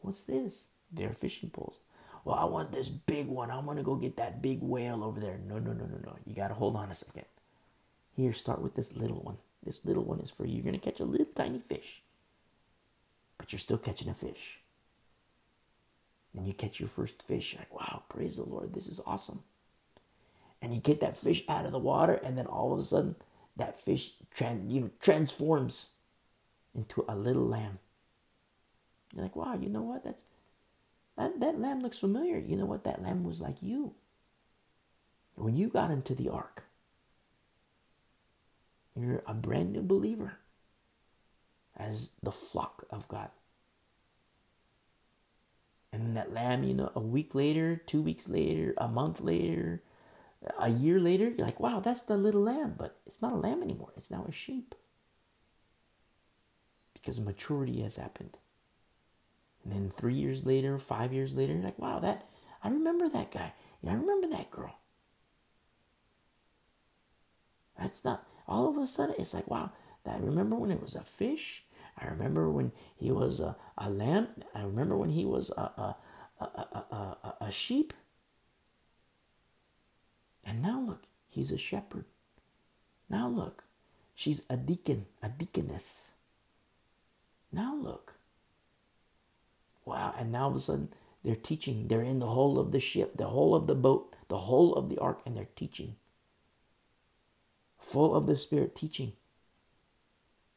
What's 0.00 0.24
this? 0.24 0.64
They're 0.92 1.12
fishing 1.12 1.50
poles. 1.50 1.78
Well, 2.24 2.36
I 2.36 2.44
want 2.44 2.72
this 2.72 2.88
big 2.88 3.26
one. 3.26 3.50
I 3.50 3.58
want 3.58 3.78
to 3.78 3.84
go 3.84 3.96
get 3.96 4.16
that 4.16 4.42
big 4.42 4.60
whale 4.62 5.02
over 5.02 5.20
there. 5.20 5.38
No, 5.46 5.58
no, 5.58 5.72
no, 5.72 5.86
no, 5.86 5.98
no. 6.04 6.16
You 6.24 6.34
got 6.34 6.48
to 6.48 6.54
hold 6.54 6.76
on 6.76 6.90
a 6.90 6.94
second. 6.94 7.24
Here, 8.14 8.32
start 8.32 8.60
with 8.60 8.74
this 8.74 8.94
little 8.94 9.20
one. 9.20 9.38
This 9.64 9.84
little 9.84 10.04
one 10.04 10.20
is 10.20 10.30
for 10.30 10.44
you. 10.44 10.54
You're 10.54 10.64
going 10.64 10.78
to 10.78 10.80
catch 10.80 11.00
a 11.00 11.04
little 11.04 11.26
tiny 11.34 11.58
fish. 11.58 12.02
But 13.38 13.52
you're 13.52 13.60
still 13.60 13.78
catching 13.78 14.08
a 14.08 14.14
fish. 14.14 14.60
And 16.36 16.46
you 16.46 16.52
catch 16.52 16.80
your 16.80 16.88
first 16.88 17.22
fish. 17.22 17.52
You're 17.52 17.60
like, 17.60 17.74
wow, 17.74 18.02
praise 18.08 18.36
the 18.36 18.44
Lord. 18.44 18.74
This 18.74 18.86
is 18.86 19.00
awesome. 19.06 19.42
And 20.60 20.74
you 20.74 20.80
get 20.80 21.00
that 21.00 21.16
fish 21.16 21.44
out 21.48 21.66
of 21.66 21.72
the 21.72 21.78
water, 21.78 22.14
and 22.14 22.36
then 22.36 22.46
all 22.46 22.72
of 22.72 22.78
a 22.78 22.82
sudden, 22.82 23.14
that 23.56 23.78
fish 23.78 24.12
trans- 24.34 24.72
you 24.72 24.80
know, 24.80 24.90
transforms 25.00 25.90
into 26.78 27.04
a 27.08 27.16
little 27.16 27.46
lamb. 27.46 27.80
You're 29.12 29.24
like, 29.24 29.36
wow, 29.36 29.58
you 29.60 29.68
know 29.68 29.82
what? 29.82 30.04
That's 30.04 30.22
that, 31.16 31.40
that 31.40 31.60
lamb 31.60 31.80
looks 31.80 31.98
familiar. 31.98 32.38
You 32.38 32.56
know 32.56 32.66
what? 32.66 32.84
That 32.84 33.02
lamb 33.02 33.24
was 33.24 33.40
like 33.40 33.62
you. 33.62 33.94
When 35.34 35.56
you 35.56 35.68
got 35.68 35.90
into 35.90 36.14
the 36.14 36.28
ark, 36.28 36.64
you're 38.94 39.22
a 39.26 39.34
brand 39.34 39.72
new 39.72 39.82
believer 39.82 40.38
as 41.76 42.12
the 42.22 42.32
flock 42.32 42.84
of 42.90 43.08
God. 43.08 43.30
And 45.92 46.16
that 46.16 46.32
lamb, 46.32 46.64
you 46.64 46.74
know, 46.74 46.92
a 46.94 47.00
week 47.00 47.34
later, 47.34 47.76
two 47.86 48.02
weeks 48.02 48.28
later, 48.28 48.74
a 48.76 48.88
month 48.88 49.20
later, 49.20 49.82
a 50.60 50.68
year 50.68 51.00
later, 51.00 51.30
you're 51.30 51.46
like, 51.46 51.58
wow, 51.58 51.80
that's 51.80 52.02
the 52.02 52.16
little 52.16 52.42
lamb. 52.42 52.74
But 52.76 52.98
it's 53.06 53.22
not 53.22 53.32
a 53.32 53.36
lamb 53.36 53.62
anymore. 53.62 53.92
It's 53.96 54.10
now 54.10 54.26
a 54.28 54.32
sheep 54.32 54.74
because 57.08 57.20
maturity 57.22 57.80
has 57.80 57.96
happened. 57.96 58.36
And 59.64 59.72
then 59.72 59.90
three 59.90 60.12
years 60.12 60.44
later, 60.44 60.78
five 60.78 61.10
years 61.10 61.34
later, 61.34 61.54
you're 61.54 61.62
like, 61.62 61.78
wow, 61.78 62.00
that 62.00 62.28
I 62.62 62.68
remember 62.68 63.08
that 63.08 63.30
guy. 63.30 63.54
I 63.86 63.94
remember 63.94 64.28
that 64.28 64.50
girl. 64.50 64.76
That's 67.78 68.04
not 68.04 68.26
all 68.46 68.68
of 68.68 68.76
a 68.76 68.86
sudden 68.86 69.14
it's 69.18 69.32
like, 69.32 69.48
wow, 69.48 69.70
I 70.04 70.18
remember 70.18 70.56
when 70.56 70.70
it 70.70 70.82
was 70.82 70.96
a 70.96 71.00
fish. 71.00 71.64
I 71.96 72.08
remember 72.08 72.50
when 72.50 72.72
he 72.94 73.10
was 73.10 73.40
a, 73.40 73.56
a 73.78 73.88
lamb. 73.88 74.28
I 74.54 74.60
remember 74.60 74.94
when 74.94 75.08
he 75.08 75.24
was 75.24 75.48
a, 75.56 75.62
a, 75.62 75.96
a, 76.40 76.44
a, 76.44 77.16
a, 77.24 77.34
a 77.46 77.50
sheep. 77.50 77.94
And 80.44 80.60
now 80.60 80.78
look, 80.78 81.04
he's 81.26 81.52
a 81.52 81.58
shepherd. 81.58 82.04
Now 83.08 83.28
look, 83.28 83.64
she's 84.14 84.42
a 84.50 84.58
deacon, 84.58 85.06
a 85.22 85.30
deaconess. 85.30 86.10
Now 87.52 87.74
look. 87.74 88.14
Wow, 89.84 90.14
and 90.18 90.30
now 90.30 90.44
all 90.44 90.50
of 90.50 90.56
a 90.56 90.60
sudden 90.60 90.92
they're 91.24 91.34
teaching. 91.34 91.88
They're 91.88 92.02
in 92.02 92.18
the 92.18 92.26
whole 92.26 92.58
of 92.58 92.72
the 92.72 92.80
ship, 92.80 93.16
the 93.16 93.28
whole 93.28 93.54
of 93.54 93.66
the 93.66 93.74
boat, 93.74 94.14
the 94.28 94.38
whole 94.38 94.74
of 94.74 94.88
the 94.88 94.98
ark, 94.98 95.20
and 95.24 95.36
they're 95.36 95.48
teaching. 95.56 95.96
Full 97.78 98.14
of 98.14 98.26
the 98.26 98.36
Spirit 98.36 98.74
teaching. 98.74 99.12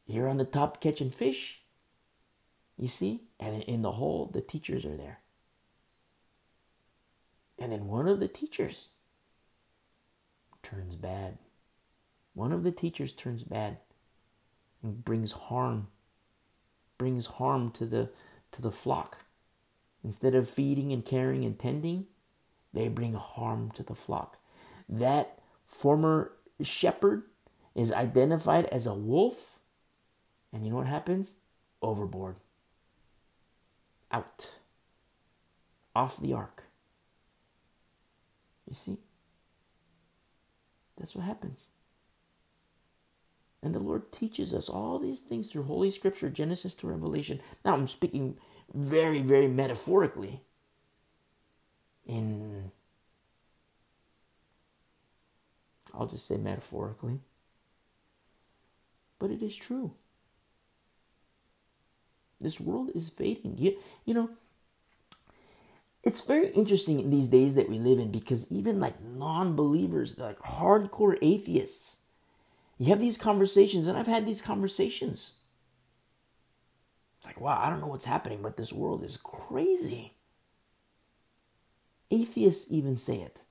You're 0.06 0.28
on 0.28 0.36
the 0.36 0.44
top 0.44 0.80
catching 0.80 1.10
fish. 1.10 1.62
You 2.76 2.88
see? 2.88 3.22
And 3.38 3.62
in 3.62 3.82
the 3.82 3.92
hole, 3.92 4.30
the 4.32 4.40
teachers 4.40 4.84
are 4.84 4.96
there. 4.96 5.20
And 7.58 7.72
then 7.72 7.86
one 7.86 8.08
of 8.08 8.18
the 8.20 8.28
teachers 8.28 8.88
turns 10.62 10.96
bad. 10.96 11.38
One 12.34 12.52
of 12.52 12.64
the 12.64 12.72
teachers 12.72 13.12
turns 13.12 13.44
bad 13.44 13.78
and 14.82 15.04
brings 15.04 15.32
harm 15.32 15.88
brings 17.02 17.26
harm 17.26 17.68
to 17.68 17.84
the 17.84 18.08
to 18.52 18.62
the 18.62 18.70
flock. 18.70 19.18
Instead 20.04 20.36
of 20.36 20.48
feeding 20.48 20.92
and 20.92 21.04
caring 21.04 21.44
and 21.44 21.58
tending, 21.58 22.06
they 22.72 22.86
bring 22.86 23.14
harm 23.14 23.72
to 23.72 23.82
the 23.82 23.96
flock. 23.96 24.38
That 24.88 25.40
former 25.66 26.30
shepherd 26.62 27.24
is 27.74 27.90
identified 27.90 28.66
as 28.66 28.86
a 28.86 28.94
wolf, 28.94 29.58
and 30.52 30.64
you 30.64 30.70
know 30.70 30.76
what 30.76 30.86
happens? 30.86 31.34
Overboard. 31.82 32.36
Out. 34.12 34.52
Off 35.96 36.20
the 36.20 36.32
ark. 36.32 36.62
You 38.68 38.74
see? 38.76 38.98
That's 40.96 41.16
what 41.16 41.24
happens. 41.24 41.66
And 43.62 43.74
the 43.74 43.78
Lord 43.78 44.10
teaches 44.10 44.52
us 44.52 44.68
all 44.68 44.98
these 44.98 45.20
things 45.20 45.50
through 45.50 45.64
Holy 45.64 45.90
Scripture, 45.90 46.28
Genesis 46.28 46.74
to 46.76 46.88
Revelation. 46.88 47.40
Now, 47.64 47.74
I'm 47.74 47.86
speaking 47.86 48.36
very, 48.74 49.22
very 49.22 49.46
metaphorically. 49.46 50.40
In, 52.04 52.72
I'll 55.94 56.08
just 56.08 56.26
say 56.26 56.36
metaphorically. 56.36 57.20
But 59.20 59.30
it 59.30 59.42
is 59.42 59.54
true. 59.54 59.92
This 62.40 62.60
world 62.60 62.90
is 62.92 63.08
fading. 63.08 63.56
You, 63.56 63.76
you 64.04 64.14
know, 64.14 64.30
it's 66.02 66.20
very 66.22 66.48
interesting 66.48 66.98
in 66.98 67.10
these 67.10 67.28
days 67.28 67.54
that 67.54 67.68
we 67.68 67.78
live 67.78 68.00
in 68.00 68.10
because 68.10 68.50
even 68.50 68.80
like 68.80 69.00
non 69.00 69.54
believers, 69.54 70.18
like 70.18 70.38
hardcore 70.40 71.16
atheists, 71.22 71.98
you 72.82 72.88
have 72.88 72.98
these 72.98 73.16
conversations, 73.16 73.86
and 73.86 73.96
I've 73.96 74.08
had 74.08 74.26
these 74.26 74.42
conversations. 74.42 75.34
It's 77.16 77.26
like, 77.28 77.40
wow, 77.40 77.62
I 77.62 77.70
don't 77.70 77.80
know 77.80 77.86
what's 77.86 78.06
happening, 78.06 78.40
but 78.42 78.56
this 78.56 78.72
world 78.72 79.04
is 79.04 79.16
crazy. 79.16 80.14
Atheists 82.10 82.72
even 82.72 82.96
say 82.96 83.18
it. 83.18 83.42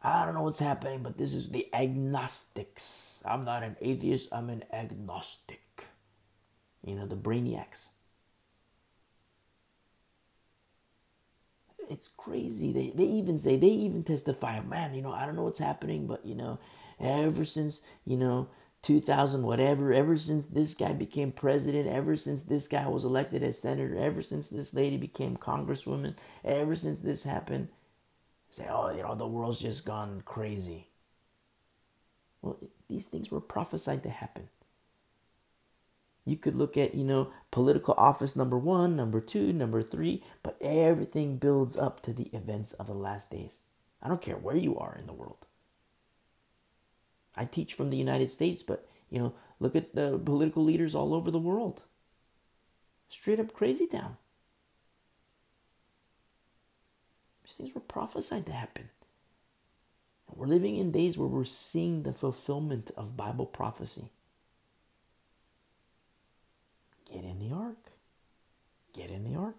I 0.00 0.24
don't 0.24 0.34
know 0.34 0.44
what's 0.44 0.60
happening, 0.60 1.02
but 1.02 1.18
this 1.18 1.34
is 1.34 1.48
the 1.48 1.66
agnostics. 1.74 3.24
I'm 3.26 3.42
not 3.44 3.64
an 3.64 3.74
atheist, 3.80 4.28
I'm 4.30 4.50
an 4.50 4.62
agnostic. 4.72 5.86
You 6.84 6.94
know, 6.94 7.06
the 7.06 7.16
brainiacs. 7.16 7.88
It's 11.90 12.08
crazy. 12.16 12.72
They, 12.72 12.92
they 12.94 13.10
even 13.10 13.40
say, 13.40 13.56
they 13.56 13.66
even 13.66 14.04
testify, 14.04 14.60
man, 14.60 14.94
you 14.94 15.02
know, 15.02 15.12
I 15.12 15.26
don't 15.26 15.34
know 15.34 15.42
what's 15.42 15.58
happening, 15.58 16.06
but, 16.06 16.24
you 16.24 16.36
know, 16.36 16.60
ever 17.00 17.44
since, 17.44 17.82
you 18.04 18.16
know, 18.16 18.48
2000, 18.82 19.42
whatever, 19.42 19.92
ever 19.92 20.16
since 20.16 20.46
this 20.46 20.74
guy 20.74 20.92
became 20.92 21.32
president, 21.32 21.88
ever 21.88 22.16
since 22.16 22.42
this 22.42 22.68
guy 22.68 22.86
was 22.86 23.04
elected 23.04 23.42
as 23.42 23.58
senator, 23.58 23.96
ever 23.96 24.22
since 24.22 24.50
this 24.50 24.72
lady 24.72 24.96
became 24.96 25.36
congresswoman, 25.36 26.14
ever 26.44 26.76
since 26.76 27.00
this 27.00 27.24
happened, 27.24 27.68
say, 28.50 28.66
oh, 28.70 28.90
you 28.94 29.02
know, 29.02 29.14
the 29.14 29.26
world's 29.26 29.60
just 29.60 29.84
gone 29.84 30.22
crazy. 30.24 30.88
Well, 32.40 32.58
these 32.88 33.06
things 33.06 33.32
were 33.32 33.40
prophesied 33.40 34.04
to 34.04 34.10
happen. 34.10 34.48
You 36.24 36.36
could 36.36 36.54
look 36.54 36.76
at, 36.76 36.94
you 36.94 37.04
know, 37.04 37.32
political 37.50 37.94
office 37.96 38.36
number 38.36 38.58
one, 38.58 38.94
number 38.94 39.20
two, 39.20 39.52
number 39.52 39.82
three, 39.82 40.22
but 40.42 40.58
everything 40.60 41.38
builds 41.38 41.76
up 41.76 42.00
to 42.02 42.12
the 42.12 42.28
events 42.32 42.74
of 42.74 42.86
the 42.86 42.94
last 42.94 43.30
days. 43.30 43.62
I 44.00 44.08
don't 44.08 44.22
care 44.22 44.36
where 44.36 44.56
you 44.56 44.78
are 44.78 44.96
in 44.98 45.06
the 45.06 45.12
world. 45.12 45.47
I 47.38 47.44
teach 47.44 47.74
from 47.74 47.90
the 47.90 47.96
United 47.96 48.30
States, 48.30 48.62
but 48.64 48.88
you 49.08 49.20
know, 49.20 49.34
look 49.60 49.76
at 49.76 49.94
the 49.94 50.18
political 50.18 50.64
leaders 50.64 50.94
all 50.94 51.14
over 51.14 51.30
the 51.30 51.38
world. 51.38 51.82
Straight 53.08 53.38
up 53.38 53.54
crazy 53.54 53.86
town. 53.86 54.16
These 57.44 57.54
things 57.54 57.74
were 57.74 57.80
prophesied 57.80 58.44
to 58.46 58.52
happen. 58.52 58.90
And 60.28 60.36
we're 60.36 60.46
living 60.46 60.76
in 60.76 60.92
days 60.92 61.16
where 61.16 61.28
we're 61.28 61.44
seeing 61.44 62.02
the 62.02 62.12
fulfillment 62.12 62.90
of 62.96 63.16
Bible 63.16 63.46
prophecy. 63.46 64.10
Get 67.10 67.24
in 67.24 67.38
the 67.38 67.54
ark. 67.54 67.92
Get 68.92 69.10
in 69.10 69.24
the 69.24 69.38
ark. 69.38 69.56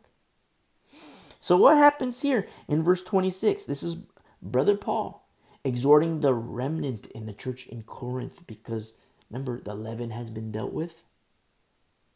So, 1.39 1.57
what 1.57 1.77
happens 1.77 2.21
here 2.21 2.45
in 2.67 2.84
verse 2.84 3.01
26? 3.01 3.65
This 3.65 3.82
is 3.82 3.97
Brother 4.41 4.75
Paul 4.75 5.18
exhorting 5.64 6.22
the 6.22 6.34
remnant 6.34 7.07
in 7.07 7.26
the 7.26 7.34
church 7.34 7.68
in 7.68 7.84
Corinth 7.84 8.45
because 8.47 8.95
remember 9.30 9.60
the 9.60 9.76
leaven 9.76 10.12
has 10.12 10.30
been 10.30 10.51
dealt 10.51 10.74
with. 10.74 11.03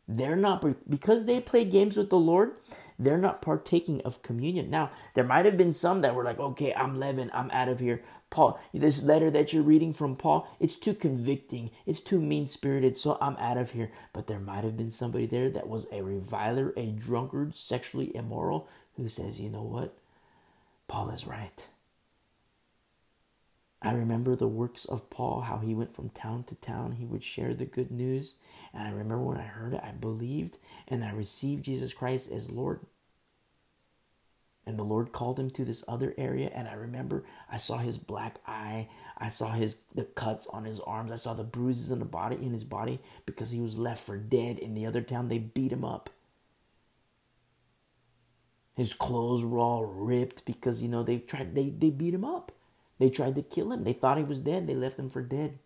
They're 0.08 0.36
not 0.36 0.90
because 0.90 1.26
they 1.26 1.40
play 1.40 1.64
games 1.64 1.96
with 1.96 2.10
the 2.10 2.20
Lord, 2.20 2.56
they're 3.00 3.18
not 3.18 3.42
partaking 3.42 4.02
of 4.02 4.22
communion. 4.22 4.70
Now, 4.70 4.92
there 5.14 5.24
might 5.24 5.46
have 5.46 5.58
been 5.58 5.72
some 5.72 6.02
that 6.02 6.14
were 6.14 6.26
like, 6.26 6.40
"Okay, 6.40 6.74
I'm 6.74 7.00
leaven, 7.00 7.32
I'm 7.34 7.50
out 7.52 7.70
of 7.70 7.80
here." 7.80 8.04
Paul, 8.30 8.60
this 8.74 9.02
letter 9.02 9.32
that 9.32 9.54
you're 9.54 9.64
reading 9.64 9.94
from 9.94 10.16
Paul, 10.16 10.48
it's 10.60 10.76
too 10.76 10.94
convicting, 10.94 11.70
it's 11.86 12.02
too 12.02 12.20
mean-spirited, 12.20 12.98
so 12.98 13.18
I'm 13.22 13.38
out 13.38 13.58
of 13.58 13.72
here. 13.72 13.92
But 14.12 14.28
there 14.28 14.40
might 14.40 14.64
have 14.64 14.76
been 14.76 14.92
somebody 14.92 15.26
there 15.26 15.50
that 15.52 15.70
was 15.70 15.88
a 15.92 16.02
reviler, 16.02 16.74
a 16.76 16.88
drunkard, 16.88 17.56
sexually 17.56 18.14
immoral 18.16 18.68
who 18.98 19.08
says, 19.08 19.40
"You 19.40 19.50
know 19.50 19.64
what? 19.64 19.98
Paul 20.88 21.12
is 21.12 21.26
right. 21.26 21.68
I 23.84 23.92
remember 23.92 24.36
the 24.36 24.48
works 24.48 24.86
of 24.86 25.10
Paul, 25.10 25.42
how 25.42 25.58
he 25.58 25.76
went 25.76 25.94
from 25.94 26.10
town 26.10 26.46
to 26.46 26.56
town. 26.56 26.94
He 26.94 27.06
would 27.06 27.24
share 27.24 27.54
the 27.54 27.66
good 27.66 27.92
news. 27.92 28.36
And 28.74 28.88
I 28.88 28.92
remember 28.92 29.24
when 29.24 29.38
I 29.38 29.44
heard 29.44 29.74
it, 29.74 29.82
I 29.84 29.92
believed 29.92 30.58
and 30.88 31.04
I 31.04 31.12
received 31.12 31.66
Jesus 31.66 31.94
Christ 31.94 32.32
as 32.32 32.50
Lord. 32.50 32.80
And 34.66 34.80
the 34.80 34.84
Lord 34.84 35.12
called 35.12 35.38
him 35.38 35.50
to 35.52 35.66
this 35.66 35.84
other 35.86 36.14
area. 36.18 36.50
And 36.54 36.70
I 36.70 36.74
remember 36.74 37.26
I 37.52 37.58
saw 37.58 37.78
his 37.78 37.98
black 37.98 38.40
eye. 38.48 38.88
I 39.18 39.28
saw 39.28 39.52
his 39.52 39.82
the 39.94 40.06
cuts 40.06 40.48
on 40.48 40.64
his 40.64 40.80
arms. 40.80 41.12
I 41.12 41.18
saw 41.18 41.34
the 41.34 41.44
bruises 41.44 41.92
in 41.92 42.00
the 42.00 42.06
body 42.06 42.38
in 42.38 42.54
his 42.54 42.64
body 42.64 43.00
because 43.26 43.52
he 43.52 43.60
was 43.60 43.78
left 43.78 44.02
for 44.02 44.18
dead 44.18 44.60
in 44.60 44.76
the 44.76 44.86
other 44.86 45.02
town. 45.02 45.28
They 45.28 45.40
beat 45.40 45.74
him 45.74 45.84
up. 45.84 46.10
His 48.76 48.94
clothes 48.94 49.46
were 49.46 49.60
all 49.60 49.86
ripped 49.86 50.46
because 50.46 50.82
you 50.82 50.88
know 50.88 51.04
they 51.04 51.18
tried 51.18 51.54
they, 51.54 51.70
they 51.70 51.90
beat 51.90 52.14
him 52.14 52.24
up. 52.24 52.54
They 53.00 53.10
tried 53.10 53.36
to 53.36 53.42
kill 53.42 53.72
him. 53.72 53.84
They 53.84 53.94
thought 53.94 54.18
he 54.18 54.24
was 54.24 54.42
dead. 54.42 54.68
They 54.68 54.76
left 54.76 55.00
him 55.00 55.10
for 55.10 55.22
dead. 55.22 55.60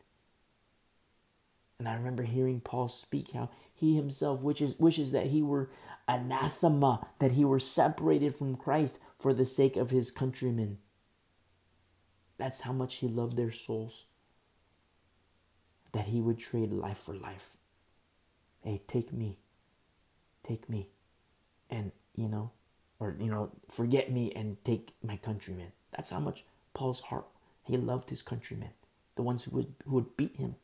And 1.80 1.88
I 1.88 1.94
remember 1.94 2.24
hearing 2.24 2.60
Paul 2.60 2.88
speak 2.88 3.32
how 3.32 3.50
he 3.74 3.96
himself 3.96 4.42
wishes, 4.42 4.80
wishes 4.80 5.12
that 5.12 5.28
he 5.28 5.44
were 5.44 5.70
anathema, 6.08 7.08
that 7.20 7.34
he 7.34 7.46
were 7.46 7.60
separated 7.60 8.34
from 8.34 8.56
Christ 8.56 8.98
for 9.20 9.34
the 9.34 9.46
sake 9.46 9.76
of 9.76 9.92
his 9.92 10.10
countrymen. 10.10 10.80
That's 12.38 12.62
how 12.62 12.72
much 12.72 12.96
he 12.96 13.08
loved 13.08 13.38
their 13.38 13.52
souls. 13.52 14.06
That 15.92 16.08
he 16.08 16.22
would 16.22 16.40
trade 16.40 16.72
life 16.72 16.98
for 17.00 17.14
life. 17.14 17.58
Hey, 18.64 18.82
take 18.88 19.14
me. 19.14 19.40
Take 20.44 20.70
me. 20.70 20.90
And, 21.70 21.92
you 22.16 22.28
know, 22.28 22.52
or, 23.00 23.16
you 23.20 23.30
know, 23.30 23.52
forget 23.70 24.12
me 24.12 24.32
and 24.36 24.64
take 24.64 24.94
my 25.04 25.18
countrymen. 25.18 25.72
That's 25.96 26.10
how 26.10 26.20
much 26.20 26.44
Paul's 26.78 27.02
heart. 27.02 27.26
He 27.64 27.76
loved 27.76 28.12
his 28.12 28.22
countrymen, 28.22 28.70
the 29.16 29.24
ones 29.24 29.44
who 29.44 29.52
would, 29.58 29.74
who 29.86 29.96
would 29.96 30.16
beat 30.16 30.36
him 30.36 30.56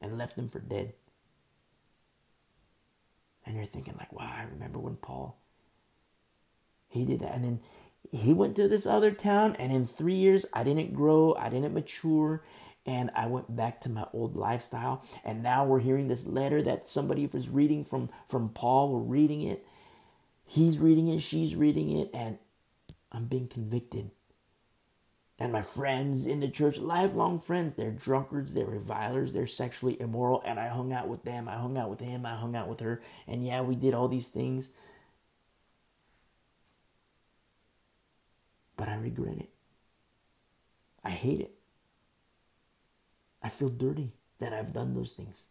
and 0.00 0.18
left 0.18 0.36
him 0.36 0.48
for 0.48 0.58
dead. 0.58 0.92
And 3.46 3.54
you're 3.54 3.64
thinking, 3.64 3.94
like, 3.96 4.12
wow, 4.12 4.34
I 4.36 4.42
remember 4.42 4.80
when 4.80 4.96
Paul, 4.96 5.38
he 6.88 7.04
did 7.04 7.20
that. 7.20 7.32
And 7.32 7.44
then 7.44 7.60
he 8.10 8.32
went 8.32 8.56
to 8.56 8.66
this 8.66 8.86
other 8.86 9.12
town, 9.12 9.54
and 9.56 9.72
in 9.72 9.86
three 9.86 10.16
years, 10.16 10.46
I 10.52 10.64
didn't 10.64 10.94
grow, 10.94 11.36
I 11.38 11.48
didn't 11.48 11.74
mature, 11.74 12.42
and 12.84 13.12
I 13.14 13.26
went 13.26 13.54
back 13.54 13.80
to 13.82 13.88
my 13.88 14.06
old 14.12 14.34
lifestyle. 14.34 15.04
And 15.24 15.44
now 15.44 15.64
we're 15.64 15.78
hearing 15.78 16.08
this 16.08 16.26
letter 16.26 16.60
that 16.62 16.88
somebody 16.88 17.24
was 17.26 17.48
reading 17.48 17.84
from, 17.84 18.10
from 18.26 18.48
Paul. 18.48 18.92
We're 18.92 19.14
reading 19.14 19.42
it. 19.42 19.64
He's 20.44 20.80
reading 20.80 21.06
it, 21.08 21.22
she's 21.22 21.54
reading 21.54 21.96
it, 21.96 22.10
and 22.12 22.38
I'm 23.12 23.26
being 23.26 23.46
convicted 23.46 24.10
and 25.38 25.52
my 25.52 25.62
friends 25.62 26.26
in 26.26 26.40
the 26.40 26.48
church, 26.48 26.78
lifelong 26.78 27.38
friends, 27.40 27.74
they're 27.74 27.90
drunkards, 27.90 28.52
they're 28.54 28.64
revilers, 28.64 29.32
they're 29.32 29.46
sexually 29.46 30.00
immoral, 30.00 30.42
and 30.46 30.58
I 30.58 30.68
hung 30.68 30.92
out 30.92 31.08
with 31.08 31.24
them, 31.24 31.48
I 31.48 31.56
hung 31.56 31.76
out 31.76 31.90
with 31.90 32.00
him, 32.00 32.24
I 32.24 32.36
hung 32.36 32.56
out 32.56 32.68
with 32.68 32.80
her, 32.80 33.02
and 33.26 33.44
yeah, 33.44 33.60
we 33.60 33.76
did 33.76 33.92
all 33.92 34.08
these 34.08 34.28
things. 34.28 34.70
But 38.76 38.88
I 38.88 38.96
regret 38.96 39.38
it. 39.38 39.50
I 41.04 41.10
hate 41.10 41.40
it. 41.40 41.52
I 43.42 43.48
feel 43.48 43.68
dirty 43.68 44.12
that 44.38 44.52
I've 44.52 44.74
done 44.74 44.94
those 44.94 45.12
things. 45.12 45.46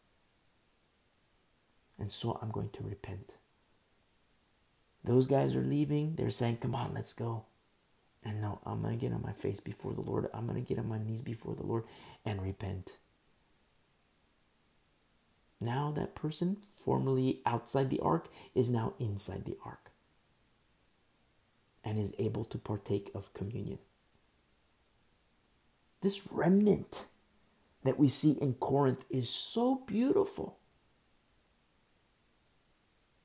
And 1.97 2.11
so 2.11 2.37
I'm 2.41 2.51
going 2.51 2.69
to 2.71 2.83
repent. 2.83 3.33
Those 5.03 5.27
guys 5.27 5.55
are 5.55 5.63
leaving. 5.63 6.15
They're 6.15 6.29
saying, 6.29 6.57
come 6.57 6.75
on, 6.75 6.93
let's 6.93 7.13
go. 7.13 7.45
And 8.25 8.41
no, 8.41 8.59
I'm 8.65 8.81
going 8.81 8.97
to 8.97 9.05
get 9.05 9.13
on 9.13 9.21
my 9.21 9.33
face 9.33 9.59
before 9.59 9.93
the 9.93 10.01
Lord. 10.01 10.27
I'm 10.33 10.47
going 10.47 10.61
to 10.61 10.67
get 10.67 10.79
on 10.79 10.89
my 10.89 10.97
knees 10.97 11.21
before 11.21 11.53
the 11.53 11.65
Lord 11.65 11.83
and 12.25 12.41
repent. 12.41 12.93
Now 15.61 15.93
that 15.95 16.15
person, 16.15 16.57
formerly 16.75 17.41
outside 17.45 17.89
the 17.89 17.99
ark, 17.99 18.27
is 18.55 18.69
now 18.69 18.93
inside 18.99 19.45
the 19.45 19.57
ark 19.63 19.91
and 21.83 21.99
is 21.99 22.13
able 22.17 22.43
to 22.45 22.57
partake 22.57 23.11
of 23.13 23.33
communion. 23.33 23.77
This 26.01 26.21
remnant 26.31 27.05
that 27.83 27.99
we 27.99 28.07
see 28.07 28.31
in 28.31 28.55
Corinth 28.55 29.05
is 29.09 29.29
so 29.29 29.83
beautiful. 29.85 30.57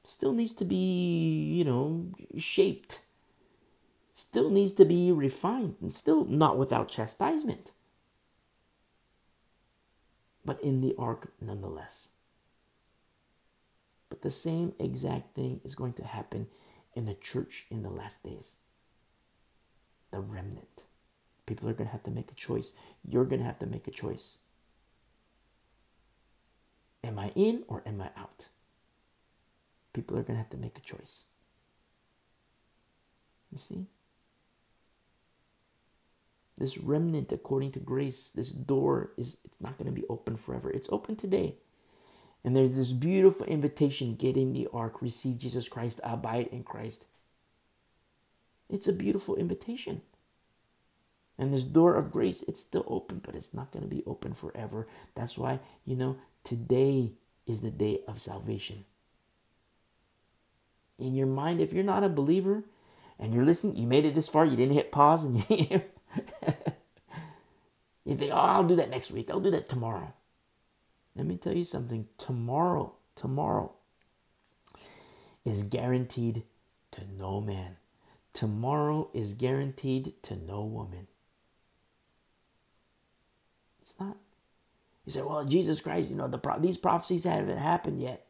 Still 0.05 0.33
needs 0.33 0.53
to 0.55 0.65
be, 0.65 1.55
you 1.57 1.65
know, 1.65 2.07
shaped. 2.37 3.01
Still 4.21 4.51
needs 4.51 4.75
to 4.75 4.85
be 4.85 5.11
refined 5.11 5.77
and 5.81 5.95
still 5.95 6.27
not 6.27 6.59
without 6.59 6.91
chastisement. 6.91 7.73
But 10.45 10.63
in 10.63 10.83
the 10.83 10.95
ark 10.99 11.33
nonetheless. 11.41 12.09
But 14.11 14.21
the 14.21 14.31
same 14.31 14.75
exact 14.79 15.35
thing 15.35 15.63
is 15.65 15.75
going 15.75 15.95
to 15.95 16.05
happen 16.05 16.49
in 16.95 17.07
the 17.07 17.15
church 17.15 17.65
in 17.71 17.83
the 17.83 17.89
last 17.89 18.23
days. 18.23 18.57
The 20.11 20.21
remnant. 20.21 20.85
People 21.47 21.71
are 21.71 21.73
going 21.73 21.89
to 21.89 21.93
have 21.93 22.05
to 22.05 22.11
make 22.11 22.31
a 22.31 22.35
choice. 22.35 22.75
You're 23.03 23.25
going 23.25 23.41
to 23.41 23.47
have 23.47 23.59
to 23.61 23.67
make 23.67 23.89
a 23.89 23.91
choice. 23.91 24.37
Am 27.03 27.19
I 27.19 27.33
in 27.35 27.65
or 27.69 27.83
am 27.87 28.03
I 28.03 28.11
out? 28.21 28.49
People 29.95 30.19
are 30.19 30.23
going 30.23 30.35
to 30.35 30.43
have 30.43 30.51
to 30.51 30.59
make 30.59 30.77
a 30.77 30.83
choice. 30.83 31.23
You 33.51 33.57
see? 33.57 33.87
This 36.61 36.77
remnant, 36.77 37.33
according 37.33 37.73
to 37.73 37.81
grace, 37.81 38.29
this 38.29 38.53
door 38.53 39.13
is 39.17 39.39
it's 39.45 39.63
not 39.63 39.79
going 39.79 39.87
to 39.87 39.99
be 39.99 40.07
open 40.11 40.37
forever. 40.37 40.71
It's 40.71 40.91
open 40.93 41.17
today. 41.17 41.55
And 42.45 42.55
there's 42.55 42.77
this 42.77 42.93
beautiful 42.93 43.47
invitation 43.47 44.15
get 44.15 44.37
in 44.37 44.53
the 44.53 44.69
ark, 44.73 45.01
receive 45.01 45.39
Jesus 45.39 45.71
Christ, 45.71 46.01
abide 46.05 46.49
in 46.53 46.63
Christ. 46.63 47.07
It's 48.69 48.87
a 48.87 48.93
beautiful 48.93 49.37
invitation. 49.37 50.03
And 51.39 51.53
this 51.53 51.65
door 51.65 51.95
of 51.95 52.13
grace, 52.13 52.43
it's 52.43 52.61
still 52.61 52.85
open, 52.87 53.23
but 53.25 53.35
it's 53.35 53.55
not 53.55 53.73
going 53.73 53.83
to 53.83 53.89
be 53.89 54.05
open 54.07 54.35
forever. 54.35 54.87
That's 55.15 55.39
why, 55.39 55.61
you 55.87 55.97
know, 55.97 56.19
today 56.45 57.13
is 57.47 57.63
the 57.63 57.71
day 57.71 58.01
of 58.07 58.21
salvation. 58.21 58.85
In 60.99 61.15
your 61.15 61.27
mind, 61.27 61.63
if 61.63 61.73
you're 61.73 61.85
not 61.85 62.05
a 62.05 62.11
believer 62.11 62.65
and 63.19 63.33
you're 63.33 63.47
listening, 63.47 63.77
you 63.77 63.87
made 63.87 64.05
it 64.05 64.15
this 64.15 64.29
far, 64.29 64.45
you 64.45 64.57
didn't 64.57 64.75
hit 64.75 64.93
pause, 64.93 65.25
and 65.25 65.43
you, 65.49 65.83
you 68.05 68.17
think, 68.17 68.33
oh, 68.33 68.37
I'll 68.37 68.65
do 68.65 68.77
that 68.77 68.91
next 68.91 69.11
week, 69.11 69.31
I'll 69.31 69.41
do 69.41 69.51
that 69.51 69.69
tomorrow. 69.69 70.13
Let 71.17 71.27
me 71.27 71.37
tell 71.37 71.57
you 71.57 71.65
something. 71.65 72.07
Tomorrow, 72.19 72.95
tomorrow 73.17 73.73
is 75.45 75.65
guaranteed 75.65 76.45
to 76.93 77.03
no 77.19 77.41
man. 77.41 77.77
Tomorrow 78.33 79.11
is 79.13 79.33
guaranteed 79.33 80.15
to 80.23 80.37
no 80.37 80.63
woman. 80.63 81.09
It's 83.83 83.99
not. 83.99 84.17
You 85.05 85.13
say, 85.13 85.23
well, 85.23 85.45
Jesus 85.45 85.81
Christ, 85.81 86.11
you 86.11 86.17
know, 86.17 86.29
the 86.29 86.39
pro- 86.39 86.61
these 86.61 86.77
prophecies 86.77 87.25
haven't 87.25 87.59
happened 87.59 88.01
yet. 88.01 88.27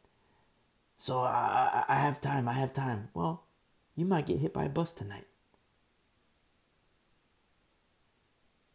So 0.96 1.20
I, 1.20 1.84
I, 1.88 1.94
I 1.94 1.96
have 1.96 2.20
time. 2.20 2.48
I 2.48 2.54
have 2.54 2.72
time. 2.72 3.08
Well, 3.12 3.44
you 3.96 4.06
might 4.06 4.26
get 4.26 4.38
hit 4.38 4.54
by 4.54 4.64
a 4.64 4.68
bus 4.70 4.92
tonight. 4.92 5.26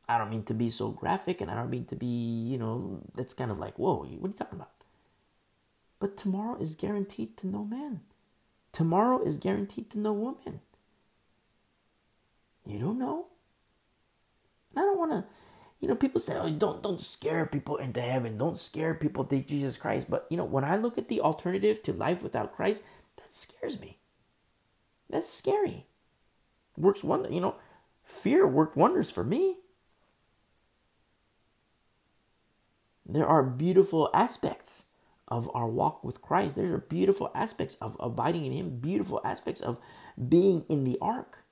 I 0.07 0.17
don't 0.17 0.29
mean 0.29 0.43
to 0.43 0.53
be 0.53 0.69
so 0.69 0.89
graphic 0.89 1.41
and 1.41 1.49
I 1.49 1.55
don't 1.55 1.69
mean 1.69 1.85
to 1.85 1.95
be, 1.95 2.05
you 2.05 2.57
know, 2.57 3.01
that's 3.15 3.33
kind 3.33 3.51
of 3.51 3.59
like, 3.59 3.77
whoa, 3.79 3.97
what 3.97 4.07
are 4.07 4.11
you 4.11 4.33
talking 4.33 4.59
about? 4.59 4.71
But 5.99 6.17
tomorrow 6.17 6.57
is 6.59 6.75
guaranteed 6.75 7.37
to 7.37 7.47
no 7.47 7.63
man. 7.63 8.01
Tomorrow 8.71 9.23
is 9.23 9.37
guaranteed 9.37 9.89
to 9.91 9.99
no 9.99 10.13
woman. 10.13 10.59
You 12.65 12.79
don't 12.79 12.99
know. 12.99 13.27
And 14.71 14.83
I 14.83 14.85
don't 14.85 14.97
want 14.97 15.11
to, 15.11 15.25
you 15.79 15.87
know, 15.87 15.95
people 15.95 16.19
say, 16.19 16.37
oh, 16.37 16.49
don't, 16.49 16.83
don't 16.83 17.01
scare 17.01 17.45
people 17.45 17.77
into 17.77 18.01
heaven. 18.01 18.37
Don't 18.37 18.57
scare 18.57 18.93
people 18.93 19.23
to 19.25 19.39
Jesus 19.39 19.77
Christ. 19.77 20.07
But, 20.09 20.27
you 20.29 20.37
know, 20.37 20.45
when 20.45 20.63
I 20.63 20.75
look 20.75 20.97
at 20.97 21.07
the 21.07 21.21
alternative 21.21 21.81
to 21.83 21.93
life 21.93 22.21
without 22.21 22.53
Christ, 22.53 22.83
that 23.17 23.33
scares 23.33 23.79
me. 23.79 23.99
That's 25.09 25.29
scary. 25.29 25.85
Works 26.77 27.03
wonder, 27.03 27.29
you 27.31 27.39
know, 27.39 27.55
fear 28.03 28.45
worked 28.45 28.75
wonders 28.75 29.09
for 29.09 29.23
me. 29.23 29.57
There 33.05 33.27
are 33.27 33.43
beautiful 33.43 34.09
aspects 34.13 34.87
of 35.27 35.49
our 35.53 35.67
walk 35.67 36.03
with 36.03 36.21
Christ. 36.21 36.55
There 36.55 36.73
are 36.73 36.79
beautiful 36.79 37.31
aspects 37.35 37.75
of 37.75 37.95
abiding 37.99 38.45
in 38.45 38.51
Him, 38.51 38.79
beautiful 38.79 39.21
aspects 39.23 39.61
of 39.61 39.79
being 40.29 40.65
in 40.69 40.83
the 40.83 40.97
ark. 41.01 41.43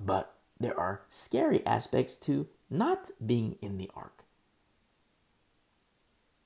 But 0.00 0.34
there 0.58 0.78
are 0.78 1.02
scary 1.08 1.64
aspects 1.66 2.16
to 2.18 2.48
not 2.68 3.10
being 3.24 3.56
in 3.60 3.78
the 3.78 3.90
ark. 3.94 4.24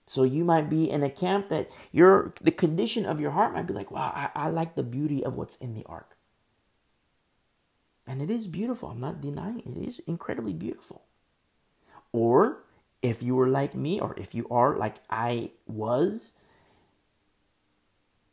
So 0.07 0.25
you 0.25 0.45
might 0.45 0.69
be 0.69 0.91
in 0.91 1.03
a 1.03 1.11
camp 1.11 1.49
that 1.51 1.71
your 1.93 2.35
the 2.41 2.51
condition 2.51 3.07
of 3.07 3.21
your 3.21 3.31
heart 3.31 3.55
might 3.55 3.67
be 3.69 3.75
like, 3.75 3.93
wow, 3.93 4.13
I, 4.15 4.47
I 4.47 4.51
like 4.51 4.75
the 4.75 4.83
beauty 4.83 5.25
of 5.25 5.37
what's 5.37 5.57
in 5.57 5.75
the 5.75 5.85
ark. 5.87 6.17
And 8.07 8.21
it 8.21 8.29
is 8.29 8.49
beautiful. 8.49 8.89
I'm 8.89 9.01
not 9.01 9.21
denying 9.21 9.61
it. 9.61 9.77
It 9.77 9.89
is 9.89 10.01
incredibly 10.09 10.53
beautiful. 10.53 11.03
Or 12.13 12.65
if 13.03 13.23
you 13.23 13.35
were 13.35 13.49
like 13.49 13.75
me, 13.75 14.01
or 14.01 14.15
if 14.19 14.35
you 14.35 14.47
are 14.51 14.77
like 14.77 14.97
I 15.09 15.53
was, 15.67 16.33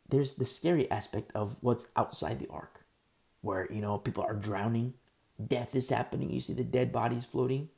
there's 0.09 0.33
the 0.33 0.45
scary 0.45 0.89
aspect 0.89 1.31
of 1.35 1.57
what's 1.61 1.87
outside 1.95 2.39
the 2.39 2.49
ark, 2.49 2.85
where, 3.41 3.67
you 3.71 3.81
know, 3.81 3.97
people 3.97 4.23
are 4.23 4.33
drowning, 4.33 4.93
death 5.45 5.75
is 5.75 5.89
happening, 5.89 6.29
you 6.31 6.39
see 6.39 6.53
the 6.53 6.63
dead 6.63 6.91
bodies 6.91 7.25
floating. 7.25 7.69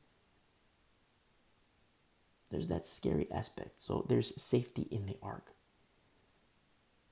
There's 2.49 2.67
that 2.69 2.87
scary 2.87 3.27
aspect. 3.31 3.79
So 3.81 4.05
there's 4.07 4.41
safety 4.41 4.87
in 4.89 5.05
the 5.05 5.17
ark. 5.21 5.53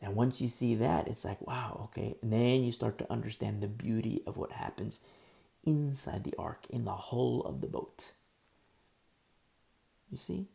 And 0.01 0.15
once 0.15 0.41
you 0.41 0.47
see 0.47 0.75
that, 0.75 1.07
it's 1.07 1.25
like, 1.25 1.45
wow, 1.45 1.81
okay. 1.85 2.15
And 2.21 2.31
then 2.31 2.63
you 2.63 2.71
start 2.71 2.97
to 2.99 3.11
understand 3.11 3.61
the 3.61 3.67
beauty 3.67 4.21
of 4.25 4.37
what 4.37 4.51
happens 4.51 4.99
inside 5.63 6.23
the 6.23 6.35
ark, 6.37 6.65
in 6.69 6.85
the 6.85 6.95
hull 6.95 7.41
of 7.41 7.61
the 7.61 7.67
boat. 7.67 8.11
You 10.11 10.17
see? 10.17 10.47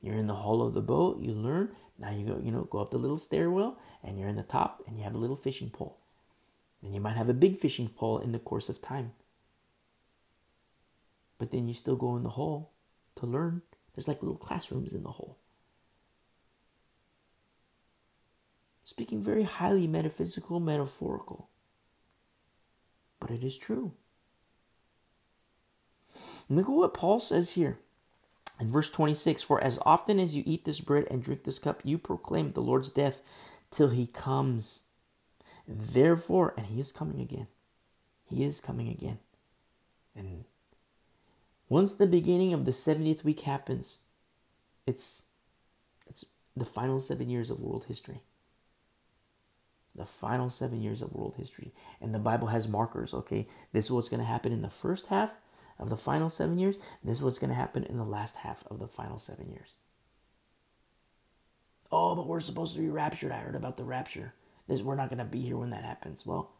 You're 0.00 0.16
in 0.16 0.26
the 0.26 0.34
hull 0.34 0.62
of 0.62 0.74
the 0.74 0.80
boat, 0.80 1.20
you 1.20 1.32
learn. 1.32 1.70
Now 1.98 2.10
you 2.10 2.26
go, 2.26 2.40
you 2.42 2.50
know, 2.50 2.64
go 2.64 2.78
up 2.78 2.90
the 2.90 2.98
little 2.98 3.18
stairwell 3.18 3.78
and 4.02 4.18
you're 4.18 4.28
in 4.28 4.36
the 4.36 4.42
top 4.42 4.82
and 4.86 4.98
you 4.98 5.04
have 5.04 5.14
a 5.14 5.18
little 5.18 5.36
fishing 5.36 5.70
pole. 5.70 5.98
And 6.82 6.92
you 6.92 7.00
might 7.00 7.16
have 7.16 7.28
a 7.28 7.34
big 7.34 7.56
fishing 7.56 7.88
pole 7.88 8.18
in 8.18 8.32
the 8.32 8.40
course 8.40 8.68
of 8.68 8.82
time. 8.82 9.12
But 11.38 11.52
then 11.52 11.68
you 11.68 11.74
still 11.74 11.96
go 11.96 12.16
in 12.16 12.24
the 12.24 12.30
hole 12.30 12.72
to 13.16 13.26
learn. 13.26 13.62
There's 13.94 14.08
like 14.08 14.22
little 14.22 14.36
classrooms 14.36 14.92
in 14.92 15.04
the 15.04 15.10
hole. 15.10 15.38
Speaking 18.84 19.22
very 19.22 19.44
highly 19.44 19.86
metaphysical, 19.86 20.58
metaphorical. 20.58 21.48
But 23.20 23.30
it 23.30 23.44
is 23.44 23.56
true. 23.56 23.92
Look 26.56 26.66
at 26.66 26.72
what 26.72 26.94
Paul 26.94 27.18
says 27.18 27.52
here 27.52 27.78
in 28.60 28.70
verse 28.70 28.90
26 28.90 29.42
For 29.42 29.62
as 29.62 29.78
often 29.86 30.20
as 30.20 30.36
you 30.36 30.42
eat 30.44 30.64
this 30.64 30.80
bread 30.80 31.06
and 31.10 31.22
drink 31.22 31.44
this 31.44 31.58
cup, 31.58 31.80
you 31.84 31.96
proclaim 31.96 32.52
the 32.52 32.60
Lord's 32.60 32.90
death 32.90 33.22
till 33.70 33.88
he 33.88 34.06
comes. 34.06 34.82
Therefore, 35.66 36.52
and 36.56 36.66
he 36.66 36.80
is 36.80 36.92
coming 36.92 37.20
again. 37.20 37.46
He 38.24 38.44
is 38.44 38.60
coming 38.60 38.88
again. 38.88 39.18
And 40.14 40.44
once 41.68 41.94
the 41.94 42.06
beginning 42.06 42.52
of 42.52 42.66
the 42.66 42.72
70th 42.72 43.24
week 43.24 43.40
happens, 43.40 44.00
it's 44.86 45.24
it's 46.06 46.24
the 46.54 46.66
final 46.66 47.00
7 47.00 47.30
years 47.30 47.50
of 47.50 47.60
world 47.60 47.84
history. 47.88 48.20
The 49.94 50.04
final 50.04 50.50
7 50.50 50.82
years 50.82 51.00
of 51.00 51.14
world 51.14 51.36
history. 51.38 51.72
And 52.00 52.14
the 52.14 52.18
Bible 52.18 52.48
has 52.48 52.68
markers, 52.68 53.14
okay? 53.14 53.46
This 53.72 53.86
is 53.86 53.90
what's 53.90 54.08
going 54.10 54.20
to 54.20 54.26
happen 54.26 54.52
in 54.52 54.60
the 54.60 54.68
first 54.68 55.06
half 55.06 55.34
of 55.82 55.90
the 55.90 55.96
final 55.96 56.30
seven 56.30 56.58
years, 56.58 56.76
this 57.02 57.18
is 57.18 57.22
what's 57.22 57.38
going 57.38 57.50
to 57.50 57.56
happen 57.56 57.84
in 57.84 57.96
the 57.96 58.04
last 58.04 58.36
half 58.36 58.64
of 58.70 58.78
the 58.78 58.86
final 58.86 59.18
seven 59.18 59.50
years. 59.50 59.76
Oh, 61.90 62.14
but 62.14 62.26
we're 62.26 62.40
supposed 62.40 62.74
to 62.76 62.80
be 62.80 62.88
raptured. 62.88 63.32
I 63.32 63.38
heard 63.38 63.56
about 63.56 63.76
the 63.76 63.84
rapture. 63.84 64.32
This, 64.68 64.80
we're 64.80 64.94
not 64.94 65.08
going 65.08 65.18
to 65.18 65.24
be 65.24 65.40
here 65.40 65.56
when 65.56 65.70
that 65.70 65.84
happens. 65.84 66.24
Well, 66.24 66.52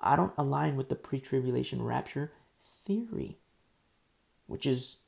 I 0.00 0.14
don't 0.14 0.34
align 0.36 0.76
with 0.76 0.90
the 0.90 0.94
pre 0.94 1.18
tribulation 1.18 1.82
rapture 1.82 2.32
theory, 2.60 3.38
which 4.46 4.66
is 4.66 4.98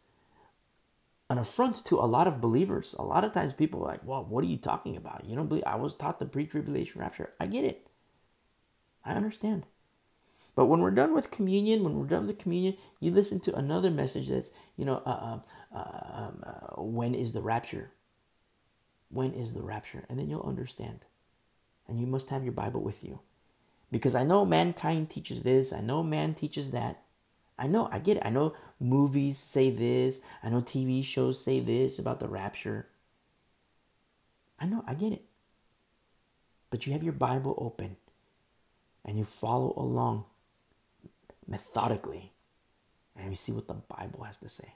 an 1.30 1.38
affront 1.38 1.84
to 1.84 2.00
a 2.00 2.06
lot 2.06 2.26
of 2.26 2.40
believers. 2.40 2.94
A 2.98 3.04
lot 3.04 3.22
of 3.22 3.32
times 3.32 3.52
people 3.52 3.84
are 3.84 3.88
like, 3.88 4.04
well, 4.04 4.24
what 4.24 4.42
are 4.42 4.48
you 4.48 4.56
talking 4.56 4.96
about? 4.96 5.26
You 5.26 5.36
don't 5.36 5.46
believe 5.46 5.64
I 5.66 5.76
was 5.76 5.94
taught 5.94 6.18
the 6.18 6.26
pre 6.26 6.46
tribulation 6.46 7.02
rapture. 7.02 7.34
I 7.38 7.46
get 7.46 7.64
it. 7.64 7.86
I 9.04 9.12
understand. 9.12 9.66
But 10.58 10.66
when 10.66 10.80
we're 10.80 10.90
done 10.90 11.14
with 11.14 11.30
communion, 11.30 11.84
when 11.84 11.96
we're 11.96 12.06
done 12.06 12.26
with 12.26 12.40
communion, 12.40 12.76
you 12.98 13.12
listen 13.12 13.38
to 13.42 13.54
another 13.54 13.92
message 13.92 14.26
that's, 14.26 14.50
you 14.76 14.84
know, 14.84 15.00
uh, 15.06 15.18
um, 15.22 15.42
uh, 15.72 16.00
um, 16.12 16.44
uh, 16.44 16.82
when 16.82 17.14
is 17.14 17.32
the 17.32 17.42
rapture? 17.42 17.92
When 19.08 19.34
is 19.34 19.54
the 19.54 19.62
rapture? 19.62 20.04
And 20.08 20.18
then 20.18 20.28
you'll 20.28 20.42
understand. 20.42 21.04
And 21.86 22.00
you 22.00 22.08
must 22.08 22.30
have 22.30 22.42
your 22.42 22.54
Bible 22.54 22.80
with 22.80 23.04
you. 23.04 23.20
Because 23.92 24.16
I 24.16 24.24
know 24.24 24.44
mankind 24.44 25.10
teaches 25.10 25.44
this, 25.44 25.72
I 25.72 25.80
know 25.80 26.02
man 26.02 26.34
teaches 26.34 26.72
that. 26.72 27.04
I 27.56 27.68
know, 27.68 27.88
I 27.92 28.00
get 28.00 28.16
it. 28.16 28.26
I 28.26 28.30
know 28.30 28.56
movies 28.80 29.38
say 29.38 29.70
this, 29.70 30.22
I 30.42 30.48
know 30.48 30.60
TV 30.60 31.04
shows 31.04 31.40
say 31.40 31.60
this 31.60 32.00
about 32.00 32.18
the 32.18 32.26
rapture. 32.26 32.88
I 34.58 34.66
know, 34.66 34.82
I 34.88 34.94
get 34.94 35.12
it. 35.12 35.24
But 36.68 36.84
you 36.84 36.94
have 36.94 37.04
your 37.04 37.12
Bible 37.12 37.54
open 37.58 37.96
and 39.04 39.16
you 39.16 39.22
follow 39.22 39.72
along 39.76 40.24
methodically 41.48 42.32
and 43.18 43.28
we 43.28 43.34
see 43.34 43.52
what 43.52 43.66
the 43.66 43.74
Bible 43.74 44.24
has 44.24 44.38
to 44.38 44.48
say. 44.48 44.74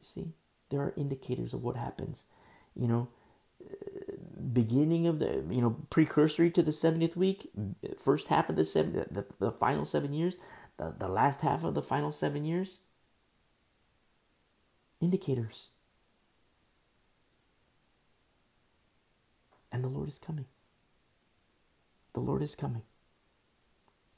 You 0.00 0.06
see, 0.06 0.32
there 0.70 0.80
are 0.80 0.94
indicators 0.96 1.52
of 1.52 1.64
what 1.64 1.76
happens. 1.76 2.26
You 2.76 2.86
know, 2.86 3.08
beginning 4.52 5.08
of 5.08 5.18
the, 5.18 5.44
you 5.50 5.60
know, 5.60 5.76
precursory 5.90 6.50
to 6.52 6.62
the 6.62 6.70
70th 6.70 7.16
week, 7.16 7.50
first 7.98 8.28
half 8.28 8.48
of 8.48 8.56
the 8.56 8.64
seven, 8.64 8.92
the, 9.10 9.26
the 9.40 9.50
final 9.50 9.84
seven 9.84 10.12
years, 10.12 10.38
the, 10.76 10.94
the 10.96 11.08
last 11.08 11.40
half 11.40 11.64
of 11.64 11.74
the 11.74 11.82
final 11.82 12.12
seven 12.12 12.44
years. 12.44 12.80
Indicators. 15.00 15.68
And 19.72 19.82
the 19.84 19.88
Lord 19.88 20.08
is 20.08 20.18
coming. 20.18 20.46
The 22.18 22.24
Lord 22.24 22.42
is 22.42 22.56
coming. 22.56 22.82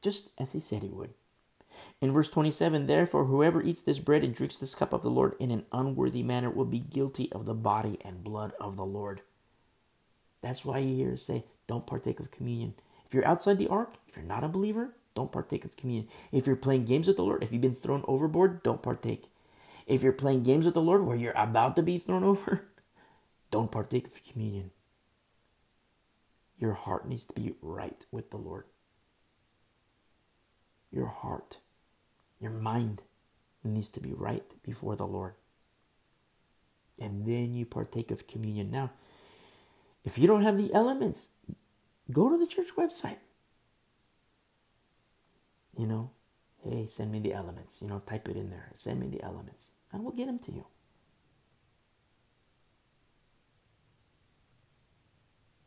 Just 0.00 0.30
as 0.38 0.52
he 0.52 0.60
said 0.60 0.82
he 0.82 0.88
would. 0.88 1.12
In 2.00 2.12
verse 2.12 2.30
27, 2.30 2.86
therefore, 2.86 3.26
whoever 3.26 3.62
eats 3.62 3.82
this 3.82 3.98
bread 3.98 4.24
and 4.24 4.34
drinks 4.34 4.56
this 4.56 4.74
cup 4.74 4.94
of 4.94 5.02
the 5.02 5.10
Lord 5.10 5.34
in 5.38 5.50
an 5.50 5.66
unworthy 5.70 6.22
manner 6.22 6.48
will 6.48 6.64
be 6.64 6.78
guilty 6.78 7.30
of 7.30 7.44
the 7.44 7.52
body 7.52 7.98
and 8.02 8.24
blood 8.24 8.54
of 8.58 8.76
the 8.78 8.86
Lord. 8.86 9.20
That's 10.40 10.64
why 10.64 10.78
you 10.78 10.96
hear 10.96 11.18
say, 11.18 11.44
don't 11.66 11.86
partake 11.86 12.20
of 12.20 12.30
communion. 12.30 12.72
If 13.04 13.12
you're 13.12 13.26
outside 13.26 13.58
the 13.58 13.68
ark, 13.68 13.96
if 14.08 14.16
you're 14.16 14.24
not 14.24 14.44
a 14.44 14.48
believer, 14.48 14.94
don't 15.14 15.30
partake 15.30 15.66
of 15.66 15.76
communion. 15.76 16.08
If 16.32 16.46
you're 16.46 16.56
playing 16.56 16.86
games 16.86 17.06
with 17.06 17.18
the 17.18 17.22
Lord, 17.22 17.42
if 17.42 17.52
you've 17.52 17.60
been 17.60 17.74
thrown 17.74 18.02
overboard, 18.08 18.62
don't 18.62 18.82
partake. 18.82 19.26
If 19.86 20.02
you're 20.02 20.14
playing 20.14 20.44
games 20.44 20.64
with 20.64 20.72
the 20.72 20.80
Lord 20.80 21.04
where 21.04 21.18
you're 21.18 21.36
about 21.36 21.76
to 21.76 21.82
be 21.82 21.98
thrown 21.98 22.24
over, 22.32 22.62
don't 23.50 23.70
partake 23.70 24.06
of 24.06 24.24
communion. 24.24 24.70
Your 26.60 26.74
heart 26.74 27.08
needs 27.08 27.24
to 27.24 27.32
be 27.32 27.54
right 27.62 28.04
with 28.12 28.30
the 28.30 28.36
Lord. 28.36 28.64
Your 30.92 31.06
heart, 31.06 31.58
your 32.38 32.50
mind 32.50 33.02
needs 33.64 33.88
to 33.88 34.00
be 34.00 34.12
right 34.12 34.44
before 34.62 34.94
the 34.94 35.06
Lord. 35.06 35.34
And 36.98 37.24
then 37.24 37.54
you 37.54 37.64
partake 37.64 38.10
of 38.10 38.26
communion. 38.26 38.70
Now, 38.70 38.90
if 40.04 40.18
you 40.18 40.26
don't 40.26 40.42
have 40.42 40.58
the 40.58 40.72
elements, 40.74 41.30
go 42.12 42.28
to 42.28 42.36
the 42.36 42.46
church 42.46 42.68
website. 42.76 43.18
You 45.78 45.86
know, 45.86 46.10
hey, 46.62 46.86
send 46.86 47.10
me 47.10 47.20
the 47.20 47.32
elements. 47.32 47.80
You 47.80 47.88
know, 47.88 48.00
type 48.00 48.28
it 48.28 48.36
in 48.36 48.50
there. 48.50 48.70
Send 48.74 49.00
me 49.00 49.08
the 49.08 49.22
elements, 49.22 49.70
and 49.92 50.02
we'll 50.02 50.12
get 50.12 50.26
them 50.26 50.38
to 50.40 50.52
you. 50.52 50.66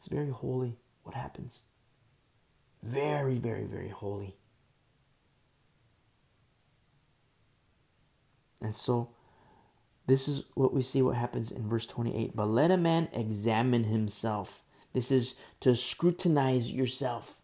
It's 0.03 0.11
very 0.11 0.31
holy 0.31 0.75
what 1.03 1.15
happens. 1.15 1.63
Very, 2.81 3.35
very, 3.35 3.63
very 3.63 3.87
holy. 3.87 4.35
And 8.61 8.75
so 8.75 9.11
this 10.05 10.27
is 10.27 10.43
what 10.55 10.73
we 10.73 10.81
see 10.81 11.01
what 11.01 11.15
happens 11.15 11.51
in 11.51 11.69
verse 11.69 11.85
28. 11.85 12.35
But 12.35 12.49
let 12.49 12.69
a 12.69 12.75
man 12.75 13.07
examine 13.13 13.85
himself. 13.85 14.65
This 14.91 15.09
is 15.09 15.35
to 15.61 15.73
scrutinize 15.73 16.69
yourself. 16.69 17.39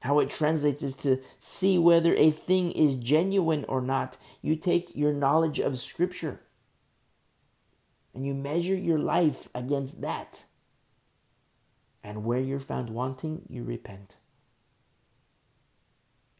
How 0.00 0.18
it 0.18 0.28
translates 0.28 0.82
is 0.82 0.96
to 0.96 1.20
see 1.38 1.78
whether 1.78 2.16
a 2.16 2.32
thing 2.32 2.72
is 2.72 2.96
genuine 2.96 3.64
or 3.68 3.80
not. 3.80 4.16
You 4.42 4.56
take 4.56 4.96
your 4.96 5.12
knowledge 5.12 5.60
of 5.60 5.78
Scripture 5.78 6.40
and 8.12 8.26
you 8.26 8.34
measure 8.34 8.74
your 8.74 8.98
life 8.98 9.48
against 9.54 10.00
that. 10.00 10.46
And 12.02 12.24
where 12.24 12.40
you're 12.40 12.60
found 12.60 12.90
wanting, 12.90 13.42
you 13.48 13.64
repent. 13.64 14.16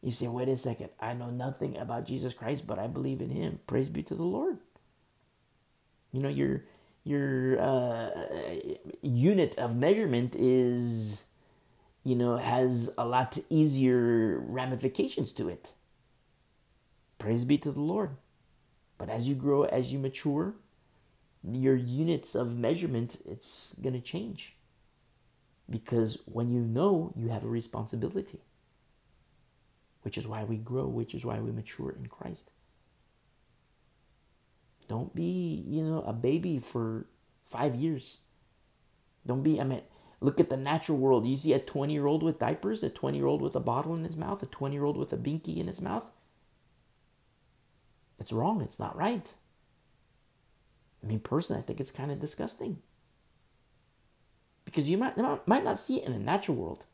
You 0.01 0.11
say, 0.11 0.27
wait 0.27 0.47
a 0.47 0.57
second, 0.57 0.89
I 0.99 1.13
know 1.13 1.29
nothing 1.29 1.77
about 1.77 2.05
Jesus 2.05 2.33
Christ, 2.33 2.65
but 2.65 2.79
I 2.79 2.87
believe 2.87 3.19
in 3.21 3.29
him. 3.31 3.59
Praise 3.67 3.89
be 3.89 4.01
to 4.03 4.15
the 4.15 4.23
Lord. 4.23 4.57
You 6.11 6.21
know, 6.21 6.29
your 6.29 6.63
your 7.03 7.59
uh, 7.59 8.09
unit 9.01 9.57
of 9.57 9.75
measurement 9.75 10.35
is, 10.35 11.23
you 12.03 12.15
know, 12.15 12.37
has 12.37 12.91
a 12.97 13.05
lot 13.05 13.37
easier 13.49 14.39
ramifications 14.39 15.31
to 15.33 15.49
it. 15.49 15.73
Praise 17.17 17.45
be 17.45 17.57
to 17.59 17.71
the 17.71 17.81
Lord. 17.81 18.11
But 18.97 19.09
as 19.09 19.27
you 19.27 19.35
grow, 19.35 19.63
as 19.63 19.91
you 19.93 19.99
mature, 19.99 20.55
your 21.43 21.75
units 21.75 22.35
of 22.35 22.57
measurement, 22.57 23.17
it's 23.25 23.75
going 23.81 23.93
to 23.93 24.01
change. 24.01 24.55
Because 25.69 26.19
when 26.25 26.49
you 26.49 26.61
know, 26.61 27.13
you 27.15 27.29
have 27.29 27.43
a 27.43 27.49
responsibility 27.49 28.41
which 30.01 30.17
is 30.17 30.27
why 30.27 30.43
we 30.43 30.57
grow, 30.57 30.87
which 30.87 31.13
is 31.13 31.25
why 31.25 31.39
we 31.39 31.51
mature 31.51 31.91
in 31.91 32.07
Christ. 32.07 32.51
Don't 34.87 35.13
be, 35.13 35.63
you 35.67 35.83
know, 35.83 36.01
a 36.01 36.13
baby 36.13 36.57
for 36.57 37.05
five 37.45 37.75
years. 37.75 38.19
Don't 39.25 39.43
be, 39.43 39.59
I 39.59 39.63
mean, 39.63 39.81
look 40.19 40.39
at 40.39 40.49
the 40.49 40.57
natural 40.57 40.97
world. 40.97 41.27
You 41.27 41.35
see 41.35 41.53
a 41.53 41.59
20 41.59 41.93
year 41.93 42.07
old 42.07 42.23
with 42.23 42.39
diapers, 42.39 42.81
a 42.81 42.89
20 42.89 43.17
year 43.17 43.27
old 43.27 43.41
with 43.41 43.55
a 43.55 43.59
bottle 43.59 43.93
in 43.93 44.03
his 44.03 44.17
mouth, 44.17 44.41
a 44.41 44.47
20 44.47 44.73
year 44.73 44.85
old 44.85 44.97
with 44.97 45.13
a 45.13 45.17
binky 45.17 45.57
in 45.57 45.67
his 45.67 45.81
mouth. 45.81 46.05
It's 48.19 48.33
wrong. 48.33 48.61
It's 48.61 48.79
not 48.79 48.97
right. 48.97 49.33
I 51.03 51.07
mean, 51.07 51.19
personally, 51.19 51.61
I 51.61 51.65
think 51.65 51.79
it's 51.79 51.91
kind 51.91 52.11
of 52.11 52.19
disgusting. 52.19 52.81
Because 54.69 54.87
you 54.87 54.99
might, 54.99 55.17
might 55.47 55.63
not 55.63 55.79
see 55.79 55.97
it 55.97 56.05
in 56.05 56.13
the 56.13 56.19
natural 56.19 56.55
world. 56.55 56.85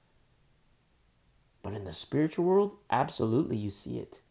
But 1.61 1.73
in 1.73 1.83
the 1.83 1.91
spiritual 1.91 2.45
world, 2.45 2.77
absolutely 2.89 3.57
you 3.57 3.69
see 3.69 3.97
it. 3.97 4.21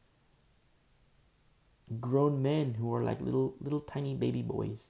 Grown 2.01 2.41
men 2.41 2.77
who 2.81 2.95
are 2.95 3.03
like 3.03 3.21
little 3.21 3.55
little 3.61 3.81
tiny 3.81 4.15
baby 4.15 4.41
boys. 4.41 4.89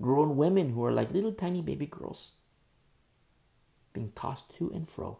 Grown 0.00 0.36
women 0.36 0.70
who 0.70 0.84
are 0.84 0.92
like 0.92 1.10
little 1.10 1.32
tiny 1.32 1.60
baby 1.60 1.86
girls. 1.86 2.34
Being 3.92 4.12
tossed 4.14 4.54
to 4.58 4.70
and 4.72 4.88
fro. 4.88 5.18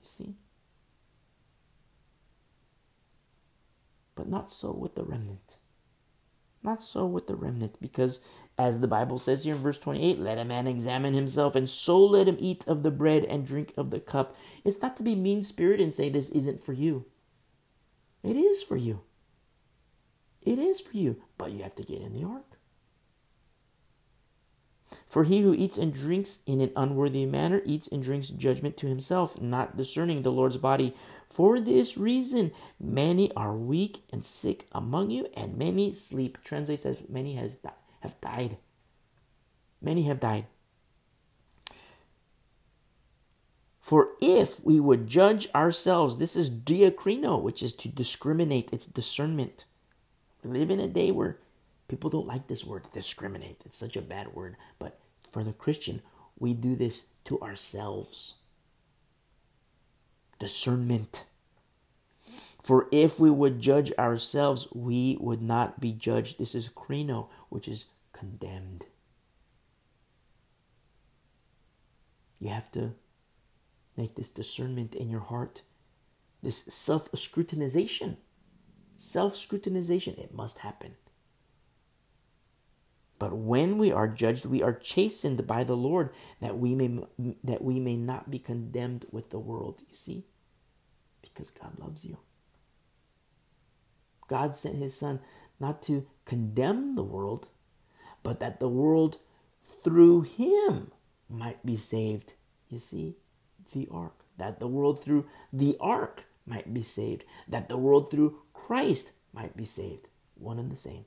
You 0.00 0.06
see? 0.08 0.34
But 4.16 4.28
not 4.28 4.50
so 4.50 4.72
with 4.72 4.96
the 4.96 5.04
remnant. 5.04 5.58
Not 6.60 6.82
so 6.82 7.06
with 7.06 7.28
the 7.28 7.36
remnant, 7.36 7.76
because 7.80 8.18
as 8.58 8.80
the 8.80 8.88
Bible 8.88 9.20
says 9.20 9.44
here 9.44 9.54
in 9.54 9.62
verse 9.62 9.78
28, 9.78 10.18
let 10.18 10.36
a 10.36 10.44
man 10.44 10.66
examine 10.66 11.14
himself, 11.14 11.54
and 11.54 11.68
so 11.68 12.04
let 12.04 12.26
him 12.26 12.36
eat 12.40 12.66
of 12.66 12.82
the 12.82 12.90
bread 12.90 13.24
and 13.24 13.46
drink 13.46 13.72
of 13.76 13.90
the 13.90 14.00
cup. 14.00 14.34
It's 14.64 14.82
not 14.82 14.96
to 14.96 15.04
be 15.04 15.14
mean 15.14 15.44
spirited 15.44 15.84
and 15.84 15.94
say 15.94 16.08
this 16.08 16.30
isn't 16.30 16.64
for 16.64 16.72
you. 16.72 17.06
It 18.24 18.36
is 18.36 18.64
for 18.64 18.76
you. 18.76 19.02
It 20.42 20.58
is 20.58 20.80
for 20.80 20.96
you, 20.96 21.22
but 21.36 21.52
you 21.52 21.62
have 21.62 21.76
to 21.76 21.84
get 21.84 22.02
in 22.02 22.12
the 22.12 22.24
ark. 22.24 22.58
For 25.06 25.22
he 25.22 25.42
who 25.42 25.54
eats 25.54 25.78
and 25.78 25.92
drinks 25.92 26.40
in 26.46 26.60
an 26.60 26.72
unworthy 26.74 27.26
manner 27.26 27.62
eats 27.64 27.86
and 27.86 28.02
drinks 28.02 28.30
judgment 28.30 28.76
to 28.78 28.88
himself, 28.88 29.40
not 29.40 29.76
discerning 29.76 30.22
the 30.22 30.32
Lord's 30.32 30.56
body. 30.56 30.94
For 31.28 31.60
this 31.60 31.96
reason, 31.96 32.52
many 32.80 33.30
are 33.34 33.54
weak 33.54 34.02
and 34.12 34.24
sick 34.24 34.66
among 34.72 35.10
you, 35.10 35.28
and 35.34 35.58
many 35.58 35.92
sleep. 35.92 36.38
Translates 36.42 36.86
as 36.86 37.08
many 37.08 37.34
has 37.34 37.56
died 37.56 37.72
have 38.00 38.20
died. 38.20 38.56
Many 39.80 40.04
have 40.04 40.20
died. 40.20 40.46
For 43.80 44.10
if 44.20 44.62
we 44.62 44.80
would 44.80 45.06
judge 45.06 45.48
ourselves, 45.54 46.18
this 46.18 46.36
is 46.36 46.50
diakrino, 46.50 47.40
which 47.40 47.62
is 47.62 47.72
to 47.76 47.88
discriminate, 47.88 48.68
it's 48.70 48.86
discernment. 48.86 49.64
We 50.44 50.50
live 50.50 50.70
in 50.70 50.78
a 50.78 50.86
day 50.86 51.10
where 51.10 51.38
people 51.88 52.10
don't 52.10 52.26
like 52.26 52.48
this 52.48 52.64
word, 52.64 52.84
discriminate. 52.92 53.62
It's 53.64 53.78
such 53.78 53.96
a 53.96 54.02
bad 54.02 54.34
word. 54.34 54.56
But 54.78 55.00
for 55.32 55.42
the 55.42 55.54
Christian, 55.54 56.02
we 56.38 56.52
do 56.52 56.76
this 56.76 57.06
to 57.24 57.40
ourselves. 57.40 58.34
Discernment. 60.38 61.24
For 62.68 62.86
if 62.92 63.18
we 63.18 63.30
would 63.30 63.60
judge 63.60 63.94
ourselves, 63.98 64.68
we 64.74 65.16
would 65.20 65.40
not 65.40 65.80
be 65.80 65.90
judged. 65.90 66.38
This 66.38 66.54
is 66.54 66.68
krino, 66.68 67.28
which 67.48 67.66
is 67.66 67.86
condemned. 68.12 68.84
You 72.38 72.50
have 72.50 72.70
to 72.72 72.92
make 73.96 74.16
this 74.16 74.28
discernment 74.28 74.94
in 74.94 75.08
your 75.08 75.22
heart, 75.22 75.62
this 76.42 76.58
self 76.58 77.10
scrutinization. 77.12 78.18
Self 78.98 79.32
scrutinization, 79.32 80.18
it 80.18 80.34
must 80.34 80.58
happen. 80.58 80.96
But 83.18 83.34
when 83.34 83.78
we 83.78 83.90
are 83.90 84.08
judged, 84.08 84.44
we 84.44 84.62
are 84.62 84.74
chastened 84.74 85.46
by 85.46 85.64
the 85.64 85.74
Lord 85.74 86.10
that 86.42 86.58
we 86.58 86.74
may 86.74 87.00
that 87.42 87.64
we 87.64 87.80
may 87.80 87.96
not 87.96 88.30
be 88.30 88.38
condemned 88.38 89.06
with 89.10 89.30
the 89.30 89.38
world. 89.38 89.84
You 89.88 89.96
see? 89.96 90.26
Because 91.22 91.50
God 91.50 91.78
loves 91.78 92.04
you. 92.04 92.18
God 94.28 94.54
sent 94.54 94.76
his 94.76 94.96
son 94.96 95.20
not 95.58 95.82
to 95.82 96.06
condemn 96.24 96.94
the 96.94 97.02
world, 97.02 97.48
but 98.22 98.38
that 98.40 98.60
the 98.60 98.68
world 98.68 99.18
through 99.82 100.22
him 100.22 100.92
might 101.28 101.64
be 101.66 101.76
saved. 101.76 102.34
You 102.68 102.78
see? 102.78 103.16
The 103.72 103.88
ark. 103.90 104.24
That 104.36 104.60
the 104.60 104.68
world 104.68 105.02
through 105.02 105.26
the 105.52 105.76
ark 105.80 106.26
might 106.46 106.72
be 106.72 106.82
saved. 106.82 107.24
That 107.48 107.68
the 107.68 107.76
world 107.76 108.10
through 108.10 108.38
Christ 108.52 109.12
might 109.32 109.56
be 109.56 109.64
saved. 109.64 110.06
One 110.36 110.58
and 110.58 110.70
the 110.70 110.76
same. 110.76 111.04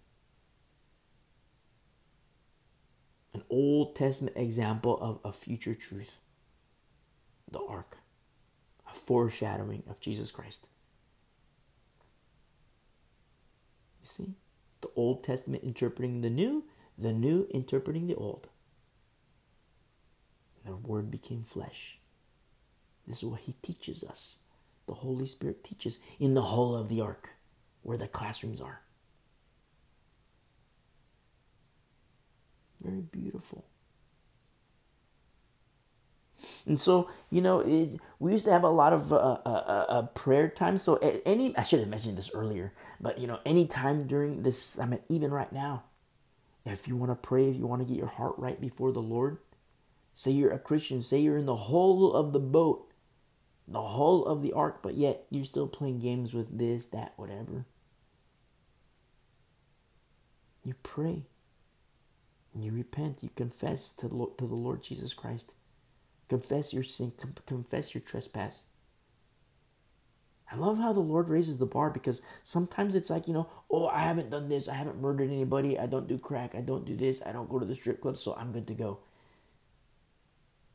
an 3.33 3.43
Old 3.49 3.95
Testament 3.95 4.35
example 4.37 4.97
of 5.01 5.19
a 5.23 5.33
future 5.33 5.75
truth 5.75 6.17
the 7.49 7.59
ark, 7.59 7.97
a 8.89 8.93
foreshadowing 8.93 9.83
of 9.89 9.99
Jesus 9.99 10.31
Christ. 10.31 10.67
You 14.01 14.07
see, 14.07 14.33
the 14.81 14.89
Old 14.95 15.23
Testament 15.23 15.63
interpreting 15.63 16.21
the 16.21 16.29
new, 16.29 16.65
the 16.97 17.13
new 17.13 17.47
interpreting 17.51 18.07
the 18.07 18.15
old. 18.15 18.49
And 20.65 20.73
the 20.73 20.87
Word 20.87 21.11
became 21.11 21.43
flesh. 21.43 21.99
This 23.07 23.17
is 23.17 23.23
what 23.23 23.41
He 23.41 23.53
teaches 23.61 24.03
us. 24.03 24.37
The 24.87 24.95
Holy 24.95 25.25
Spirit 25.25 25.63
teaches 25.63 25.99
in 26.19 26.33
the 26.33 26.41
hall 26.41 26.75
of 26.75 26.89
the 26.89 27.01
ark, 27.01 27.29
where 27.83 27.97
the 27.97 28.07
classrooms 28.07 28.59
are. 28.59 28.81
Very 32.81 33.01
beautiful. 33.01 33.65
And 36.65 36.79
so, 36.79 37.09
you 37.29 37.41
know, 37.41 37.59
it, 37.59 37.99
we 38.19 38.31
used 38.31 38.45
to 38.45 38.51
have 38.51 38.63
a 38.63 38.69
lot 38.69 38.93
of 38.93 39.11
uh, 39.11 39.15
uh, 39.15 39.39
uh, 39.45 39.85
uh 39.89 40.01
prayer 40.07 40.47
time. 40.49 40.77
So, 40.77 40.95
any, 41.25 41.55
I 41.57 41.63
should 41.63 41.79
have 41.79 41.89
mentioned 41.89 42.17
this 42.17 42.31
earlier, 42.33 42.73
but, 42.99 43.17
you 43.17 43.27
know, 43.27 43.39
any 43.45 43.67
time 43.67 44.07
during 44.07 44.43
this 44.43 44.79
I 44.79 44.85
mean, 44.85 45.01
even 45.09 45.31
right 45.31 45.51
now, 45.51 45.83
if 46.65 46.87
you 46.87 46.95
want 46.95 47.11
to 47.11 47.15
pray, 47.15 47.49
if 47.49 47.57
you 47.57 47.65
want 47.67 47.81
to 47.81 47.87
get 47.87 47.97
your 47.97 48.07
heart 48.07 48.35
right 48.37 48.59
before 48.59 48.91
the 48.91 49.01
Lord, 49.01 49.37
say 50.13 50.31
you're 50.31 50.51
a 50.51 50.59
Christian, 50.59 51.01
say 51.01 51.19
you're 51.19 51.37
in 51.37 51.45
the 51.45 51.55
hull 51.55 52.13
of 52.13 52.33
the 52.33 52.39
boat, 52.39 52.91
the 53.67 53.81
hull 53.81 54.25
of 54.25 54.41
the 54.41 54.53
ark, 54.53 54.79
but 54.83 54.95
yet 54.95 55.25
you're 55.29 55.45
still 55.45 55.67
playing 55.67 55.99
games 55.99 56.33
with 56.33 56.57
this, 56.57 56.87
that, 56.87 57.13
whatever. 57.15 57.65
You 60.63 60.75
pray. 60.83 61.23
You 62.53 62.71
repent, 62.71 63.23
you 63.23 63.29
confess 63.35 63.93
to 63.93 64.07
the 64.07 64.27
to 64.37 64.45
the 64.45 64.55
Lord 64.55 64.83
Jesus 64.83 65.13
Christ. 65.13 65.53
Confess 66.31 66.71
your 66.71 66.83
sin, 66.83 67.11
confess 67.45 67.93
your 67.93 68.01
trespass. 68.01 68.63
I 70.49 70.55
love 70.55 70.77
how 70.77 70.93
the 70.93 71.01
Lord 71.01 71.27
raises 71.27 71.57
the 71.57 71.65
bar 71.65 71.89
because 71.89 72.21
sometimes 72.41 72.95
it's 72.95 73.09
like, 73.09 73.27
you 73.27 73.33
know, 73.33 73.49
oh, 73.69 73.87
I 73.87 74.03
haven't 74.03 74.29
done 74.29 74.47
this, 74.47 74.69
I 74.69 74.75
haven't 74.75 75.01
murdered 75.01 75.29
anybody, 75.29 75.77
I 75.77 75.87
don't 75.87 76.07
do 76.07 76.17
crack, 76.17 76.55
I 76.55 76.61
don't 76.61 76.85
do 76.85 76.95
this, 76.95 77.21
I 77.25 77.33
don't 77.33 77.49
go 77.49 77.59
to 77.59 77.65
the 77.65 77.75
strip 77.75 77.99
club, 77.99 78.17
so 78.17 78.33
I'm 78.33 78.53
good 78.53 78.65
to 78.67 78.73
go. 78.73 78.99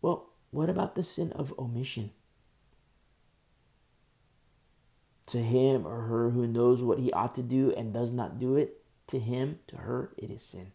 Well, 0.03 0.29
what 0.51 0.69
about 0.69 0.95
the 0.95 1.03
sin 1.03 1.33
of 1.33 1.59
omission? 1.59 2.11
To 5.29 5.39
him 5.39 5.87
or 5.87 6.03
her 6.03 6.29
who 6.33 6.47
knows 6.47 6.83
what 6.83 6.99
he 6.99 7.11
ought 7.13 7.35
to 7.37 7.43
do 7.43 7.73
and 7.73 7.95
does 7.95 8.13
not 8.13 8.39
do 8.39 8.57
it, 8.57 8.83
to 9.07 9.19
him, 9.19 9.61
to 9.69 9.79
her, 9.79 10.13
it 10.19 10.31
is 10.31 10.43
sin. 10.43 10.73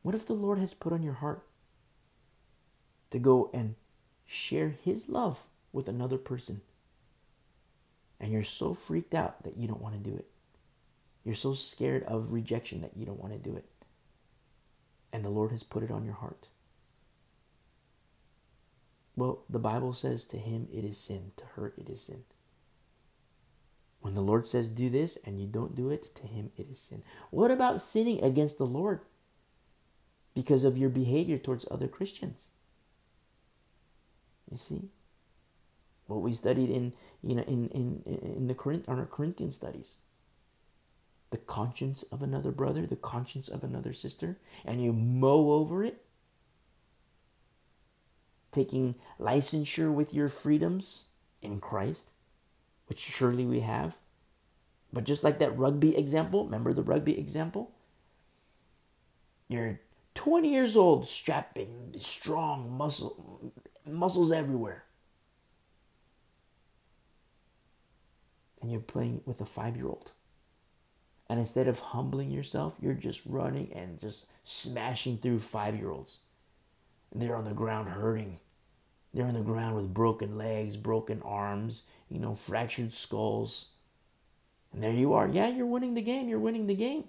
What 0.00 0.14
if 0.14 0.26
the 0.26 0.32
Lord 0.32 0.58
has 0.58 0.72
put 0.72 0.94
on 0.94 1.02
your 1.02 1.12
heart 1.12 1.44
to 3.10 3.18
go 3.18 3.50
and 3.52 3.74
share 4.26 4.76
His 4.84 5.08
love 5.08 5.46
with 5.72 5.88
another 5.88 6.18
person? 6.18 6.60
And 8.18 8.32
you're 8.32 8.42
so 8.42 8.74
freaked 8.74 9.14
out 9.14 9.42
that 9.44 9.56
you 9.56 9.66
don't 9.66 9.80
want 9.80 9.94
to 9.94 10.10
do 10.10 10.16
it. 10.16 10.26
You're 11.24 11.34
so 11.34 11.54
scared 11.54 12.02
of 12.04 12.32
rejection 12.32 12.80
that 12.82 12.96
you 12.96 13.06
don't 13.06 13.20
want 13.20 13.32
to 13.32 13.38
do 13.38 13.56
it. 13.56 13.64
And 15.12 15.24
the 15.24 15.30
Lord 15.30 15.50
has 15.50 15.62
put 15.62 15.82
it 15.82 15.90
on 15.90 16.04
your 16.04 16.14
heart. 16.14 16.46
Well, 19.16 19.42
the 19.50 19.58
Bible 19.58 19.92
says 19.92 20.24
to 20.26 20.38
him 20.38 20.68
it 20.72 20.84
is 20.84 20.98
sin, 20.98 21.32
to 21.36 21.44
her 21.56 21.74
it 21.76 21.88
is 21.88 22.02
sin. 22.02 22.24
When 24.00 24.14
the 24.14 24.22
Lord 24.22 24.46
says 24.46 24.70
do 24.70 24.88
this 24.88 25.18
and 25.24 25.38
you 25.38 25.46
don't 25.46 25.74
do 25.74 25.90
it, 25.90 26.14
to 26.14 26.26
him 26.26 26.50
it 26.56 26.68
is 26.70 26.78
sin. 26.78 27.02
What 27.30 27.50
about 27.50 27.82
sinning 27.82 28.22
against 28.22 28.56
the 28.56 28.66
Lord? 28.66 29.00
because 30.34 30.64
of 30.64 30.78
your 30.78 30.90
behavior 30.90 31.38
towards 31.38 31.66
other 31.70 31.88
Christians. 31.88 32.48
You 34.50 34.56
see? 34.56 34.88
What 36.06 36.22
we 36.22 36.32
studied 36.32 36.70
in 36.70 36.92
you 37.22 37.36
know 37.36 37.42
in 37.42 37.68
in 37.68 38.02
in 38.06 38.46
the 38.48 38.54
Corinth 38.54 38.88
on 38.88 38.98
our 38.98 39.06
Corinthian 39.06 39.52
studies. 39.52 39.98
The 41.30 41.38
conscience 41.38 42.02
of 42.10 42.22
another 42.22 42.50
brother, 42.50 42.86
the 42.86 42.96
conscience 42.96 43.48
of 43.48 43.62
another 43.62 43.92
sister, 43.92 44.38
and 44.64 44.82
you 44.82 44.92
mow 44.92 45.52
over 45.52 45.84
it, 45.84 46.02
taking 48.50 48.96
licensure 49.20 49.92
with 49.92 50.12
your 50.12 50.28
freedoms 50.28 51.04
in 51.40 51.60
Christ, 51.60 52.10
which 52.86 52.98
surely 52.98 53.46
we 53.46 53.60
have. 53.60 53.98
But 54.92 55.04
just 55.04 55.22
like 55.22 55.38
that 55.38 55.56
rugby 55.56 55.96
example, 55.96 56.44
remember 56.44 56.72
the 56.72 56.82
rugby 56.82 57.16
example? 57.16 57.70
You're 59.48 59.80
20 60.14 60.52
years 60.52 60.76
old, 60.76 61.08
strapping, 61.08 61.94
strong, 61.98 62.76
muscle, 62.76 63.52
muscles 63.86 64.32
everywhere. 64.32 64.84
And 68.60 68.70
you're 68.70 68.80
playing 68.80 69.22
with 69.24 69.40
a 69.40 69.46
five 69.46 69.76
year 69.76 69.86
old. 69.86 70.12
And 71.28 71.38
instead 71.38 71.68
of 71.68 71.78
humbling 71.78 72.30
yourself, 72.30 72.76
you're 72.80 72.94
just 72.94 73.24
running 73.24 73.72
and 73.72 74.00
just 74.00 74.26
smashing 74.42 75.18
through 75.18 75.38
five 75.38 75.76
year 75.76 75.90
olds. 75.90 76.18
They're 77.14 77.36
on 77.36 77.44
the 77.44 77.52
ground 77.52 77.88
hurting. 77.88 78.38
They're 79.14 79.26
on 79.26 79.34
the 79.34 79.40
ground 79.40 79.76
with 79.76 79.94
broken 79.94 80.36
legs, 80.36 80.76
broken 80.76 81.22
arms, 81.22 81.82
you 82.08 82.20
know, 82.20 82.34
fractured 82.34 82.92
skulls. 82.92 83.68
And 84.72 84.82
there 84.82 84.92
you 84.92 85.14
are. 85.14 85.26
Yeah, 85.28 85.48
you're 85.48 85.66
winning 85.66 85.94
the 85.94 86.02
game. 86.02 86.28
You're 86.28 86.38
winning 86.38 86.66
the 86.66 86.74
game 86.74 87.04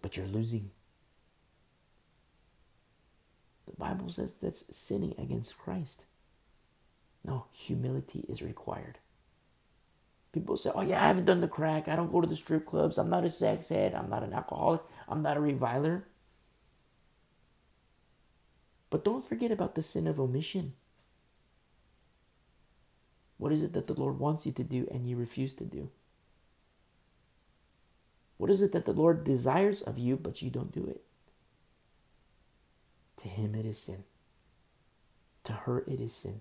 but 0.00 0.16
you're 0.16 0.26
losing. 0.26 0.70
The 3.66 3.67
Bible 3.78 4.10
says 4.10 4.38
that's 4.38 4.76
sinning 4.76 5.14
against 5.18 5.58
Christ. 5.58 6.04
No, 7.24 7.46
humility 7.52 8.24
is 8.28 8.42
required. 8.42 8.98
People 10.32 10.56
say, 10.56 10.70
oh, 10.74 10.82
yeah, 10.82 11.02
I 11.02 11.08
haven't 11.08 11.24
done 11.24 11.40
the 11.40 11.48
crack. 11.48 11.88
I 11.88 11.96
don't 11.96 12.12
go 12.12 12.20
to 12.20 12.28
the 12.28 12.36
strip 12.36 12.66
clubs. 12.66 12.98
I'm 12.98 13.10
not 13.10 13.24
a 13.24 13.30
sex 13.30 13.70
head. 13.70 13.94
I'm 13.94 14.10
not 14.10 14.22
an 14.22 14.34
alcoholic. 14.34 14.82
I'm 15.08 15.22
not 15.22 15.36
a 15.36 15.40
reviler. 15.40 16.04
But 18.90 19.04
don't 19.04 19.24
forget 19.24 19.50
about 19.50 19.74
the 19.74 19.82
sin 19.82 20.06
of 20.06 20.20
omission. 20.20 20.74
What 23.38 23.52
is 23.52 23.62
it 23.62 23.72
that 23.72 23.86
the 23.86 23.94
Lord 23.94 24.18
wants 24.18 24.46
you 24.46 24.52
to 24.52 24.64
do 24.64 24.88
and 24.90 25.06
you 25.06 25.16
refuse 25.16 25.54
to 25.54 25.64
do? 25.64 25.90
What 28.36 28.50
is 28.50 28.62
it 28.62 28.72
that 28.72 28.84
the 28.86 28.92
Lord 28.92 29.24
desires 29.24 29.82
of 29.82 29.98
you, 29.98 30.16
but 30.16 30.42
you 30.42 30.50
don't 30.50 30.72
do 30.72 30.86
it? 30.86 31.02
To 33.18 33.28
him 33.28 33.54
it 33.54 33.66
is 33.66 33.78
sin. 33.78 34.04
To 35.44 35.52
her 35.52 35.84
it 35.86 36.00
is 36.00 36.12
sin. 36.12 36.40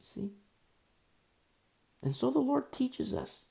See? 0.00 0.30
And 2.02 2.14
so 2.14 2.30
the 2.30 2.38
Lord 2.38 2.72
teaches 2.72 3.14
us. 3.14 3.46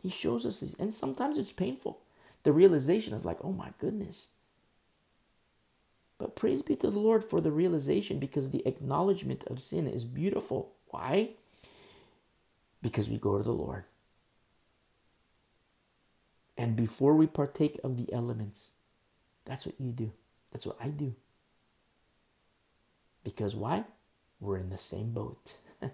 He 0.00 0.08
shows 0.08 0.46
us 0.46 0.60
this, 0.60 0.74
and 0.74 0.92
sometimes 0.92 1.38
it's 1.38 1.52
painful. 1.52 2.00
The 2.42 2.52
realization 2.52 3.14
of, 3.14 3.24
like, 3.24 3.38
oh 3.42 3.52
my 3.52 3.70
goodness. 3.78 4.28
But 6.18 6.36
praise 6.36 6.62
be 6.62 6.76
to 6.76 6.90
the 6.90 6.98
Lord 6.98 7.24
for 7.24 7.40
the 7.40 7.50
realization 7.50 8.18
because 8.18 8.50
the 8.50 8.66
acknowledgement 8.66 9.44
of 9.44 9.60
sin 9.60 9.86
is 9.86 10.04
beautiful. 10.04 10.72
Why? 10.88 11.30
because 12.84 13.08
we 13.08 13.18
go 13.18 13.38
to 13.38 13.42
the 13.42 13.50
Lord. 13.50 13.84
And 16.56 16.76
before 16.76 17.14
we 17.14 17.26
partake 17.26 17.80
of 17.82 17.96
the 17.96 18.12
elements, 18.12 18.70
that's 19.44 19.66
what 19.66 19.74
you 19.78 19.90
do. 19.90 20.12
That's 20.52 20.66
what 20.66 20.76
I 20.80 20.88
do. 20.88 21.14
Because 23.24 23.56
why? 23.56 23.84
We're 24.40 24.58
in 24.58 24.70
the 24.70 24.78
same 24.78 25.12
boat. 25.12 25.54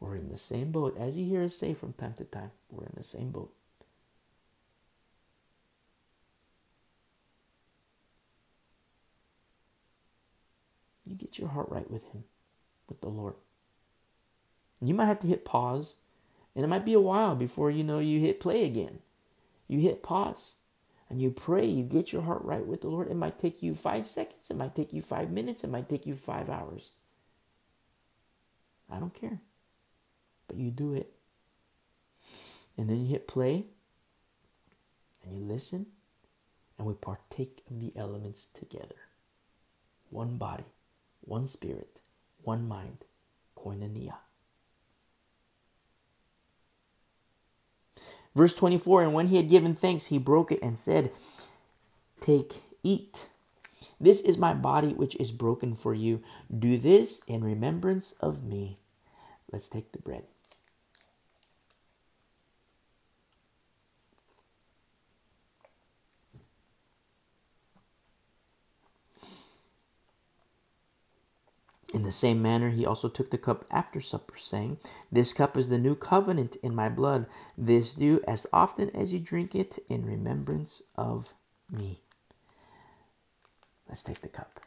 we're 0.00 0.16
in 0.16 0.28
the 0.28 0.38
same 0.38 0.70
boat. 0.70 0.96
As 0.98 1.16
you 1.16 1.24
hear 1.24 1.42
us 1.42 1.56
say 1.56 1.74
from 1.74 1.94
time 1.94 2.14
to 2.14 2.24
time, 2.24 2.52
we're 2.70 2.84
in 2.84 2.94
the 2.96 3.02
same 3.02 3.30
boat. 3.30 3.52
You 11.04 11.16
get 11.16 11.38
your 11.38 11.48
heart 11.48 11.68
right 11.68 11.90
with 11.90 12.04
Him, 12.12 12.24
with 12.88 13.00
the 13.00 13.08
Lord. 13.08 13.34
You 14.80 14.94
might 14.94 15.06
have 15.06 15.20
to 15.20 15.26
hit 15.26 15.44
pause, 15.44 15.96
and 16.54 16.64
it 16.64 16.68
might 16.68 16.84
be 16.84 16.94
a 16.94 17.00
while 17.00 17.34
before 17.34 17.70
you 17.70 17.84
know 17.84 17.98
you 17.98 18.20
hit 18.20 18.40
play 18.40 18.64
again. 18.64 19.00
You 19.72 19.78
hit 19.78 20.02
pause 20.02 20.56
and 21.08 21.22
you 21.22 21.30
pray, 21.30 21.64
you 21.64 21.82
get 21.82 22.12
your 22.12 22.20
heart 22.20 22.44
right 22.44 22.66
with 22.66 22.82
the 22.82 22.88
Lord. 22.88 23.10
It 23.10 23.16
might 23.16 23.38
take 23.38 23.62
you 23.62 23.74
five 23.74 24.06
seconds, 24.06 24.50
it 24.50 24.56
might 24.58 24.74
take 24.74 24.92
you 24.92 25.00
five 25.00 25.30
minutes, 25.30 25.64
it 25.64 25.70
might 25.70 25.88
take 25.88 26.04
you 26.04 26.14
five 26.14 26.50
hours. 26.50 26.90
I 28.90 28.98
don't 28.98 29.14
care. 29.14 29.40
But 30.46 30.58
you 30.58 30.70
do 30.70 30.92
it. 30.92 31.14
And 32.76 32.90
then 32.90 33.00
you 33.00 33.06
hit 33.06 33.26
play 33.26 33.64
and 35.24 35.38
you 35.38 35.42
listen 35.42 35.86
and 36.76 36.86
we 36.86 36.92
partake 36.92 37.62
of 37.70 37.80
the 37.80 37.94
elements 37.96 38.48
together. 38.52 39.08
One 40.10 40.36
body, 40.36 40.66
one 41.22 41.46
spirit, 41.46 42.02
one 42.42 42.68
mind, 42.68 43.06
koinonia. 43.56 44.16
Verse 48.34 48.54
24 48.54 49.02
And 49.02 49.14
when 49.14 49.26
he 49.28 49.36
had 49.36 49.48
given 49.48 49.74
thanks, 49.74 50.06
he 50.06 50.18
broke 50.18 50.52
it 50.52 50.60
and 50.62 50.78
said, 50.78 51.12
Take, 52.20 52.62
eat. 52.82 53.28
This 54.00 54.20
is 54.20 54.38
my 54.38 54.54
body 54.54 54.92
which 54.94 55.16
is 55.16 55.32
broken 55.32 55.74
for 55.74 55.94
you. 55.94 56.22
Do 56.56 56.78
this 56.78 57.20
in 57.26 57.44
remembrance 57.44 58.12
of 58.20 58.44
me. 58.44 58.78
Let's 59.50 59.68
take 59.68 59.92
the 59.92 59.98
bread. 59.98 60.24
In 71.92 72.04
the 72.04 72.12
same 72.12 72.40
manner, 72.40 72.70
he 72.70 72.86
also 72.86 73.10
took 73.10 73.30
the 73.30 73.38
cup 73.38 73.66
after 73.70 74.00
supper, 74.00 74.38
saying, 74.38 74.78
This 75.10 75.34
cup 75.34 75.58
is 75.58 75.68
the 75.68 75.78
new 75.78 75.94
covenant 75.94 76.56
in 76.62 76.74
my 76.74 76.88
blood. 76.88 77.26
This 77.56 77.92
do 77.92 78.20
as 78.26 78.46
often 78.50 78.88
as 78.96 79.12
you 79.12 79.20
drink 79.20 79.54
it 79.54 79.78
in 79.90 80.06
remembrance 80.06 80.82
of 80.96 81.34
me. 81.70 82.00
Let's 83.86 84.02
take 84.02 84.22
the 84.22 84.28
cup. 84.28 84.61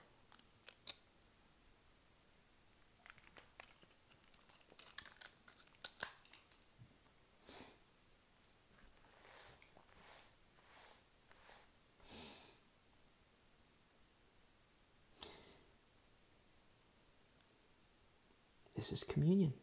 This 18.86 19.02
is 19.02 19.04
communion. 19.04 19.54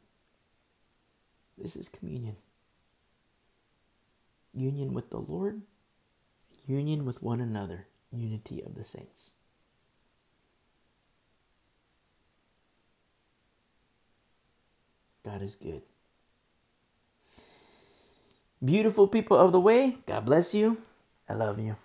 This 1.56 1.76
is 1.76 1.88
communion. 1.88 2.34
Union 4.52 4.92
with 4.92 5.10
the 5.10 5.18
Lord, 5.18 5.62
union 6.66 7.04
with 7.04 7.22
one 7.22 7.40
another, 7.40 7.86
unity 8.10 8.60
of 8.62 8.74
the 8.74 8.82
saints. 8.82 9.30
God 15.24 15.40
is 15.40 15.54
good. 15.54 15.82
Beautiful 18.64 19.06
people 19.06 19.38
of 19.38 19.52
the 19.52 19.60
way, 19.60 19.98
God 20.04 20.24
bless 20.24 20.52
you. 20.52 20.78
I 21.28 21.34
love 21.34 21.60
you. 21.60 21.76